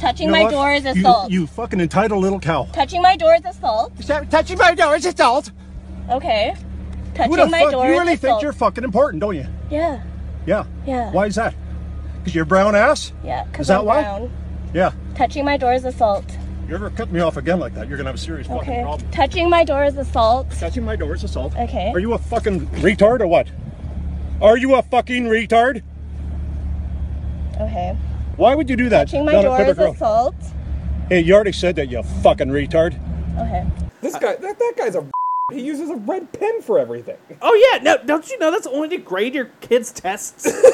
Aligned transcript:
Touching 0.00 0.26
You 0.28 0.32
know 0.32 0.38
my 0.38 0.44
what? 0.44 0.50
door 0.50 0.72
is 0.72 0.84
You- 0.84 0.90
assault. 0.92 1.30
You, 1.30 1.46
fucking 1.46 1.80
entitled 1.80 2.22
little 2.22 2.40
cow. 2.40 2.66
Touching 2.72 3.02
my 3.02 3.16
door 3.16 3.34
is 3.34 3.44
assault. 3.44 3.92
Touching 4.30 4.56
my 4.58 4.74
door 4.74 4.96
is 4.96 5.04
assault. 5.06 5.50
Okay. 6.10 6.54
Who 6.56 7.12
Touching 7.14 7.36
the 7.36 7.46
my 7.46 7.60
fuck? 7.60 7.70
door 7.72 7.84
You 7.86 7.92
really 7.92 8.16
think 8.16 8.24
assault. 8.30 8.42
you're 8.42 8.52
fucking 8.54 8.82
important, 8.82 9.20
don't 9.20 9.36
you? 9.36 9.46
Yeah. 9.70 10.00
Yeah. 10.46 10.64
Yeah. 10.86 11.12
Why 11.12 11.26
is 11.26 11.34
that? 11.34 11.54
Because 12.18 12.34
you're 12.34 12.46
brown 12.46 12.74
ass? 12.74 13.12
Yeah. 13.22 13.44
Is 13.58 13.68
that 13.68 13.80
I'm 13.80 13.84
why? 13.86 14.00
brown. 14.02 14.30
Yeah. 14.72 14.92
Touching 15.14 15.44
my 15.44 15.56
door 15.58 15.74
is 15.74 15.84
assault. 15.84 16.24
You 16.66 16.74
ever 16.76 16.88
cut 16.90 17.10
me 17.12 17.20
off 17.20 17.36
again 17.36 17.58
like 17.60 17.74
that, 17.74 17.88
you're 17.88 17.98
gonna 17.98 18.08
have 18.08 18.14
a 18.16 18.18
serious 18.18 18.46
fucking 18.46 18.62
Okay. 18.62 18.82
problem. 18.82 19.10
Touching 19.10 19.50
my 19.50 19.64
door 19.64 19.84
is 19.84 19.96
assault. 19.98 20.50
Touching 20.52 20.84
my 20.84 20.96
door 20.96 21.14
is 21.14 21.24
assault. 21.24 21.54
Okay. 21.58 21.90
Are 21.92 21.98
you 21.98 22.14
a 22.14 22.18
fucking 22.18 22.66
retard 22.80 23.20
or 23.20 23.26
what? 23.26 23.48
Are 24.40 24.56
you 24.56 24.76
a 24.76 24.82
fucking 24.82 25.24
retard? 25.24 25.82
Okay. 27.60 27.96
Why 28.36 28.54
would 28.54 28.70
you 28.70 28.76
do 28.76 28.88
that? 28.88 29.06
Touching 29.08 29.24
my 29.24 29.32
Not 29.32 29.40
a 29.40 29.42
door 29.44 29.56
pepper 29.58 29.70
is 29.70 29.76
girl. 29.76 29.92
assault. 29.92 30.34
Hey, 31.08 31.20
you 31.20 31.34
already 31.34 31.52
said 31.52 31.76
that, 31.76 31.90
you 31.90 32.02
fucking 32.22 32.48
retard. 32.48 32.94
Okay. 33.38 33.66
This 34.00 34.14
guy, 34.16 34.36
that, 34.36 34.58
that 34.58 34.74
guy's 34.76 34.94
a. 34.94 35.06
He 35.52 35.62
uses 35.62 35.90
a 35.90 35.96
red 35.96 36.32
pen 36.32 36.62
for 36.62 36.78
everything. 36.78 37.16
Oh 37.42 37.54
yeah, 37.54 37.82
no, 37.82 37.96
don't 38.06 38.30
you 38.30 38.38
know 38.38 38.52
that's 38.52 38.68
only 38.68 38.88
to 38.90 38.98
grade 38.98 39.34
your 39.34 39.46
kids' 39.60 39.90
tests? 39.90 40.46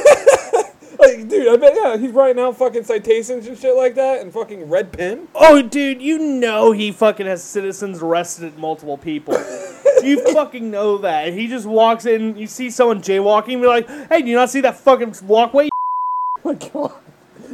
Like, 0.99 1.29
dude, 1.29 1.49
I 1.49 1.57
bet 1.57 1.75
yeah, 1.77 1.97
he's 1.97 2.11
writing 2.13 2.43
out 2.43 2.57
fucking 2.57 2.85
citations 2.85 3.47
and 3.47 3.59
shit 3.59 3.77
like 3.77 3.95
that, 3.97 4.23
and 4.23 4.33
fucking 4.33 4.69
red 4.69 4.93
pen. 4.93 5.29
oh, 5.35 5.61
dude, 5.63 6.01
you 6.01 6.19
know 6.19 6.73
he 6.73 6.91
fucking 6.91 7.27
has 7.27 7.43
citizens 7.45 8.03
arrested 8.03 8.59
multiple 8.59 8.97
people. 8.97 9.35
you 10.03 10.23
fucking 10.33 10.71
know 10.71 10.99
that. 10.99 11.33
He 11.33 11.49
just 11.49 11.67
walks 11.67 12.07
in, 12.07 12.37
you 12.37 12.47
see 12.47 12.71
someone 12.71 13.03
jaywalking, 13.03 13.61
be 13.61 13.67
like, 13.67 13.89
"Hey, 14.09 14.23
do 14.23 14.29
you 14.29 14.37
not 14.37 14.51
see 14.51 14.63
that 14.63 14.79
fucking 14.79 15.15
walkway?" 15.27 15.69
Oh 16.45 16.53
my 16.53 16.55
god, 16.55 16.93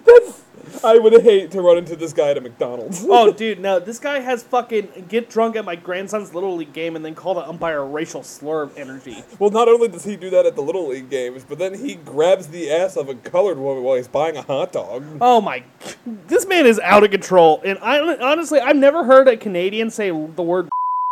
that's. 0.05 0.43
I 0.85 0.99
would 0.99 1.23
hate 1.23 1.51
to 1.53 1.61
run 1.61 1.79
into 1.79 1.97
this 1.97 2.13
guy 2.13 2.31
at 2.31 2.39
a 2.39 2.41
McDonald's. 2.41 3.05
oh, 3.09 3.33
dude, 3.37 3.61
no, 3.61 3.79
this 3.79 3.99
guy 3.99 4.21
has 4.21 4.43
fucking 4.43 5.07
get 5.09 5.29
drunk 5.29 5.57
at 5.57 5.65
my 5.65 5.77
grandson's 5.77 6.35
little 6.35 6.57
league 6.57 6.73
game 6.73 6.97
and 6.97 7.05
then 7.05 7.15
call 7.15 7.35
the 7.35 7.49
umpire 7.49 7.81
a 7.81 7.85
racial 7.85 8.23
slur 8.23 8.63
of 8.63 8.77
energy. 8.77 9.23
Well, 9.39 9.51
not 9.51 9.69
only 9.69 9.89
does 9.89 10.05
he 10.05 10.17
do 10.17 10.31
that 10.31 10.47
at 10.47 10.55
the 10.55 10.63
little 10.63 10.89
league 10.89 11.11
games, 11.11 11.45
but 11.49 11.59
then 11.59 11.75
he 11.75 11.95
grabs 11.95 12.49
the 12.49 12.71
ass 12.71 12.97
of 12.97 13.09
a 13.09 13.15
colored 13.15 13.59
woman 13.59 13.83
while 13.83 13.97
he's 13.97 14.09
buying 14.09 14.37
a 14.37 14.43
hot 14.43 14.73
dog. 14.73 15.05
Oh 15.21 15.41
my, 15.41 15.65
this 16.29 16.47
man 16.47 16.67
is 16.67 16.79
out 16.81 17.05
of 17.05 17.11
control. 17.11 17.61
And 17.65 17.79
I 17.81 17.99
honestly, 18.17 18.61
I've 18.61 18.77
never 18.77 19.05
heard 19.05 19.29
a 19.29 19.37
Canadian 19.37 19.91
say 19.91 20.11
the 20.11 20.43
word 20.43 20.69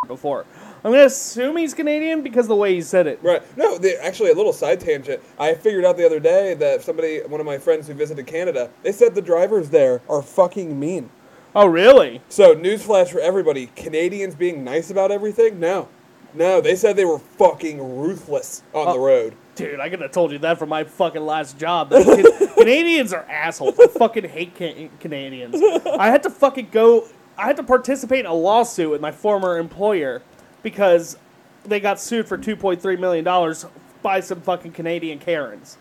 before. 0.07 0.47
I'm 0.83 0.93
gonna 0.93 1.05
assume 1.05 1.57
he's 1.57 1.75
Canadian 1.75 2.23
because 2.23 2.47
of 2.47 2.51
the 2.51 2.57
way 2.57 2.75
he 2.75 2.83
said 2.83 3.07
it. 3.07 3.19
Right. 3.23 3.43
No, 3.57 3.77
the, 3.77 4.03
actually, 4.03 4.31
a 4.31 4.35
little 4.35 4.53
side 4.53 4.81
tangent. 4.81 5.23
I 5.39 5.55
figured 5.55 5.85
out 5.85 5.97
the 5.97 6.07
other 6.07 6.21
day 6.21 6.55
that 6.55 6.83
somebody, 6.83 7.21
one 7.21 7.41
of 7.41 7.47
my 7.47 7.59
friends 7.59 7.87
who 7.87 7.95
visited 7.95 8.27
Canada, 8.27 8.71
they 8.83 8.93
said 8.93 9.15
the 9.15 9.23
drivers 9.23 9.71
there 9.71 10.01
are 10.09 10.23
fucking 10.23 10.79
mean. 10.79 11.11
Oh 11.55 11.67
really? 11.67 12.23
So, 12.29 12.55
newsflash 12.55 13.09
for 13.09 13.21
everybody 13.21 13.67
Canadians 13.77 14.35
being 14.35 14.65
nice 14.65 14.91
about 14.91 15.11
everything? 15.11 15.61
No. 15.61 15.89
No, 16.33 16.61
they 16.61 16.77
said 16.77 16.97
they 16.97 17.05
were 17.05 17.19
fucking 17.19 17.99
ruthless 17.99 18.63
on 18.73 18.87
the 18.87 18.93
oh, 18.93 19.05
road. 19.05 19.35
Dude, 19.57 19.81
I 19.81 19.91
could 19.91 20.01
have 20.01 20.13
told 20.13 20.31
you 20.31 20.39
that 20.39 20.59
from 20.59 20.69
my 20.69 20.85
fucking 20.85 21.21
last 21.23 21.59
job. 21.59 21.91
Can- 21.91 22.49
Canadians 22.55 23.13
are 23.13 23.25
assholes. 23.29 23.79
I 23.81 23.89
fucking 23.89 24.29
hate 24.29 24.55
can- 24.55 24.91
Canadians. 25.01 25.57
I 25.87 26.07
had 26.07 26.23
to 26.23 26.31
fucking 26.31 26.69
go. 26.71 27.09
I 27.37 27.47
had 27.47 27.57
to 27.57 27.63
participate 27.65 28.21
in 28.21 28.27
a 28.27 28.35
lawsuit 28.35 28.91
with 28.91 29.01
my 29.01 29.11
former 29.11 29.59
employer 29.59 30.23
because 30.63 31.17
they 31.65 31.81
got 31.81 32.01
sued 32.01 32.27
for 32.27 32.37
two 32.39 32.57
point 32.57 32.81
three 32.81 32.97
million 32.97 33.25
dollars 33.25 33.67
by 34.03 34.21
some 34.21 34.41
fucking 34.41 34.73
Canadian 34.73 35.19
Karens. 35.19 35.77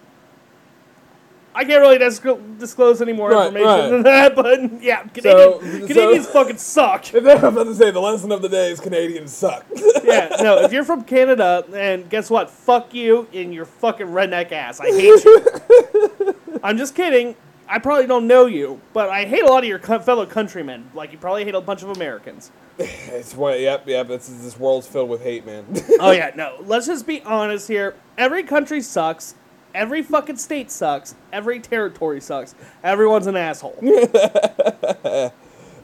I 1.55 1.65
can't 1.65 1.81
really 1.81 1.97
disclo- 1.97 2.59
disclose 2.59 3.01
any 3.01 3.11
more 3.11 3.31
Right, 3.31 3.47
information 3.47 3.67
right. 3.67 3.89
than 3.89 4.03
that, 4.03 4.35
but 4.35 4.81
yeah, 4.83 5.01
Canadian, 5.07 5.23
So- 5.23 5.59
Canadians 5.87 6.25
so- 6.27 6.31
fucking 6.33 6.57
suck. 6.57 7.05
I'm 7.15 7.25
about 7.25 7.63
to 7.63 7.73
say 7.75 7.91
the 7.91 7.99
lesson 7.99 8.31
of 8.31 8.41
the 8.41 8.49
day 8.49 8.71
is 8.71 8.79
Canadians 8.79 9.33
suck. 9.33 9.65
yeah, 10.03 10.35
no, 10.41 10.59
if 10.59 10.71
you're 10.71 10.83
from 10.83 11.03
Canada, 11.03 11.65
and 11.73 12.07
guess 12.09 12.29
what? 12.29 12.49
Fuck 12.51 12.93
you 12.93 13.27
in 13.33 13.51
your 13.51 13.65
fucking 13.65 14.07
redneck 14.07 14.51
ass. 14.51 14.79
I 14.79 14.87
hate 14.87 15.23
you. 15.25 16.35
I'm 16.63 16.77
just 16.77 16.93
kidding. 16.93 17.35
I 17.69 17.77
probably 17.77 18.07
don't 18.07 18.25
know 18.25 18.47
you, 18.47 18.81
but 18.93 19.09
I 19.09 19.25
hate 19.25 19.43
a 19.43 19.45
lot 19.45 19.63
of 19.63 19.69
your 19.69 19.77
co- 19.77 19.99
fellow 19.99 20.25
countrymen. 20.25 20.89
Like, 20.95 21.11
you 21.11 21.19
probably 21.19 21.45
hate 21.45 21.53
a 21.53 21.61
bunch 21.61 21.83
of 21.83 21.89
Americans. 21.89 22.51
it's 22.79 23.35
what, 23.35 23.59
yep, 23.59 23.87
yep. 23.87 24.07
This 24.07 24.27
this 24.27 24.57
world's 24.57 24.87
filled 24.87 25.09
with 25.09 25.21
hate, 25.21 25.45
man. 25.45 25.65
oh, 25.99 26.09
yeah, 26.11 26.31
no. 26.35 26.55
Let's 26.65 26.87
just 26.87 27.05
be 27.05 27.21
honest 27.21 27.67
here. 27.67 27.93
Every 28.17 28.41
country 28.41 28.81
sucks. 28.81 29.35
Every 29.75 30.01
fucking 30.01 30.37
state 30.37 30.71
sucks. 30.71 31.13
Every 31.31 31.59
territory 31.59 32.21
sucks. 32.21 32.55
Everyone's 32.83 33.27
an 33.27 33.35
asshole. 33.35 33.77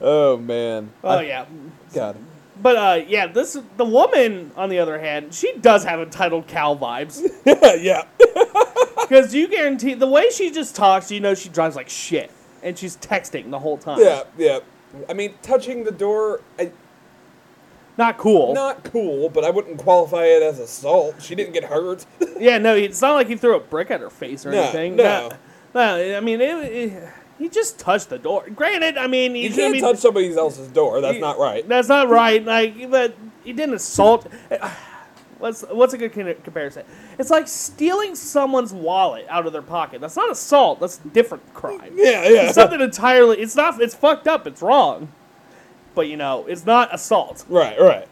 oh 0.02 0.38
man. 0.38 0.92
Oh, 1.04 1.20
yeah. 1.20 1.46
God. 1.94 2.18
But, 2.62 2.76
uh, 2.78 3.04
yeah, 3.08 3.28
this, 3.28 3.58
the 3.78 3.86
woman, 3.86 4.52
on 4.56 4.70
the 4.70 4.80
other 4.80 4.98
hand, 5.00 5.34
she 5.34 5.54
does 5.58 5.84
have 5.84 6.00
entitled 6.00 6.48
cow 6.48 6.76
vibes. 6.76 7.22
yeah. 7.82 8.06
Because 9.08 9.36
you 9.36 9.48
guarantee 9.48 9.94
the 9.94 10.08
way 10.08 10.32
she 10.32 10.50
just 10.50 10.76
talks, 10.76 11.12
you 11.12 11.20
know 11.20 11.36
she 11.36 11.48
drives 11.50 11.76
like 11.76 11.90
shit, 11.90 12.32
and 12.64 12.76
she's 12.76 12.98
texting 12.98 13.52
the 13.52 13.60
whole 13.60 13.78
time. 13.78 14.00
Yeah, 14.00 14.24
yeah. 14.36 14.60
I 15.08 15.14
mean, 15.14 15.36
touching 15.44 15.84
the 15.84 15.92
door, 15.92 16.42
I, 16.58 16.72
not 18.00 18.18
cool. 18.18 18.56
not 18.56 18.84
cool, 18.86 19.30
but 19.30 19.44
I 19.46 19.52
wouldn't 19.52 19.78
qualify 19.78 20.24
it 20.26 20.42
as 20.42 20.58
assault. 20.58 21.22
She 21.22 21.36
didn't 21.36 21.54
get 21.54 21.66
hurt. 21.66 22.06
Yeah, 22.40 22.58
no, 22.58 22.76
it's 22.76 23.00
not 23.02 23.14
like 23.14 23.28
he 23.28 23.36
threw 23.36 23.56
a 23.56 23.60
brick 23.60 23.92
at 23.92 24.02
her 24.02 24.10
face 24.10 24.44
or 24.46 24.52
No, 24.52 24.64
anything. 24.64 24.96
no. 24.96 25.32
no. 25.76 26.18
I 26.18 26.20
mean, 26.20 26.42
it, 26.42 26.66
it- 26.66 27.10
he 27.38 27.50
just 27.50 27.78
touched 27.80 28.10
the 28.10 28.18
door. 28.20 28.46
Granted, 28.56 28.98
I 28.98 29.08
mean, 29.08 29.36
You 29.36 29.48
he's, 29.50 29.56
can't 29.56 29.70
I 29.70 29.72
mean, 29.74 29.82
touch 29.82 29.98
somebody 29.98 30.34
else's 30.36 30.68
door. 30.70 31.02
That's 31.02 31.16
he- 31.16 31.22
not 31.22 31.38
right. 31.38 31.68
That's 31.68 31.88
not 31.90 32.10
right. 32.10 32.44
Like, 32.44 32.90
but 32.90 33.16
he 33.44 33.54
didn't 33.54 33.76
assault. 33.76 34.28
What's 35.38 35.64
what's 35.64 35.94
a 35.94 35.98
good 35.98 36.14
comparison? 36.14 36.86
It's 37.20 37.30
like 37.30 37.50
stealing 37.50 38.16
someone's 38.16 38.72
wallet 38.72 39.26
out 39.30 39.46
of 39.46 39.52
their 39.52 39.62
pocket. 39.62 40.00
That's 40.00 40.16
not 40.16 40.32
assault. 40.32 40.80
That's 40.80 40.98
a 41.04 41.08
different 41.10 41.54
crime. 41.54 41.92
Yeah, 41.94 42.24
yeah. 42.30 42.42
It's 42.44 42.56
something 42.56 42.80
entirely. 42.80 43.40
It's 43.42 43.54
not. 43.54 43.82
It's 43.82 43.94
fucked 43.94 44.30
up. 44.30 44.48
It's 44.48 44.62
wrong. 44.62 45.10
But 45.94 46.08
you 46.08 46.16
know, 46.16 46.46
it's 46.48 46.66
not 46.66 46.94
assault. 46.96 47.44
Right, 47.50 47.78
right. 47.80 48.08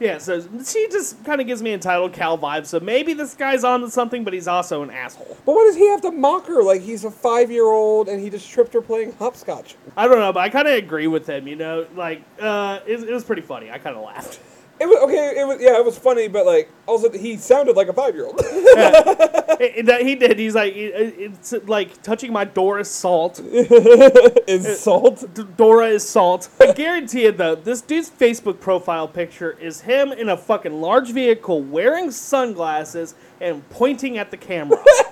Yeah. 0.00 0.18
So 0.18 0.40
she 0.64 0.88
just 0.90 1.24
kind 1.24 1.40
of 1.40 1.46
gives 1.46 1.62
me 1.62 1.72
entitled 1.72 2.12
Cal 2.12 2.36
vibes. 2.38 2.66
So 2.66 2.80
maybe 2.80 3.14
this 3.14 3.34
guy's 3.34 3.64
onto 3.64 3.88
something, 3.88 4.24
but 4.24 4.32
he's 4.32 4.48
also 4.48 4.82
an 4.82 4.90
asshole. 4.90 5.36
But 5.46 5.54
why 5.54 5.64
does 5.66 5.76
he 5.76 5.88
have 5.88 6.02
to 6.02 6.10
mock 6.10 6.46
her 6.46 6.62
like 6.62 6.82
he's 6.82 7.04
a 7.04 7.10
five 7.10 7.50
year 7.50 7.66
old 7.66 8.08
and 8.08 8.20
he 8.20 8.30
just 8.30 8.50
tripped 8.50 8.74
her 8.74 8.82
playing 8.82 9.12
hopscotch? 9.12 9.76
I 9.96 10.08
don't 10.08 10.18
know, 10.18 10.32
but 10.32 10.40
I 10.40 10.48
kind 10.48 10.68
of 10.68 10.74
agree 10.74 11.06
with 11.06 11.26
him. 11.26 11.46
You 11.46 11.56
know, 11.56 11.86
like 11.94 12.22
uh, 12.40 12.80
it, 12.86 13.02
it 13.02 13.12
was 13.12 13.24
pretty 13.24 13.42
funny. 13.42 13.70
I 13.70 13.78
kind 13.78 13.96
of 13.96 14.04
laughed. 14.04 14.40
It 14.80 14.86
was 14.86 14.98
okay. 15.04 15.40
It 15.40 15.46
was 15.46 15.60
yeah. 15.60 15.78
It 15.78 15.84
was 15.84 15.96
funny, 15.96 16.28
but 16.28 16.46
like 16.46 16.68
also 16.86 17.10
he 17.10 17.36
sounded 17.36 17.76
like 17.76 17.88
a 17.88 17.92
five 17.92 18.14
year 18.14 18.26
old. 18.26 18.38
That 18.38 20.00
he 20.02 20.16
did. 20.16 20.38
He's 20.38 20.54
like, 20.54 20.74
it, 20.74 21.14
it's 21.16 21.52
like 21.66 22.02
touching 22.02 22.32
my 22.32 22.44
door 22.44 22.80
is 22.80 22.90
salt. 22.90 23.38
Insult. 24.48 25.32
D- 25.34 25.44
Dora 25.56 25.88
is 25.88 26.06
salt. 26.08 26.48
I 26.60 26.72
guarantee 26.72 27.24
it 27.26 27.36
though. 27.38 27.54
This 27.54 27.80
dude's 27.80 28.10
Facebook 28.10 28.58
profile 28.60 29.06
picture 29.06 29.52
is 29.52 29.82
him 29.82 30.12
in 30.12 30.28
a 30.28 30.36
fucking 30.36 30.80
large 30.80 31.10
vehicle 31.12 31.62
wearing 31.62 32.10
sunglasses 32.10 33.14
and 33.40 33.68
pointing 33.70 34.18
at 34.18 34.30
the 34.30 34.36
camera. 34.36 34.82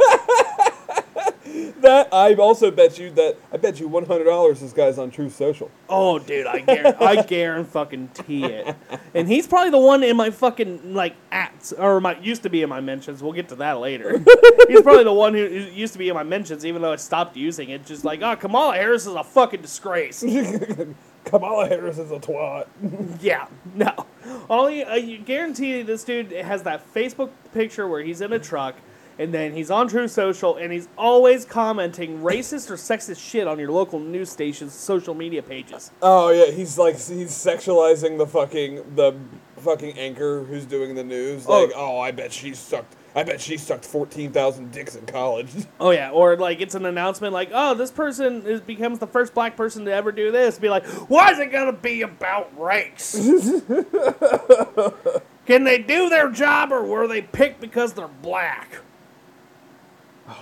That 1.81 2.09
I 2.13 2.35
also 2.35 2.71
bet 2.71 2.99
you 2.99 3.11
that 3.13 3.37
I 3.53 3.57
bet 3.57 3.81
you 3.81 3.89
one 3.89 4.05
hundred 4.05 4.25
dollars 4.25 4.61
this 4.61 4.73
guy's 4.73 4.99
on 4.99 5.11
Truth 5.11 5.35
Social. 5.35 5.71
Oh, 5.89 6.19
dude, 6.19 6.47
I 6.47 6.61
guarantee, 6.61 7.05
I 7.05 7.23
guarantee 7.27 8.45
it. 8.45 8.77
And 9.15 9.29
he's 9.29 9.47
probably 9.47 9.71
the 9.71 9.79
one 9.79 10.03
in 10.03 10.17
my 10.17 10.31
fucking 10.31 10.95
like 10.95 11.15
apps, 11.31 11.73
or 11.79 12.01
my 12.01 12.19
used 12.19 12.43
to 12.45 12.51
be 12.51 12.63
in 12.63 12.69
my 12.69 12.81
mentions. 12.81 13.23
We'll 13.23 13.33
get 13.33 13.49
to 13.51 13.57
that 13.57 13.79
later. 13.81 14.19
he's 14.69 14.83
probably 14.83 15.05
the 15.05 15.13
one 15.13 15.35
who 15.35 15.47
who 15.47 15.59
used 15.71 15.93
to 15.95 15.99
be 15.99 16.09
in 16.09 16.15
my 16.15 16.23
mentions, 16.23 16.65
even 16.65 16.83
though 16.83 16.93
I 16.93 16.97
stopped 16.97 17.37
using 17.37 17.71
it. 17.71 17.85
Just 17.87 18.05
like, 18.05 18.23
oh, 18.23 18.37
Kamala 18.37 18.75
Harris 18.75 19.07
is 19.07 19.15
a 19.15 19.25
fucking 19.25 19.63
disgrace. 19.63 20.25
Kamala 21.25 21.69
Harris 21.69 21.99
is 21.99 22.11
a 22.11 22.19
twat. 22.19 22.67
yeah, 23.21 23.47
no. 23.75 24.07
Only 24.51 24.85
uh, 24.85 24.95
you 24.97 25.19
guarantee 25.19 25.83
this 25.83 26.05
dude 26.05 26.33
has 26.33 26.63
that 26.65 26.93
Facebook 26.93 27.31
picture 27.53 27.87
where 27.87 28.03
he's 28.03 28.21
in 28.21 28.33
a 28.33 28.39
truck. 28.39 28.77
And 29.19 29.33
then 29.33 29.53
he's 29.53 29.71
on 29.71 29.89
Truth 29.89 30.11
Social, 30.11 30.57
and 30.57 30.73
he's 30.73 30.89
always 30.97 31.45
commenting 31.45 32.21
racist 32.21 32.71
or 32.71 32.75
sexist 32.75 33.21
shit 33.21 33.47
on 33.47 33.59
your 33.59 33.71
local 33.71 33.99
news 33.99 34.31
station's 34.31 34.73
social 34.73 35.15
media 35.15 35.43
pages. 35.43 35.91
Oh 36.01 36.31
yeah, 36.31 36.51
he's 36.51 36.79
like 36.79 36.95
he's 36.95 37.31
sexualizing 37.31 38.19
the 38.19 38.27
fucking 38.27 38.95
the 38.95 39.15
fucking 39.59 39.99
anchor 39.99 40.45
who's 40.45 40.67
doing 40.67 40.95
the 40.95 41.05
news. 41.05 41.45
Oh. 41.47 41.65
Like, 41.65 41.73
oh, 41.77 42.01
I 42.01 42.11
bet 42.11 42.33
she 42.33 42.55
sucked. 42.55 42.97
I 43.15 43.25
bet 43.25 43.41
she 43.41 43.59
sucked 43.59 43.85
fourteen 43.85 44.33
thousand 44.33 44.73
dicks 44.73 44.97
in 44.97 45.07
college. 45.07 45.51
Oh 45.81 45.91
yeah, 45.91 46.11
or 46.11 46.37
like 46.37 46.61
it's 46.61 46.75
an 46.75 46.87
announcement 46.87 47.33
like, 47.33 47.51
oh, 47.53 47.75
this 47.75 47.91
person 47.91 48.47
is 48.47 48.61
becomes 48.61 49.01
the 49.01 49.07
first 49.07 49.35
black 49.35 49.57
person 49.57 49.85
to 49.85 49.93
ever 49.93 50.13
do 50.13 50.31
this. 50.31 50.59
Be 50.59 50.69
like, 50.69 50.87
why 50.87 51.33
is 51.33 51.39
it 51.39 51.51
gonna 51.51 51.73
be 51.73 52.03
about 52.03 52.51
race? 52.59 53.15
Can 55.47 55.65
they 55.65 55.79
do 55.79 56.09
their 56.09 56.31
job, 56.31 56.73
or 56.73 56.85
were 56.85 57.09
they 57.09 57.21
picked 57.21 57.61
because 57.61 57.95
they're 57.95 58.07
black? 58.07 58.79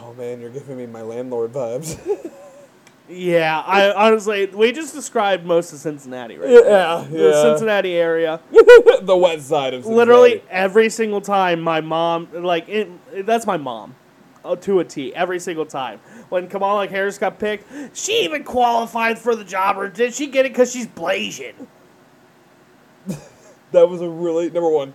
Oh 0.03 0.15
man, 0.15 0.41
you're 0.41 0.51
giving 0.51 0.77
me 0.77 0.87
my 0.87 1.03
landlord 1.03 1.53
vibes. 1.53 1.99
Yeah, 3.13 3.59
I 3.67 3.91
honestly, 3.93 4.47
we 4.47 4.71
just 4.71 4.95
described 4.95 5.45
most 5.45 5.73
of 5.73 5.81
Cincinnati, 5.81 6.39
right? 6.39 6.49
Yeah, 6.49 7.05
The 7.11 7.43
Cincinnati 7.43 7.95
area. 7.95 8.41
the 9.03 9.17
west 9.17 9.49
side 9.49 9.75
of 9.75 9.83
Cincinnati. 9.83 9.97
Literally 9.97 10.45
every 10.49 10.89
single 10.91 11.21
time 11.21 11.61
my 11.61 11.81
mom, 11.81 12.29
like, 12.33 12.69
it, 12.69 12.89
that's 13.27 13.47
my 13.47 13.57
mom. 13.57 13.97
uh, 14.45 14.55
To 14.55 14.79
a 14.79 14.85
T, 14.85 15.13
every 15.13 15.41
single 15.41 15.67
time. 15.67 15.99
When 16.29 16.47
Kamala 16.47 16.87
Harris 16.87 17.19
got 17.19 17.41
picked, 17.41 17.97
she 17.97 18.23
even 18.23 18.45
qualified 18.45 19.19
for 19.19 19.35
the 19.35 19.43
job, 19.43 19.77
or 19.77 19.89
did 19.89 20.15
she 20.15 20.29
get 20.29 20.47
it 20.47 20.53
because 20.53 20.71
she's 20.71 20.87
Blasian? 20.87 21.55
That 23.73 23.89
was 23.89 24.01
a 24.03 24.09
really 24.09 24.51
number 24.51 24.69
one, 24.69 24.93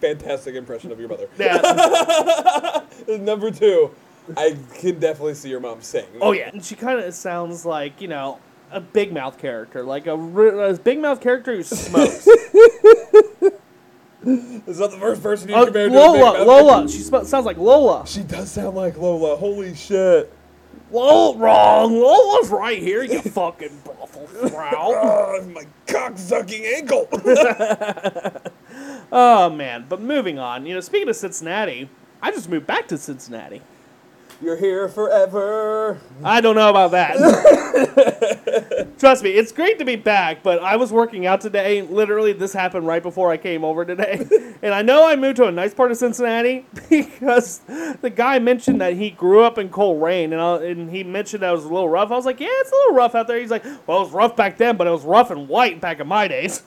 fantastic 0.00 0.56
impression 0.56 0.90
of 0.90 0.98
your 0.98 1.08
mother. 1.08 1.28
Yeah. 1.38 2.82
number 3.08 3.50
two, 3.52 3.94
I 4.36 4.56
can 4.74 4.98
definitely 5.00 5.34
see 5.34 5.48
your 5.48 5.60
mom 5.60 5.80
sing. 5.82 6.06
oh 6.20 6.32
yeah, 6.32 6.50
and 6.52 6.64
she 6.64 6.74
kind 6.76 7.00
of 7.00 7.14
sounds 7.14 7.64
like 7.64 8.00
you 8.00 8.08
know 8.08 8.38
a 8.70 8.80
big 8.80 9.12
mouth 9.12 9.38
character, 9.38 9.82
like 9.82 10.06
a, 10.06 10.12
a 10.14 10.74
big 10.78 11.00
mouth 11.00 11.20
character 11.20 11.54
who 11.56 11.62
smokes. 11.62 12.26
Is 14.26 14.78
that 14.78 14.90
the 14.90 14.98
first 14.98 15.22
person 15.22 15.48
you 15.48 15.54
Uh, 15.54 15.64
compared 15.66 15.90
to? 15.92 15.96
big 15.96 16.04
Lola? 16.04 16.44
Lola, 16.44 16.88
she 16.88 16.98
sm- 16.98 17.22
sounds 17.24 17.46
like 17.46 17.56
Lola. 17.56 18.04
She 18.06 18.22
does 18.24 18.50
sound 18.50 18.76
like 18.76 18.98
Lola. 18.98 19.36
Holy 19.36 19.74
shit. 19.74 20.32
Lola, 20.90 21.38
wrong. 21.38 21.94
Lola's 21.98 22.48
right 22.50 22.78
here, 22.82 23.02
you 23.04 23.20
fucking 23.22 23.80
brothel 23.84 24.26
frau. 24.48 24.92
Oh, 25.40 25.44
my 25.54 25.64
cock 25.86 26.18
sucking 26.18 26.64
ankle. 26.64 27.08
Oh 29.10 29.48
man, 29.50 29.86
but 29.88 30.00
moving 30.02 30.38
on. 30.38 30.66
You 30.66 30.74
know, 30.74 30.80
speaking 30.80 31.08
of 31.08 31.16
Cincinnati, 31.16 31.88
I 32.20 32.30
just 32.30 32.48
moved 32.50 32.66
back 32.66 32.88
to 32.88 32.98
Cincinnati. 32.98 33.62
You're 34.40 34.56
here 34.56 34.88
forever. 34.88 35.98
I 36.22 36.40
don't 36.40 36.54
know 36.54 36.70
about 36.70 36.92
that. 36.92 37.16
Trust 38.98 39.24
me, 39.24 39.30
it's 39.30 39.50
great 39.50 39.80
to 39.80 39.84
be 39.84 39.96
back, 39.96 40.44
but 40.44 40.62
I 40.62 40.76
was 40.76 40.92
working 40.92 41.26
out 41.26 41.40
today. 41.40 41.82
Literally, 41.82 42.32
this 42.32 42.52
happened 42.52 42.86
right 42.86 43.02
before 43.02 43.32
I 43.32 43.36
came 43.36 43.64
over 43.64 43.84
today. 43.84 44.24
and 44.62 44.72
I 44.72 44.82
know 44.82 45.08
I 45.08 45.16
moved 45.16 45.38
to 45.38 45.46
a 45.46 45.52
nice 45.52 45.74
part 45.74 45.90
of 45.90 45.96
Cincinnati 45.96 46.66
because 46.88 47.58
the 48.00 48.12
guy 48.14 48.38
mentioned 48.38 48.80
that 48.80 48.94
he 48.94 49.10
grew 49.10 49.42
up 49.42 49.58
in 49.58 49.70
Colerain, 49.70 50.26
and, 50.26 50.40
I, 50.40 50.64
and 50.66 50.88
he 50.88 51.02
mentioned 51.02 51.42
that 51.42 51.50
it 51.50 51.56
was 51.56 51.64
a 51.64 51.68
little 51.68 51.88
rough. 51.88 52.12
I 52.12 52.14
was 52.14 52.26
like, 52.26 52.38
yeah, 52.38 52.46
it's 52.50 52.70
a 52.70 52.74
little 52.74 52.94
rough 52.94 53.16
out 53.16 53.26
there. 53.26 53.40
He's 53.40 53.50
like, 53.50 53.64
well, 53.88 53.98
it 53.98 54.04
was 54.04 54.12
rough 54.12 54.36
back 54.36 54.56
then, 54.56 54.76
but 54.76 54.86
it 54.86 54.90
was 54.90 55.02
rough 55.02 55.32
and 55.32 55.48
white 55.48 55.80
back 55.80 55.98
in 55.98 56.06
my 56.06 56.28
days. 56.28 56.62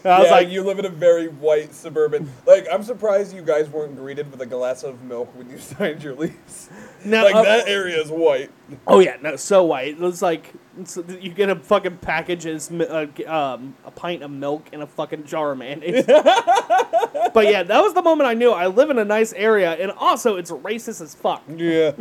I 0.04 0.18
was 0.18 0.28
yeah, 0.28 0.32
like, 0.32 0.48
you 0.48 0.62
live 0.62 0.78
in 0.78 0.86
a 0.86 0.90
very 0.90 1.28
white 1.28 1.74
suburban. 1.74 2.30
Like, 2.46 2.66
I'm 2.72 2.82
surprised 2.82 3.34
you 3.34 3.42
guys 3.42 3.68
weren't 3.68 3.96
greeted 3.96 4.30
with 4.30 4.40
a 4.40 4.46
glass 4.46 4.82
of 4.82 5.02
milk 5.02 5.34
when 5.36 5.50
you 5.50 5.58
signed 5.58 6.02
your 6.02 6.14
lease. 6.14 6.70
no, 7.04 7.24
Like 7.24 7.34
uh, 7.34 7.42
that 7.42 7.68
area 7.68 8.00
is 8.00 8.10
white. 8.10 8.50
Oh 8.86 9.00
yeah, 9.00 9.16
no, 9.20 9.36
so 9.36 9.64
white. 9.64 9.88
It 9.88 9.98
was 9.98 10.22
like 10.22 10.54
it's, 10.78 10.96
you 10.96 11.32
get 11.32 11.50
a 11.50 11.56
fucking 11.56 11.98
package 11.98 12.46
as 12.46 12.70
uh, 12.70 13.06
um, 13.26 13.74
a 13.84 13.90
pint 13.90 14.22
of 14.22 14.30
milk 14.30 14.68
and 14.72 14.82
a 14.82 14.86
fucking 14.86 15.24
jar 15.24 15.52
of 15.52 15.58
mayonnaise. 15.58 16.06
but 16.06 17.46
yeah, 17.46 17.62
that 17.62 17.80
was 17.82 17.92
the 17.94 18.02
moment 18.02 18.28
I 18.28 18.34
knew 18.34 18.52
I 18.52 18.68
live 18.68 18.90
in 18.90 18.98
a 18.98 19.04
nice 19.04 19.32
area, 19.34 19.72
and 19.72 19.90
also 19.92 20.36
it's 20.36 20.50
racist 20.50 21.00
as 21.00 21.14
fuck. 21.14 21.42
Yeah. 21.48 21.92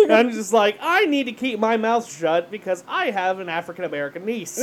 And 0.00 0.12
I'm 0.12 0.30
just 0.30 0.52
like, 0.52 0.78
I 0.80 1.06
need 1.06 1.24
to 1.24 1.32
keep 1.32 1.58
my 1.58 1.76
mouth 1.76 2.10
shut 2.10 2.50
because 2.50 2.84
I 2.86 3.10
have 3.10 3.40
an 3.40 3.48
African 3.48 3.84
American 3.84 4.24
niece. 4.24 4.62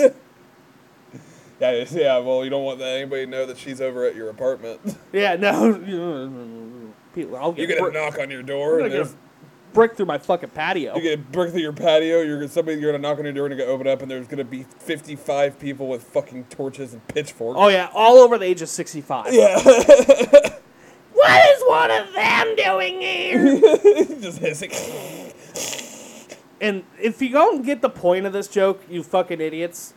Yeah, 1.60 1.86
yeah. 1.92 2.18
Well, 2.18 2.44
you 2.44 2.50
don't 2.50 2.64
want 2.64 2.80
that 2.80 2.88
anybody 2.98 3.26
to 3.26 3.32
know 3.32 3.46
that 3.46 3.58
she's 3.58 3.80
over 3.82 4.06
at 4.06 4.16
your 4.16 4.30
apartment. 4.30 4.82
yeah, 5.14 5.36
no, 5.36 5.74
people, 7.16 7.38
I'll 7.38 7.52
get 7.54 7.62
You 7.62 7.68
get, 7.68 7.80
get 7.80 7.88
a 7.90 7.92
knock 7.92 8.20
on 8.20 8.30
your 8.30 8.44
door, 8.44 8.80
I'm 8.80 8.86
and 8.86 8.92
gonna 8.94 9.04
get 9.04 9.06
there's 9.06 9.14
a 9.14 9.74
brick 9.74 9.96
through 9.96 10.06
my 10.08 10.18
fucking 10.18 10.50
patio. 10.50 10.96
you 10.96 11.02
get 11.02 11.20
a 11.20 11.22
brick 11.22 11.52
through 11.52 11.62
your 11.62 11.74
patio. 11.74 12.22
You're 12.22 12.38
gonna 12.40 12.50
somebody. 12.50 12.80
You're 12.80 12.92
gonna 12.92 13.02
knock 13.02 13.18
on 13.20 13.24
your 13.26 13.34
door 13.34 13.46
and 13.48 13.58
go 13.58 13.66
open 13.66 13.88
up, 13.88 14.02
and 14.02 14.12
there's 14.12 14.28
gonna 14.28 14.44
be 14.44 14.64
55 14.80 15.58
people 15.60 15.88
with 15.88 16.04
fucking 16.04 16.46
torches 16.46 16.94
and 16.94 17.08
pitchforks. 17.08 17.58
Oh 17.60 17.70
yeah, 17.70 17.90
all 17.94 18.18
over 18.18 18.38
the 18.38 18.46
age 18.46 18.62
of 18.62 18.70
sixty-five. 18.70 19.34
yeah. 19.34 19.60
What 21.18 21.56
is 21.56 21.64
one 21.66 21.92
of 21.92 22.14
them 22.14 22.56
doing 22.58 23.00
here? 23.02 23.60
Just 24.20 24.40
hissing. 24.40 24.70
And 26.62 26.84
if 27.02 27.22
you 27.22 27.30
don't 27.30 27.64
get 27.64 27.82
the 27.82 27.90
point 27.90 28.26
of 28.26 28.34
this 28.34 28.48
joke, 28.50 28.84
you 28.90 29.02
fucking 29.02 29.40
idiots, 29.42 29.94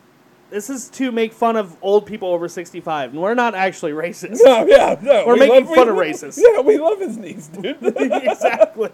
this 0.49 0.69
is 0.69 0.89
to 0.89 1.11
make 1.11 1.33
fun 1.33 1.55
of 1.55 1.75
old 1.81 2.05
people 2.05 2.29
over 2.29 2.47
65, 2.47 3.11
and 3.11 3.21
we're 3.21 3.33
not 3.35 3.55
actually 3.55 3.91
racist. 3.91 4.39
No, 4.43 4.65
yeah, 4.65 4.97
no. 5.01 5.25
We're 5.25 5.33
we 5.33 5.39
making 5.41 5.65
love- 5.65 5.75
fun 5.75 5.95
we- 5.95 6.09
of 6.09 6.15
racists. 6.15 6.39
Yeah, 6.41 6.61
we 6.61 6.77
love 6.77 6.99
his 6.99 7.17
knees, 7.17 7.47
dude. 7.47 7.77
exactly. 7.83 8.89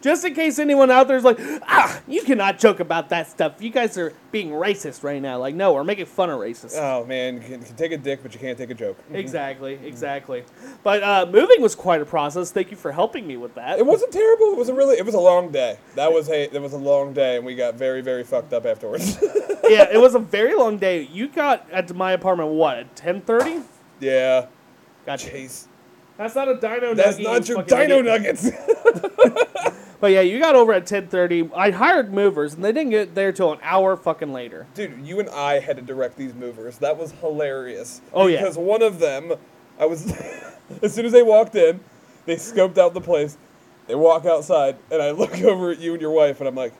Just 0.00 0.24
in 0.24 0.32
case 0.34 0.58
anyone 0.58 0.90
out 0.90 1.06
there 1.06 1.18
is 1.18 1.22
like, 1.22 1.38
ah, 1.68 2.00
you 2.08 2.22
cannot 2.22 2.58
joke 2.58 2.80
about 2.80 3.10
that 3.10 3.28
stuff. 3.28 3.60
You 3.60 3.68
guys 3.68 3.98
are 3.98 4.14
being 4.32 4.48
racist 4.48 5.04
right 5.04 5.20
now. 5.20 5.36
Like, 5.38 5.54
no, 5.54 5.74
we're 5.74 5.84
making 5.84 6.06
fun 6.06 6.30
of 6.30 6.40
racists. 6.40 6.76
oh 6.78 7.04
man, 7.04 7.34
you 7.34 7.40
can, 7.40 7.50
you 7.60 7.66
can 7.66 7.76
take 7.76 7.92
a 7.92 7.98
dick, 7.98 8.20
but 8.22 8.32
you 8.32 8.40
can't 8.40 8.56
take 8.56 8.70
a 8.70 8.74
joke. 8.74 8.96
Exactly, 9.12 9.74
exactly. 9.84 10.44
But 10.82 11.02
uh, 11.02 11.26
moving 11.30 11.60
was 11.60 11.74
quite 11.74 12.00
a 12.00 12.06
process. 12.06 12.50
Thank 12.50 12.70
you 12.70 12.76
for 12.78 12.90
helping 12.90 13.26
me 13.26 13.36
with 13.36 13.54
that. 13.56 13.78
It 13.78 13.84
wasn't 13.84 14.12
terrible. 14.12 14.46
It 14.52 14.56
was 14.56 14.70
a 14.70 14.74
really. 14.74 14.96
It 14.96 15.04
was 15.04 15.14
a 15.14 15.20
long 15.20 15.52
day. 15.52 15.78
That 15.94 16.10
was 16.10 16.30
a. 16.30 16.44
It 16.54 16.60
was 16.62 16.72
a 16.72 16.78
long 16.78 17.12
day, 17.12 17.36
and 17.36 17.44
we 17.44 17.54
got 17.54 17.74
very, 17.74 18.00
very 18.00 18.24
fucked 18.24 18.54
up 18.54 18.64
afterwards. 18.64 19.18
yeah, 19.68 19.86
it 19.92 20.00
was 20.00 20.14
a 20.14 20.18
very 20.18 20.54
long 20.54 20.78
day. 20.78 21.02
You 21.12 21.28
got 21.28 21.68
at 21.70 21.94
my 21.94 22.12
apartment 22.12 22.50
what 22.50 22.78
at 22.78 22.96
ten 22.96 23.20
thirty? 23.20 23.62
yeah. 24.00 24.46
Gotcha. 25.04 25.30
Chase. 25.30 25.68
That's 26.16 26.34
not 26.34 26.48
a 26.48 26.54
dino. 26.54 26.94
That's 26.94 27.18
nugget, 27.18 27.26
not 27.26 27.48
your 27.48 27.62
dino 27.62 28.00
nuggets. 28.00 28.50
But 30.00 30.12
yeah, 30.12 30.20
you 30.20 30.38
got 30.38 30.54
over 30.54 30.72
at 30.72 30.86
ten 30.86 31.08
thirty. 31.08 31.48
I 31.54 31.70
hired 31.70 32.12
movers, 32.12 32.54
and 32.54 32.64
they 32.64 32.72
didn't 32.72 32.90
get 32.90 33.14
there 33.14 33.32
till 33.32 33.52
an 33.52 33.58
hour 33.62 33.96
fucking 33.96 34.32
later. 34.32 34.66
Dude, 34.74 35.06
you 35.06 35.20
and 35.20 35.28
I 35.30 35.58
had 35.60 35.76
to 35.76 35.82
direct 35.82 36.16
these 36.16 36.34
movers. 36.34 36.78
That 36.78 36.98
was 36.98 37.12
hilarious. 37.12 38.00
Oh, 38.12 38.26
yeah. 38.26 38.40
Because 38.40 38.58
one 38.58 38.82
of 38.82 38.98
them, 38.98 39.32
I 39.78 39.86
was, 39.86 40.12
as 40.82 40.94
soon 40.94 41.06
as 41.06 41.12
they 41.12 41.22
walked 41.22 41.54
in, 41.54 41.80
they 42.26 42.36
scoped 42.36 42.78
out 42.78 42.94
the 42.94 43.00
place. 43.00 43.38
They 43.86 43.94
walk 43.94 44.26
outside, 44.26 44.76
and 44.90 45.00
I 45.00 45.12
look 45.12 45.32
over 45.42 45.70
at 45.70 45.80
you 45.80 45.92
and 45.92 46.02
your 46.02 46.10
wife, 46.10 46.40
and 46.40 46.48
I'm 46.48 46.54
like, 46.54 46.74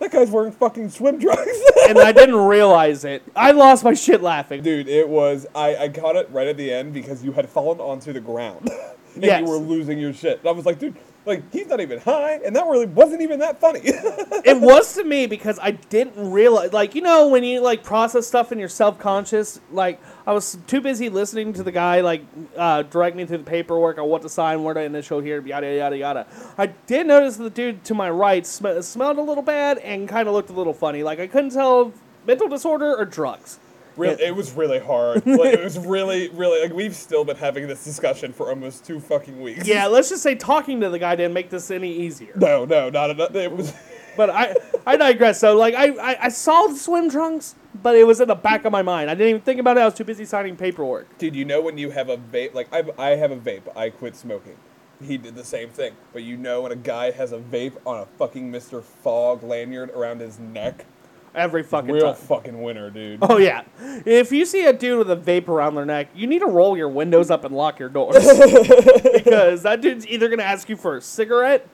that 0.00 0.10
guy's 0.10 0.30
wearing 0.30 0.52
fucking 0.52 0.90
swim 0.90 1.20
trunks. 1.20 1.58
and 1.88 1.98
I 1.98 2.12
didn't 2.12 2.36
realize 2.36 3.04
it. 3.04 3.22
I 3.36 3.52
lost 3.52 3.84
my 3.84 3.94
shit 3.94 4.22
laughing. 4.22 4.62
Dude, 4.62 4.88
it 4.88 5.08
was. 5.08 5.46
I, 5.54 5.76
I 5.76 5.88
caught 5.88 6.16
it 6.16 6.28
right 6.30 6.46
at 6.46 6.56
the 6.56 6.72
end 6.72 6.92
because 6.94 7.24
you 7.24 7.32
had 7.32 7.48
fallen 7.48 7.80
onto 7.80 8.12
the 8.12 8.20
ground. 8.20 8.68
and 9.14 9.22
Yes. 9.24 9.40
you 9.42 9.48
were 9.48 9.56
losing 9.58 9.98
your 9.98 10.12
shit. 10.12 10.40
And 10.40 10.48
I 10.48 10.52
was 10.52 10.66
like, 10.66 10.78
dude, 10.78 10.96
like, 11.26 11.50
he's 11.52 11.66
not 11.68 11.80
even 11.80 12.00
high, 12.00 12.34
and 12.44 12.54
that 12.54 12.66
really 12.66 12.86
wasn't 12.86 13.22
even 13.22 13.38
that 13.38 13.58
funny. 13.58 13.80
it 13.84 14.60
was 14.60 14.94
to 14.94 15.04
me 15.04 15.26
because 15.26 15.58
I 15.60 15.70
didn't 15.72 16.32
realize, 16.32 16.72
like, 16.74 16.94
you 16.94 17.00
know, 17.00 17.28
when 17.28 17.42
you 17.44 17.60
like 17.60 17.82
process 17.82 18.26
stuff 18.26 18.52
and 18.52 18.60
you're 18.60 18.68
self 18.68 18.98
conscious. 18.98 19.60
Like, 19.72 20.00
I 20.26 20.32
was 20.32 20.58
too 20.66 20.82
busy 20.82 21.08
listening 21.08 21.54
to 21.54 21.62
the 21.62 21.72
guy 21.72 22.02
like 22.02 22.24
uh, 22.56 22.82
direct 22.82 23.16
me 23.16 23.24
through 23.24 23.38
the 23.38 23.44
paperwork 23.44 23.98
on 23.98 24.08
what 24.08 24.22
to 24.22 24.28
sign, 24.28 24.62
where 24.62 24.74
to 24.74 24.82
initial 24.82 25.20
here, 25.20 25.40
yada 25.40 25.74
yada 25.74 25.96
yada. 25.96 26.26
I 26.58 26.66
did 26.66 27.06
notice 27.06 27.36
the 27.36 27.50
dude 27.50 27.84
to 27.84 27.94
my 27.94 28.10
right 28.10 28.46
sm- 28.46 28.80
smelled 28.80 29.16
a 29.16 29.22
little 29.22 29.42
bad 29.42 29.78
and 29.78 30.06
kind 30.08 30.28
of 30.28 30.34
looked 30.34 30.50
a 30.50 30.54
little 30.54 30.74
funny. 30.74 31.02
Like, 31.02 31.20
I 31.20 31.26
couldn't 31.26 31.50
tell 31.50 31.94
mental 32.26 32.48
disorder 32.48 32.94
or 32.94 33.06
drugs. 33.06 33.58
Yeah. 33.96 34.16
it 34.18 34.34
was 34.34 34.52
really 34.52 34.78
hard. 34.78 35.26
Like, 35.26 35.54
it 35.54 35.64
was 35.64 35.78
really, 35.78 36.28
really 36.30 36.62
like 36.62 36.72
we've 36.72 36.94
still 36.94 37.24
been 37.24 37.36
having 37.36 37.66
this 37.66 37.84
discussion 37.84 38.32
for 38.32 38.48
almost 38.48 38.84
two 38.84 39.00
fucking 39.00 39.40
weeks. 39.40 39.66
Yeah, 39.66 39.86
let's 39.86 40.08
just 40.08 40.22
say 40.22 40.34
talking 40.34 40.80
to 40.80 40.88
the 40.88 40.98
guy 40.98 41.16
didn't 41.16 41.34
make 41.34 41.50
this 41.50 41.70
any 41.70 41.92
easier. 41.92 42.32
No, 42.36 42.64
no, 42.64 42.90
not 42.90 43.10
enough. 43.10 43.34
It 43.34 43.52
was. 43.52 43.72
But 44.16 44.30
I, 44.30 44.54
I 44.86 44.96
digress. 44.96 45.40
So 45.40 45.56
like 45.56 45.74
I, 45.74 45.88
I, 45.88 46.24
I 46.26 46.28
saw 46.28 46.68
the 46.68 46.76
swim 46.76 47.10
trunks, 47.10 47.56
but 47.82 47.96
it 47.96 48.06
was 48.06 48.20
in 48.20 48.28
the 48.28 48.36
back 48.36 48.64
of 48.64 48.70
my 48.70 48.82
mind. 48.82 49.10
I 49.10 49.14
didn't 49.14 49.30
even 49.30 49.42
think 49.42 49.58
about 49.58 49.76
it. 49.76 49.80
I 49.80 49.84
was 49.86 49.94
too 49.94 50.04
busy 50.04 50.24
signing 50.24 50.56
paperwork. 50.56 51.18
Dude, 51.18 51.34
you 51.34 51.44
know 51.44 51.60
when 51.60 51.78
you 51.78 51.90
have 51.90 52.08
a 52.08 52.16
vape? 52.16 52.54
Like 52.54 52.72
I, 52.72 52.84
I 52.96 53.16
have 53.16 53.32
a 53.32 53.36
vape. 53.36 53.62
I 53.76 53.90
quit 53.90 54.14
smoking. 54.14 54.56
He 55.02 55.18
did 55.18 55.34
the 55.34 55.44
same 55.44 55.70
thing. 55.70 55.94
But 56.12 56.22
you 56.22 56.36
know 56.36 56.62
when 56.62 56.70
a 56.70 56.76
guy 56.76 57.10
has 57.10 57.32
a 57.32 57.38
vape 57.38 57.76
on 57.84 57.98
a 57.98 58.06
fucking 58.06 58.52
Mr. 58.52 58.82
Fog 58.82 59.42
lanyard 59.42 59.90
around 59.90 60.20
his 60.20 60.38
neck, 60.38 60.86
Every 61.34 61.62
fucking 61.64 61.90
real 61.90 62.12
time. 62.12 62.14
fucking 62.14 62.62
winner, 62.62 62.90
dude. 62.90 63.18
Oh 63.22 63.38
yeah. 63.38 63.62
If 64.06 64.30
you 64.30 64.44
see 64.46 64.66
a 64.66 64.72
dude 64.72 64.98
with 64.98 65.10
a 65.10 65.16
vape 65.16 65.48
around 65.48 65.74
their 65.74 65.84
neck, 65.84 66.08
you 66.14 66.26
need 66.28 66.38
to 66.40 66.46
roll 66.46 66.76
your 66.76 66.88
windows 66.88 67.30
up 67.30 67.44
and 67.44 67.54
lock 67.54 67.78
your 67.80 67.88
doors. 67.88 68.14
because 69.12 69.62
that 69.64 69.80
dude's 69.80 70.06
either 70.06 70.28
gonna 70.28 70.42
ask 70.44 70.68
you 70.68 70.76
for 70.76 70.96
a 70.96 71.00
cigarette 71.00 71.66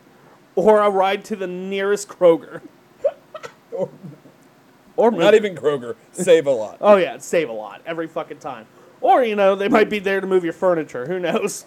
or 0.55 0.81
a 0.81 0.89
ride 0.91 1.25
to 1.27 1.37
the 1.37 1.47
nearest 1.47 2.09
Kroger. 2.09 2.63
Or- 3.73 3.91
Or 4.97 5.11
Not 5.11 5.35
even 5.35 5.55
Kroger. 5.55 5.95
Save 6.13 6.47
a 6.47 6.51
lot. 6.51 6.79
Oh 6.81 6.97
yeah, 6.97 7.19
save 7.19 7.49
a 7.49 7.53
lot 7.53 7.83
every 7.87 8.07
fucking 8.09 8.39
time. 8.39 8.67
Or 9.01 9.25
you 9.25 9.35
know 9.37 9.55
they 9.55 9.69
might 9.69 9.89
be 9.89 9.99
there 9.99 10.21
to 10.21 10.27
move 10.27 10.45
your 10.45 10.53
furniture. 10.53 11.07
Who 11.07 11.19
knows? 11.19 11.65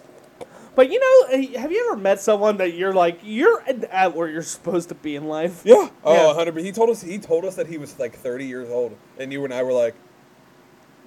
But 0.74 0.90
you 0.90 0.98
know, 0.98 1.28
eh, 1.36 1.58
have 1.58 1.70
you 1.70 1.86
ever 1.90 2.00
met 2.00 2.20
someone 2.20 2.56
that 2.58 2.74
you're 2.74 2.92
like 2.92 3.20
you're 3.22 3.62
at 3.90 4.14
where 4.14 4.28
you're 4.28 4.42
supposed 4.42 4.88
to 4.88 4.94
be 4.94 5.16
in 5.16 5.26
life? 5.28 5.62
Yeah. 5.64 5.88
Oh, 6.04 6.14
Yeah. 6.14 6.26
100. 6.26 6.56
He 6.64 6.72
told 6.72 6.90
us. 6.90 7.02
He 7.02 7.18
told 7.18 7.44
us 7.44 7.54
that 7.56 7.66
he 7.68 7.78
was 7.78 7.98
like 7.98 8.14
30 8.14 8.46
years 8.46 8.68
old, 8.70 8.96
and 9.18 9.32
you 9.32 9.44
and 9.44 9.54
I 9.54 9.62
were 9.62 9.72
like, 9.72 9.94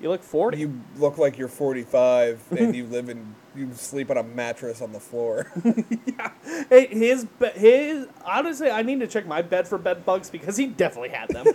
You 0.02 0.10
look 0.10 0.24
forty. 0.24 0.60
You 0.60 0.82
look 0.98 1.18
like 1.18 1.38
you're 1.38 1.48
45 1.48 2.42
and 2.52 2.76
you 2.76 2.86
live 2.86 3.10
in 3.10 3.36
you 3.56 3.72
sleep 3.74 4.12
on 4.12 4.18
a 4.18 4.24
mattress 4.24 4.82
on 4.82 4.92
the 4.94 5.00
floor. 5.00 5.52
Yeah. 6.06 6.32
His 6.70 7.28
his 7.56 8.08
honestly, 8.26 8.70
I 8.72 8.82
need 8.82 9.00
to 9.02 9.08
check 9.08 9.28
my 9.28 9.42
bed 9.42 9.68
for 9.68 9.78
bed 9.78 10.06
bugs 10.06 10.30
because 10.30 10.58
he 10.58 10.66
definitely 10.68 11.10
had 11.10 11.30
them. 11.30 11.46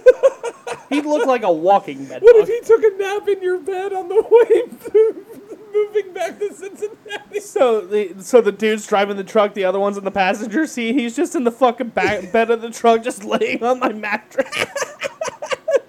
he 0.89 1.01
looked 1.01 1.27
like 1.27 1.43
a 1.43 1.51
walking 1.53 2.05
bed 2.05 2.21
bug. 2.21 2.23
what 2.23 2.35
bug. 2.37 2.49
if 2.49 2.49
he 2.49 2.61
took 2.67 2.83
a 2.85 2.97
nap 2.97 3.27
in 3.29 3.43
your 3.43 3.59
bed 3.59 3.93
on 3.93 4.09
the 4.09 4.23
way 4.23 4.63
to 4.91 5.32
moving 5.73 6.13
back 6.13 6.39
to 6.39 6.53
Cincinnati? 6.53 7.41
So 7.41 7.81
the 7.81 8.15
so 8.19 8.41
the 8.41 8.53
dude's 8.53 8.87
driving 8.87 9.17
the 9.17 9.25
truck, 9.25 9.55
the 9.55 9.65
other 9.65 9.79
one's 9.81 9.97
in 9.97 10.05
the 10.05 10.11
passenger 10.11 10.67
seat. 10.67 10.95
He's 10.95 11.17
just 11.17 11.35
in 11.35 11.45
the 11.45 11.53
fucking 11.53 11.89
back 11.91 12.33
bed 12.33 12.51
of 12.51 12.61
the 12.61 12.71
truck, 12.71 13.03
just 13.03 13.25
laying 13.25 13.63
on 13.63 13.79
my 13.79 13.93
mattress. 13.93 14.47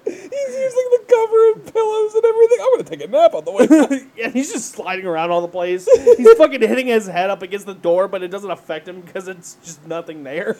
He's 0.05 0.55
using 0.55 0.89
the 0.91 1.03
cover 1.07 1.51
and 1.53 1.73
pillows 1.73 2.13
and 2.15 2.25
everything. 2.25 2.57
I'm 2.61 2.71
gonna 2.73 2.83
take 2.83 3.03
a 3.03 3.07
nap 3.07 3.33
on 3.33 3.45
the 3.45 3.51
way. 3.51 4.07
yeah, 4.17 4.29
he's 4.29 4.51
just 4.51 4.71
sliding 4.71 5.05
around 5.05 5.31
all 5.31 5.41
the 5.41 5.47
place. 5.47 5.87
He's 6.17 6.33
fucking 6.33 6.61
hitting 6.61 6.87
his 6.87 7.07
head 7.07 7.29
up 7.29 7.41
against 7.41 7.65
the 7.65 7.73
door, 7.73 8.07
but 8.07 8.21
it 8.21 8.27
doesn't 8.27 8.51
affect 8.51 8.87
him 8.87 9.01
because 9.01 9.27
it's 9.27 9.57
just 9.63 9.85
nothing 9.87 10.23
there. 10.23 10.57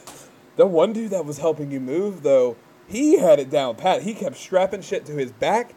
the 0.55 0.65
one 0.65 0.93
dude 0.93 1.11
that 1.11 1.25
was 1.25 1.37
helping 1.39 1.71
you 1.71 1.79
move 1.79 2.23
though, 2.23 2.55
he 2.87 3.17
had 3.17 3.39
it 3.39 3.49
down 3.49 3.75
pat. 3.75 4.03
He 4.03 4.13
kept 4.13 4.37
strapping 4.37 4.81
shit 4.81 5.05
to 5.07 5.13
his 5.13 5.31
back. 5.31 5.75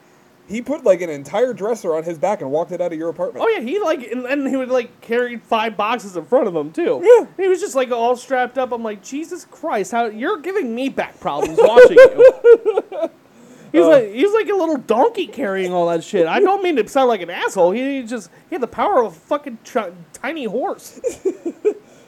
He 0.49 0.63
put 0.63 0.85
like 0.85 1.01
an 1.03 1.11
entire 1.11 1.53
dresser 1.53 1.95
on 1.95 2.05
his 2.05 2.19
back 2.19 2.41
and 2.41 2.51
walked 2.51 2.71
it 2.73 2.81
out 2.81 2.93
of 2.93 2.99
your 2.99 3.09
apartment. 3.09 3.45
Oh 3.45 3.49
yeah, 3.49 3.61
he 3.61 3.81
like 3.81 4.03
and, 4.11 4.25
and 4.27 4.47
he 4.47 4.55
would 4.57 4.69
like 4.69 5.01
carry 5.01 5.39
five 5.39 5.77
boxes 5.77 6.17
in 6.17 6.25
front 6.25 6.47
of 6.47 6.55
him 6.55 6.71
too. 6.73 7.01
Yeah. 7.03 7.27
He 7.37 7.49
was 7.49 7.61
just 7.61 7.75
like 7.75 7.91
all 7.91 8.15
strapped 8.17 8.57
up. 8.57 8.71
I'm 8.73 8.83
like, 8.85 9.03
Jesus 9.03 9.45
Christ, 9.45 9.91
how 9.93 10.07
you're 10.07 10.39
giving 10.39 10.75
me 10.75 10.89
back 10.89 11.19
problems 11.19 11.59
watching 11.61 11.97
you. 11.99 13.11
He's 13.73 13.83
Uh. 13.85 13.89
like 13.89 14.13
he's 14.13 14.33
like 14.33 14.49
a 14.49 14.55
little 14.55 14.77
donkey 14.77 15.27
carrying 15.27 15.73
all 15.73 15.89
that 15.89 16.05
shit. 16.05 16.27
I 16.29 16.39
don't 16.39 16.63
mean 16.63 16.77
to 16.77 16.87
sound 16.89 17.09
like 17.09 17.21
an 17.21 17.31
asshole. 17.31 17.73
He 17.73 18.05
just 18.05 18.31
he 18.49 18.55
had 18.55 18.63
the 18.63 18.69
power 18.69 19.03
of 19.03 19.13
a 19.13 19.19
fucking 19.19 19.59
tr- 19.65 19.91
tiny 20.13 20.45
horse. 20.45 21.01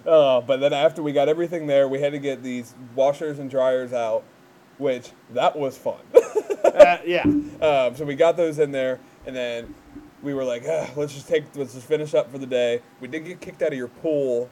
Uh, 0.07 0.41
but 0.41 0.59
then 0.59 0.73
after 0.73 1.03
we 1.03 1.13
got 1.13 1.29
everything 1.29 1.67
there, 1.67 1.87
we 1.87 2.01
had 2.01 2.13
to 2.13 2.19
get 2.19 2.43
these 2.43 2.75
washers 2.95 3.39
and 3.41 3.51
dryers 3.51 3.93
out, 3.93 4.25
which 4.79 5.11
that 5.35 5.55
was 5.55 5.77
fun. 5.77 5.99
Uh, 6.75 6.99
yeah, 7.05 7.23
um, 7.25 7.97
so 7.97 8.05
we 8.05 8.15
got 8.15 8.37
those 8.37 8.59
in 8.59 8.73
there, 8.73 9.01
and 9.27 9.35
then 9.35 9.75
we 10.23 10.35
were 10.35 10.45
like, 10.45 10.65
"Ugh, 10.67 10.91
let's 10.97 11.15
just 11.15 11.29
take, 11.29 11.45
let's 11.55 11.75
just 11.75 11.87
finish 11.87 12.15
up 12.15 12.31
for 12.31 12.39
the 12.39 12.47
day. 12.47 12.83
We 13.01 13.09
did 13.09 13.25
get 13.25 13.41
kicked 13.41 13.63
out 13.63 13.73
of 13.73 13.79
your 13.79 13.89
pool. 13.89 14.51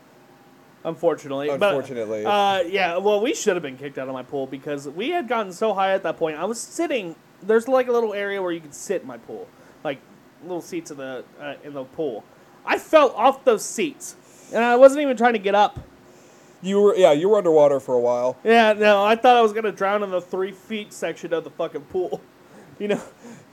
unfortunately. 0.85 1.49
Unfortunately. 1.49 2.23
But, 2.23 2.28
uh, 2.30 2.62
yeah. 2.68 2.96
Well, 2.99 3.20
we 3.20 3.35
should 3.35 3.56
have 3.56 3.62
been 3.62 3.76
kicked 3.76 3.99
out 3.99 4.06
of 4.08 4.14
my 4.14 4.23
pool 4.23 4.46
because 4.46 4.88
we 4.88 5.11
had 5.11 5.26
gotten 5.28 5.52
so 5.52 5.75
high 5.75 5.92
at 5.92 6.02
that 6.04 6.16
point. 6.16 6.38
I 6.38 6.44
was 6.44 6.61
sitting. 6.61 7.16
There's 7.42 7.66
like 7.68 7.88
a 7.88 7.92
little 7.92 8.14
area 8.14 8.40
where 8.40 8.52
you 8.52 8.61
can 8.61 8.73
sit 8.73 9.02
in 9.02 9.08
my 9.08 9.18
pool, 9.18 9.49
like 9.82 9.99
little 10.42 10.62
seats 10.62 10.90
in 10.90 10.96
the 10.99 11.25
uh, 11.40 11.54
in 11.64 11.75
the 11.75 11.85
pool. 11.85 12.25
I 12.64 12.78
fell 12.78 13.11
off 13.11 13.44
those 13.44 13.64
seats, 13.64 14.16
and 14.52 14.64
I 14.64 14.76
wasn't 14.76 15.02
even 15.02 15.16
trying 15.16 15.32
to 15.35 15.38
get 15.40 15.54
up. 15.54 15.78
You 16.66 16.80
were, 16.80 16.96
yeah, 16.96 17.12
you 17.12 17.28
were 17.28 17.38
underwater 17.38 17.78
for 17.78 17.94
a 17.94 18.00
while. 18.00 18.37
Yeah, 18.42 18.73
no, 18.73 19.04
I 19.04 19.14
thought 19.14 19.37
I 19.37 19.40
was 19.40 19.52
gonna 19.52 19.70
drown 19.70 20.02
in 20.02 20.11
the 20.11 20.20
three 20.20 20.50
feet 20.50 20.92
section 20.92 21.32
of 21.32 21.44
the 21.44 21.50
fucking 21.50 21.82
pool. 21.82 22.20
You 22.78 22.88
know, 22.88 23.00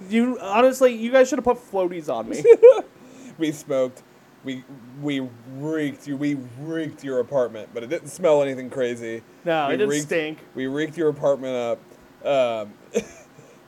you 0.10 0.38
honestly, 0.42 0.94
you 0.94 1.10
guys 1.10 1.30
should 1.30 1.38
have 1.38 1.46
put 1.46 1.56
floaties 1.56 2.14
on 2.14 2.28
me. 2.28 2.44
We 3.38 3.54
smoked. 3.54 4.04
We 4.44 4.66
we 5.02 5.22
reeked 5.54 6.06
you. 6.10 6.18
We 6.18 6.36
reeked 6.60 7.06
your 7.06 7.20
apartment, 7.22 7.70
but 7.74 7.84
it 7.84 7.90
didn't 7.90 8.10
smell 8.10 8.42
anything 8.42 8.70
crazy. 8.70 9.24
No, 9.46 9.70
we 9.70 9.76
it 9.76 9.78
didn't 9.78 9.90
reeked, 9.92 10.06
stink. 10.08 10.40
We 10.56 10.68
reeked 10.68 10.98
your 10.98 11.08
apartment 11.08 11.56
up. 11.56 12.28
Um, 12.28 12.74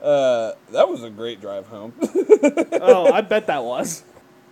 uh, 0.03 0.51
that 0.71 0.89
was 0.89 1.03
a 1.03 1.09
great 1.09 1.39
drive 1.39 1.67
home. 1.67 1.93
oh, 2.73 3.09
I 3.13 3.21
bet 3.21 3.47
that 3.47 3.63
was. 3.63 4.03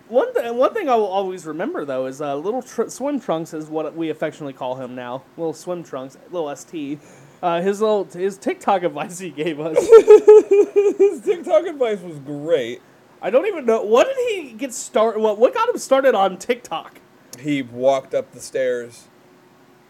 One 0.10 0.34
th- 0.34 0.52
one 0.54 0.74
thing 0.74 0.90
I 0.90 0.96
will 0.96 1.06
always 1.08 1.46
remember 1.46 1.86
though 1.86 2.06
is 2.08 2.22
uh, 2.22 2.36
little 2.36 2.62
tr- 2.62 2.90
swim 2.90 3.20
trunks 3.20 3.54
is 3.54 3.68
what 3.68 3.96
we 3.96 4.10
affectionately 4.10 4.54
call 4.54 4.76
him 4.76 4.96
now. 4.96 5.24
Little 5.38 5.54
swim 5.54 5.84
trunks, 5.84 6.18
little 6.32 6.54
st. 6.56 7.00
Uh, 7.42 7.62
his 7.62 7.82
little 7.82 8.06
his 8.06 8.38
TikTok 8.38 8.84
advice 8.84 9.20
he 9.20 9.30
gave 9.30 9.60
us. 9.60 9.78
His 10.98 11.22
TikTok 11.22 11.66
advice 11.66 12.00
was 12.00 12.18
great. 12.20 12.82
I 13.22 13.30
don't 13.30 13.48
even 13.48 13.66
know 13.66 13.82
what 13.82 14.08
did 14.08 14.18
he 14.30 14.54
get 14.54 14.74
started. 14.74 15.20
What 15.22 15.38
what 15.38 15.54
got 15.54 15.68
him 15.70 15.78
started 15.78 16.16
on 16.16 16.38
TikTok? 16.38 17.02
He 17.40 17.62
walked 17.62 18.14
up 18.14 18.32
the 18.32 18.40
stairs 18.40 19.08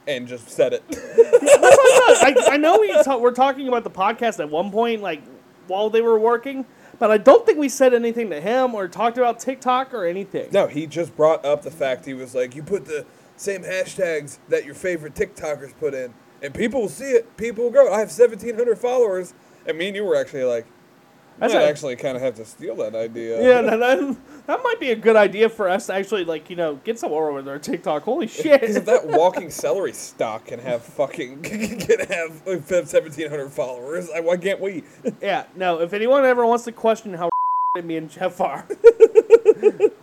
and 0.08 0.27
just 0.27 0.50
said 0.50 0.74
it. 0.74 0.84
I, 0.91 2.36
I 2.51 2.58
know 2.58 2.79
we 2.79 2.91
ta- 3.03 3.17
we're 3.17 3.32
talking 3.32 3.67
about 3.67 3.84
the 3.84 3.91
podcast 3.91 4.39
at 4.39 4.50
one 4.50 4.72
point, 4.72 5.01
like 5.01 5.22
while 5.67 5.89
they 5.89 6.01
were 6.01 6.17
working, 6.20 6.65
but 7.03 7.12
I 7.12 7.17
don't 7.17 7.45
think 7.45 7.60
we 7.60 7.67
said 7.67 7.93
anything 7.93 8.29
to 8.29 8.39
him 8.39 8.74
or 8.74 8.88
talked 8.88 9.17
about 9.17 9.38
TikTok 9.38 9.93
or 9.93 10.05
anything. 10.05 10.48
no, 10.53 10.67
he 10.67 10.88
just 10.88 11.13
brought 11.17 11.43
up 11.43 11.62
the 11.62 11.69
fact 11.69 12.05
he 12.05 12.13
was 12.13 12.33
like, 12.33 12.55
you 12.55 12.63
put 12.63 12.86
the 12.86 13.05
same 13.36 13.63
hashtags 13.63 14.38
that 14.48 14.63
your 14.63 14.74
favorite 14.74 15.13
TikTokers 15.13 15.74
put 15.81 15.93
in, 15.93 16.13
and 16.41 16.53
people 16.53 16.79
will 16.79 16.88
see 16.88 17.12
it. 17.12 17.36
People 17.36 17.65
will 17.65 17.72
grow. 17.72 17.91
I 17.91 18.00
have 18.00 18.07
1,700 18.07 18.77
followers. 18.77 19.33
And 19.65 19.77
me 19.77 19.88
and 19.88 19.98
you 19.98 20.05
were 20.05 20.15
actually 20.15 20.45
like, 20.45 20.65
I 21.41 21.47
might 21.47 21.55
actually 21.63 21.95
kind 21.95 22.15
of 22.15 22.23
have 22.23 22.35
to 22.35 22.45
steal 22.45 22.75
that 22.75 22.95
idea. 22.95 23.41
Yeah, 23.41 23.61
that, 23.61 23.79
that, 23.79 24.17
that 24.47 24.63
might 24.63 24.79
be 24.79 24.91
a 24.91 24.95
good 24.95 25.15
idea 25.15 25.49
for 25.49 25.67
us 25.69 25.87
to 25.87 25.93
actually, 25.93 26.25
like, 26.25 26.49
you 26.49 26.55
know, 26.55 26.75
get 26.83 26.99
somewhere 26.99 27.31
with 27.31 27.47
our 27.47 27.59
TikTok. 27.59 28.03
Holy 28.03 28.27
shit. 28.27 28.61
Because 28.61 28.75
if 28.75 28.85
that 28.85 29.07
walking 29.07 29.49
celery 29.49 29.93
stock 29.93 30.45
can 30.45 30.59
have 30.59 30.83
fucking 30.83 31.41
can 31.43 31.99
have 32.07 32.45
like, 32.45 32.69
1,700 32.69 33.49
followers, 33.49 34.09
I, 34.13 34.19
why 34.19 34.37
can't 34.37 34.59
we? 34.59 34.83
yeah, 35.21 35.45
no, 35.55 35.79
if 35.81 35.93
anyone 35.93 36.23
ever 36.25 36.45
wants 36.45 36.65
to 36.65 36.71
question 36.71 37.13
how 37.13 37.29
me 37.83 37.97
and 37.97 38.09
Jeff 38.09 38.39
are, 38.39 38.67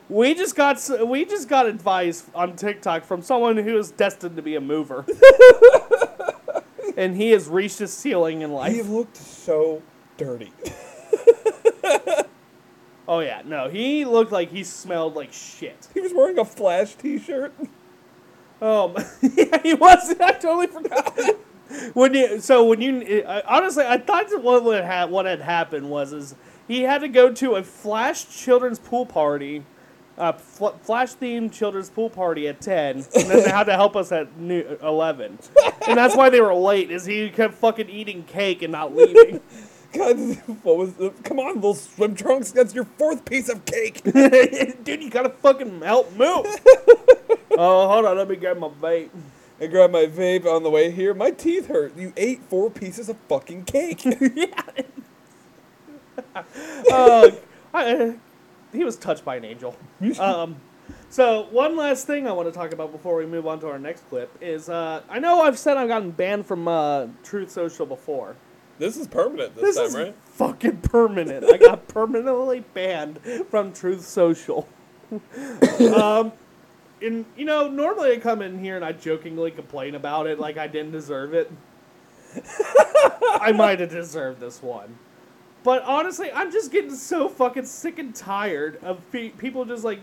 we 0.09 0.35
just 0.35 0.57
got 0.57 1.07
we 1.07 1.25
just 1.25 1.49
got 1.49 1.67
advice 1.67 2.29
on 2.35 2.57
TikTok 2.57 3.05
from 3.05 3.23
someone 3.23 3.57
who 3.57 3.79
is 3.79 3.93
destined 3.93 4.35
to 4.35 4.43
be 4.43 4.57
a 4.57 4.61
mover. 4.61 5.07
and 6.97 7.17
he 7.17 7.31
has 7.31 7.47
reached 7.47 7.79
his 7.79 7.93
ceiling 7.93 8.43
in 8.43 8.53
life. 8.53 8.75
He 8.75 8.83
looked 8.83 9.17
so 9.17 9.83
dirty. 10.17 10.53
Oh 13.09 13.19
yeah, 13.19 13.43
no, 13.45 13.69
he 13.69 14.05
looked 14.05 14.31
like 14.31 14.53
he 14.53 14.63
smelled 14.63 15.17
like 15.17 15.33
shit. 15.33 15.89
He 15.93 16.01
was 16.01 16.13
wearing 16.15 16.39
a 16.39 16.45
Flash 16.45 16.95
T-shirt. 16.95 17.53
Um, 18.63 18.95
yeah, 19.21 19.61
he 19.65 19.75
was. 19.75 20.15
I 20.21 20.31
totally 20.33 20.69
forgot. 20.69 21.19
when 21.95 22.15
you 22.15 22.39
so 22.41 22.65
when 22.65 22.81
you 22.81 23.25
honestly, 23.49 23.85
I 23.85 23.99
thought 23.99 24.27
what 24.45 24.63
would 24.63 24.85
ha- 24.85 25.07
what 25.07 25.27
had 25.27 25.41
happened 25.41 25.91
was 25.91 26.13
is 26.13 26.37
he 26.69 26.83
had 26.83 27.01
to 27.01 27.09
go 27.09 27.33
to 27.33 27.57
a 27.57 27.65
Flash 27.65 28.29
children's 28.29 28.79
pool 28.79 29.07
party, 29.07 29.65
uh, 30.17 30.31
fl- 30.33 30.77
Flash 30.83 31.15
themed 31.15 31.53
children's 31.53 31.91
pool 31.91 32.11
party 32.11 32.47
at 32.47 32.61
ten, 32.61 32.99
and 32.99 33.05
then 33.29 33.43
they 33.43 33.51
had 33.51 33.65
to 33.65 33.75
help 33.75 33.97
us 33.97 34.13
at 34.13 34.37
new, 34.37 34.79
eleven, 34.83 35.37
and 35.89 35.99
that's 35.99 36.15
why 36.15 36.31
they 36.31 36.41
were 36.41 36.55
late. 36.55 36.93
Is 36.93 37.07
he 37.07 37.29
kept 37.31 37.55
fucking 37.55 37.89
eating 37.91 38.23
cake 38.23 38.63
and 38.63 38.71
not 38.71 38.95
leaving? 38.95 39.41
God, 39.93 40.17
what 40.63 40.77
was? 40.77 40.95
The, 40.95 41.11
come 41.25 41.39
on, 41.39 41.57
little 41.57 41.75
swim 41.75 42.15
trunks. 42.15 42.53
That's 42.53 42.75
your 42.75 42.85
fourth 42.85 43.25
piece 43.25 43.49
of 43.49 43.65
cake. 43.65 44.03
Dude, 44.05 45.03
you 45.03 45.11
gotta 45.11 45.31
fucking 45.31 45.81
help 45.81 46.13
move. 46.13 46.47
oh, 47.53 47.89
hold 47.89 48.05
on, 48.05 48.17
let 48.17 48.29
me 48.29 48.37
grab 48.37 48.59
my 48.59 48.69
vape. 48.69 49.11
I 49.61 49.67
grabbed 49.67 49.93
my 49.93 50.07
vape 50.07 50.47
on 50.47 50.63
the 50.63 50.71
way 50.71 50.91
here. 50.91 51.13
My 51.13 51.31
teeth 51.31 51.67
hurt. 51.69 51.97
You 51.97 52.13
ate 52.17 52.43
four 52.45 52.71
pieces 52.71 53.11
of 53.11 53.17
fucking 53.29 53.65
cake. 53.65 54.07
uh, 56.35 57.31
I, 57.75 57.95
uh, 57.95 58.13
he 58.73 58.85
was 58.85 58.97
touched 58.97 59.25
by 59.25 59.37
an 59.37 59.45
angel. 59.45 59.77
Um, 60.19 60.57
so 61.11 61.49
one 61.51 61.77
last 61.77 62.07
thing 62.07 62.27
I 62.27 62.33
want 62.33 62.49
to 62.49 62.53
talk 62.53 62.73
about 62.73 62.93
before 62.93 63.17
we 63.17 63.27
move 63.27 63.47
on 63.47 63.61
to 63.61 63.69
our 63.69 63.79
next 63.79 64.09
clip 64.09 64.35
is 64.41 64.71
uh, 64.71 65.03
I 65.11 65.19
know 65.19 65.43
I've 65.43 65.59
said 65.59 65.77
I've 65.77 65.89
gotten 65.89 66.11
banned 66.11 66.47
from 66.47 66.67
uh, 66.67 67.09
Truth 67.23 67.51
Social 67.51 67.85
before. 67.85 68.37
This 68.81 68.97
is 68.97 69.07
permanent 69.07 69.55
this, 69.55 69.63
This 69.63 69.77
time, 69.77 69.87
is 69.87 69.95
right? 69.97 70.15
fucking 70.33 70.79
permanent. 70.79 71.45
I 71.45 71.57
got 71.57 71.87
permanently 71.89 72.61
banned 72.75 73.21
from 73.49 73.73
Truth 73.73 74.05
Social. 74.05 74.67
um, 75.95 76.33
and 77.03 77.25
you 77.37 77.45
know, 77.45 77.69
normally 77.69 78.13
I 78.13 78.17
come 78.19 78.43
in 78.43 78.59
here 78.59 78.77
and 78.77 78.85
I 78.85 78.93
jokingly 78.93 79.51
complain 79.53 79.95
about 79.95 80.27
it 80.27 80.39
like 80.41 80.57
I 80.57 80.67
didn't 80.67 80.93
deserve 80.93 81.35
it. 81.35 81.53
I 83.41 83.53
might 83.53 83.81
have 83.81 83.91
deserved 83.91 84.41
this 84.41 84.63
one. 84.63 84.99
But 85.63 85.83
honestly, 85.83 86.31
I'm 86.33 86.51
just 86.51 86.73
getting 86.73 86.95
so 86.95 87.29
fucking 87.29 87.67
sick 87.67 87.99
and 87.99 88.15
tired 88.15 88.79
of 88.83 88.99
pe- 89.13 89.31
people 89.31 89.65
just 89.65 89.85
like, 89.85 90.01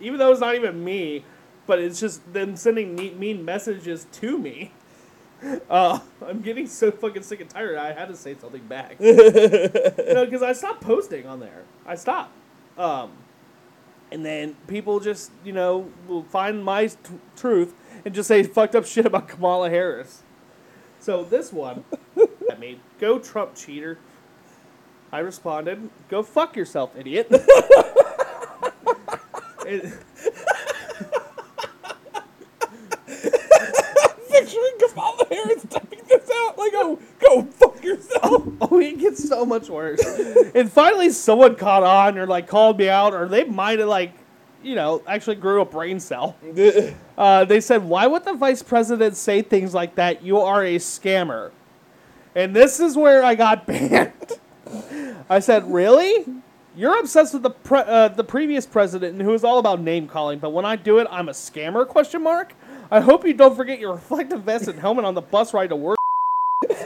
even 0.00 0.18
though 0.18 0.30
it's 0.32 0.40
not 0.40 0.54
even 0.54 0.84
me, 0.84 1.24
but 1.66 1.78
it's 1.78 1.98
just 1.98 2.30
them 2.32 2.56
sending 2.56 2.94
me- 2.94 3.14
mean 3.14 3.44
messages 3.44 4.06
to 4.12 4.38
me. 4.38 4.72
Uh, 5.70 6.00
I'm 6.26 6.40
getting 6.40 6.66
so 6.66 6.90
fucking 6.90 7.22
sick 7.22 7.40
and 7.40 7.48
tired. 7.48 7.76
I 7.78 7.92
had 7.92 8.08
to 8.08 8.16
say 8.16 8.34
something 8.40 8.66
back. 8.66 8.98
know, 9.00 10.24
because 10.24 10.42
I 10.42 10.52
stopped 10.52 10.80
posting 10.80 11.26
on 11.26 11.38
there. 11.40 11.62
I 11.86 11.94
stopped. 11.94 12.32
Um, 12.76 13.12
and 14.10 14.24
then 14.24 14.56
people 14.66 14.98
just, 14.98 15.30
you 15.44 15.52
know, 15.52 15.90
will 16.08 16.24
find 16.24 16.64
my 16.64 16.86
t- 16.86 16.96
truth 17.36 17.74
and 18.04 18.14
just 18.14 18.26
say 18.28 18.42
fucked 18.42 18.74
up 18.74 18.84
shit 18.86 19.06
about 19.06 19.28
Kamala 19.28 19.70
Harris. 19.70 20.22
So 21.00 21.22
this 21.22 21.52
one, 21.52 21.84
I 22.50 22.56
mean, 22.58 22.80
go 22.98 23.18
Trump 23.18 23.54
cheater. 23.54 23.98
I 25.12 25.20
responded, 25.20 25.88
"Go 26.08 26.22
fuck 26.22 26.56
yourself, 26.56 26.90
idiot." 26.96 27.30
It- 29.66 29.92
Harris 35.30 35.64
typing 35.68 36.00
this 36.08 36.30
out 36.34 36.58
like, 36.58 36.72
oh, 36.74 36.98
go 37.20 37.42
fuck 37.42 37.82
yourself. 37.82 38.42
oh, 38.60 38.78
it 38.80 38.98
gets 38.98 39.28
so 39.28 39.44
much 39.44 39.68
worse. 39.68 40.00
and 40.54 40.70
finally, 40.70 41.10
someone 41.10 41.56
caught 41.56 41.82
on 41.82 42.18
or 42.18 42.26
like 42.26 42.46
called 42.46 42.78
me 42.78 42.88
out, 42.88 43.14
or 43.14 43.28
they 43.28 43.44
might 43.44 43.78
have 43.78 43.88
like, 43.88 44.12
you 44.62 44.74
know, 44.74 45.02
actually 45.06 45.36
grew 45.36 45.60
a 45.60 45.64
brain 45.64 46.00
cell. 46.00 46.36
Uh, 47.18 47.44
they 47.44 47.60
said, 47.60 47.82
"Why 47.82 48.06
would 48.06 48.24
the 48.24 48.32
vice 48.34 48.62
president 48.62 49.16
say 49.16 49.42
things 49.42 49.74
like 49.74 49.96
that? 49.96 50.22
You 50.22 50.38
are 50.38 50.64
a 50.64 50.76
scammer." 50.76 51.50
And 52.36 52.54
this 52.54 52.78
is 52.78 52.96
where 52.96 53.24
I 53.24 53.34
got 53.34 53.66
banned. 53.66 54.12
I 55.28 55.40
said, 55.40 55.68
"Really? 55.68 56.24
You're 56.76 56.96
obsessed 57.00 57.32
with 57.34 57.42
the 57.42 57.50
pre- 57.50 57.80
uh, 57.80 58.06
the 58.06 58.22
previous 58.22 58.66
president, 58.66 59.14
and 59.14 59.22
who 59.22 59.34
is 59.34 59.42
all 59.42 59.58
about 59.58 59.80
name 59.80 60.06
calling. 60.06 60.38
But 60.38 60.50
when 60.50 60.64
I 60.64 60.76
do 60.76 60.98
it, 61.00 61.08
I'm 61.10 61.28
a 61.28 61.32
scammer?" 61.32 61.84
Question 61.88 62.22
mark. 62.22 62.54
I 62.90 63.00
hope 63.00 63.26
you 63.26 63.34
don't 63.34 63.54
forget 63.54 63.78
your 63.78 63.92
reflective 63.92 64.42
vest 64.44 64.66
and 64.66 64.78
helmet 64.78 65.04
on 65.04 65.14
the 65.14 65.20
bus 65.20 65.52
ride 65.52 65.68
to 65.68 65.76
work. 65.76 65.98
okay. 66.70 66.80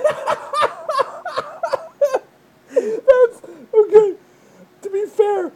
To 4.82 4.90
be 4.90 5.06
fair, 5.06 5.52